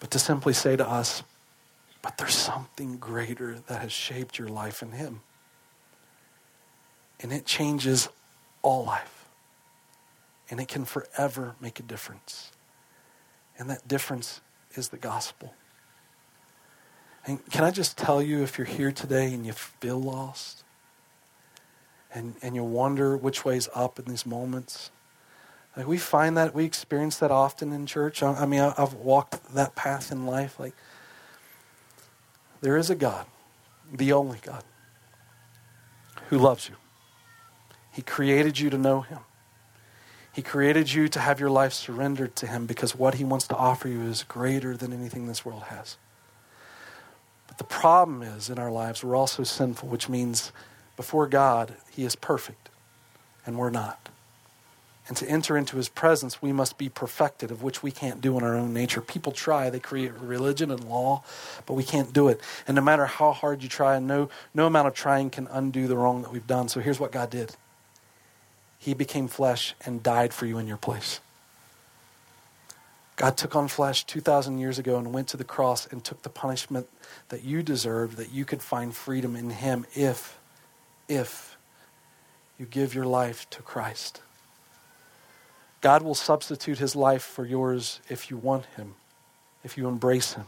but 0.00 0.10
to 0.10 0.18
simply 0.18 0.52
say 0.52 0.76
to 0.76 0.88
us, 0.88 1.22
but 2.02 2.18
there's 2.18 2.34
something 2.34 2.96
greater 2.96 3.60
that 3.66 3.80
has 3.80 3.92
shaped 3.92 4.38
your 4.38 4.48
life 4.48 4.82
in 4.82 4.92
Him. 4.92 5.20
And 7.20 7.32
it 7.32 7.46
changes 7.46 8.08
all 8.62 8.84
life. 8.84 9.26
And 10.50 10.60
it 10.60 10.68
can 10.68 10.84
forever 10.84 11.54
make 11.60 11.80
a 11.80 11.82
difference. 11.82 12.52
And 13.58 13.70
that 13.70 13.88
difference 13.88 14.40
is 14.74 14.88
the 14.88 14.98
gospel. 14.98 15.54
And 17.26 17.44
can 17.50 17.64
I 17.64 17.70
just 17.70 17.96
tell 17.96 18.20
you, 18.20 18.42
if 18.42 18.58
you're 18.58 18.66
here 18.66 18.92
today 18.92 19.32
and 19.32 19.46
you 19.46 19.52
feel 19.52 20.00
lost, 20.00 20.62
and, 22.12 22.34
and 22.42 22.54
you 22.54 22.62
wonder 22.62 23.16
which 23.16 23.44
way's 23.44 23.68
up 23.74 23.98
in 23.98 24.04
these 24.04 24.26
moments, 24.26 24.90
like 25.76 25.86
we 25.86 25.98
find 25.98 26.36
that, 26.36 26.54
we 26.54 26.64
experience 26.64 27.16
that 27.18 27.30
often 27.30 27.72
in 27.72 27.86
church. 27.86 28.22
I, 28.22 28.32
I 28.32 28.46
mean, 28.46 28.60
I, 28.60 28.74
I've 28.78 28.94
walked 28.94 29.54
that 29.54 29.74
path 29.74 30.12
in 30.12 30.26
life. 30.26 30.60
Like, 30.60 30.74
there 32.60 32.76
is 32.76 32.90
a 32.90 32.94
God, 32.94 33.26
the 33.92 34.12
only 34.12 34.38
God, 34.42 34.62
who 36.28 36.38
loves 36.38 36.68
you. 36.68 36.76
He 37.90 38.02
created 38.02 38.58
you 38.58 38.70
to 38.70 38.78
know 38.78 39.00
Him. 39.00 39.20
He 40.32 40.42
created 40.42 40.92
you 40.92 41.08
to 41.08 41.20
have 41.20 41.40
your 41.40 41.50
life 41.50 41.72
surrendered 41.72 42.36
to 42.36 42.46
Him 42.46 42.66
because 42.66 42.94
what 42.94 43.14
He 43.14 43.24
wants 43.24 43.46
to 43.48 43.56
offer 43.56 43.88
you 43.88 44.02
is 44.02 44.22
greater 44.24 44.76
than 44.76 44.92
anything 44.92 45.26
this 45.26 45.44
world 45.44 45.64
has. 45.64 45.96
But 47.56 47.68
the 47.68 47.72
problem 47.72 48.22
is 48.22 48.50
in 48.50 48.58
our 48.58 48.70
lives, 48.70 49.04
we're 49.04 49.14
also 49.14 49.44
sinful, 49.44 49.88
which 49.88 50.08
means 50.08 50.50
before 50.96 51.28
God, 51.28 51.74
He 51.90 52.04
is 52.04 52.16
perfect, 52.16 52.68
and 53.46 53.56
we're 53.56 53.70
not. 53.70 54.08
And 55.06 55.16
to 55.18 55.28
enter 55.28 55.56
into 55.56 55.76
His 55.76 55.88
presence, 55.88 56.42
we 56.42 56.52
must 56.52 56.78
be 56.78 56.88
perfected, 56.88 57.52
of 57.52 57.62
which 57.62 57.80
we 57.80 57.92
can't 57.92 58.20
do 58.20 58.36
in 58.36 58.42
our 58.42 58.56
own 58.56 58.74
nature. 58.74 59.00
People 59.00 59.30
try, 59.30 59.70
they 59.70 59.78
create 59.78 60.12
religion 60.14 60.72
and 60.72 60.82
law, 60.82 61.22
but 61.64 61.74
we 61.74 61.84
can't 61.84 62.12
do 62.12 62.26
it. 62.26 62.40
And 62.66 62.74
no 62.74 62.82
matter 62.82 63.06
how 63.06 63.30
hard 63.30 63.62
you 63.62 63.68
try, 63.68 64.00
no, 64.00 64.30
no 64.52 64.66
amount 64.66 64.88
of 64.88 64.94
trying 64.94 65.30
can 65.30 65.46
undo 65.46 65.86
the 65.86 65.96
wrong 65.96 66.22
that 66.22 66.32
we've 66.32 66.46
done. 66.46 66.68
So 66.68 66.80
here's 66.80 66.98
what 66.98 67.12
God 67.12 67.30
did 67.30 67.54
He 68.78 68.94
became 68.94 69.28
flesh 69.28 69.76
and 69.84 70.02
died 70.02 70.34
for 70.34 70.46
you 70.46 70.58
in 70.58 70.66
your 70.66 70.78
place. 70.78 71.20
God 73.16 73.36
took 73.36 73.54
on 73.54 73.68
flesh 73.68 74.04
2,000 74.04 74.58
years 74.58 74.78
ago 74.78 74.98
and 74.98 75.12
went 75.12 75.28
to 75.28 75.36
the 75.36 75.44
cross 75.44 75.86
and 75.86 76.02
took 76.02 76.22
the 76.22 76.28
punishment 76.28 76.88
that 77.28 77.44
you 77.44 77.62
deserved, 77.62 78.16
that 78.16 78.32
you 78.32 78.44
could 78.44 78.60
find 78.60 78.94
freedom 78.94 79.36
in 79.36 79.50
Him 79.50 79.86
if, 79.94 80.38
if 81.08 81.56
you 82.58 82.66
give 82.66 82.94
your 82.94 83.06
life 83.06 83.48
to 83.50 83.62
Christ. 83.62 84.20
God 85.80 86.02
will 86.02 86.14
substitute 86.14 86.78
His 86.78 86.96
life 86.96 87.22
for 87.22 87.46
yours 87.46 88.00
if 88.08 88.30
you 88.30 88.36
want 88.36 88.66
Him, 88.76 88.94
if 89.62 89.78
you 89.78 89.86
embrace 89.86 90.32
Him, 90.32 90.46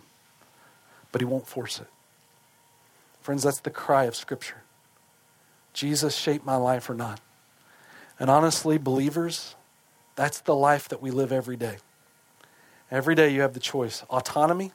but 1.12 1.21
He 1.21 1.25
won't 1.25 1.47
force 1.47 1.79
it. 1.79 1.89
Friends, 3.21 3.45
that's 3.45 3.61
the 3.61 3.71
cry 3.71 4.05
of 4.05 4.17
Scripture. 4.17 4.62
Jesus 5.73 6.17
shaped 6.17 6.47
my 6.47 6.57
life 6.57 6.89
or 6.89 6.95
not. 6.95 7.21
And 8.19 8.31
honestly, 8.31 8.79
believers, 8.79 9.55
that's 10.17 10.41
the 10.41 10.55
life 10.55 10.89
that 10.89 11.03
we 11.03 11.11
live 11.11 11.31
every 11.31 11.57
day. 11.57 11.77
Every 12.91 13.14
day 13.14 13.32
you 13.32 13.41
have 13.41 13.55
the 13.55 13.61
choice 13.61 14.05
autonomy 14.11 14.72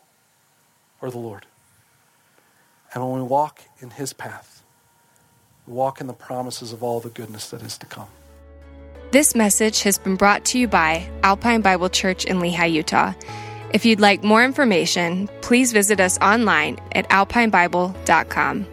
or 1.01 1.09
the 1.09 1.18
Lord. 1.18 1.45
And 2.93 3.03
when 3.03 3.22
we 3.22 3.28
walk 3.28 3.62
in 3.80 3.91
His 3.91 4.14
path, 4.14 4.64
we 5.66 5.74
walk 5.74 6.01
in 6.01 6.07
the 6.07 6.14
promises 6.14 6.74
of 6.74 6.84
all 6.84 6.99
the 6.99 7.09
goodness 7.09 7.49
that 7.51 7.62
is 7.62 7.78
to 7.78 7.86
come. 7.86 8.09
This 9.12 9.36
message 9.36 9.84
has 9.84 9.97
been 9.97 10.16
brought 10.16 10.45
to 10.45 10.59
you 10.59 10.68
by 10.68 11.09
Alpine 11.24 11.62
Bible 11.62 11.89
Church 11.89 12.26
in 12.26 12.38
Lehi, 12.38 12.72
Utah. 12.72 13.14
If 13.74 13.86
you'd 13.86 13.99
like 13.99 14.24
more 14.24 14.43
information, 14.43 15.30
please 15.41 15.72
visit 15.72 15.99
us 15.99 16.18
online 16.20 16.80
at 16.93 17.09
alpinebible.com. 17.09 18.68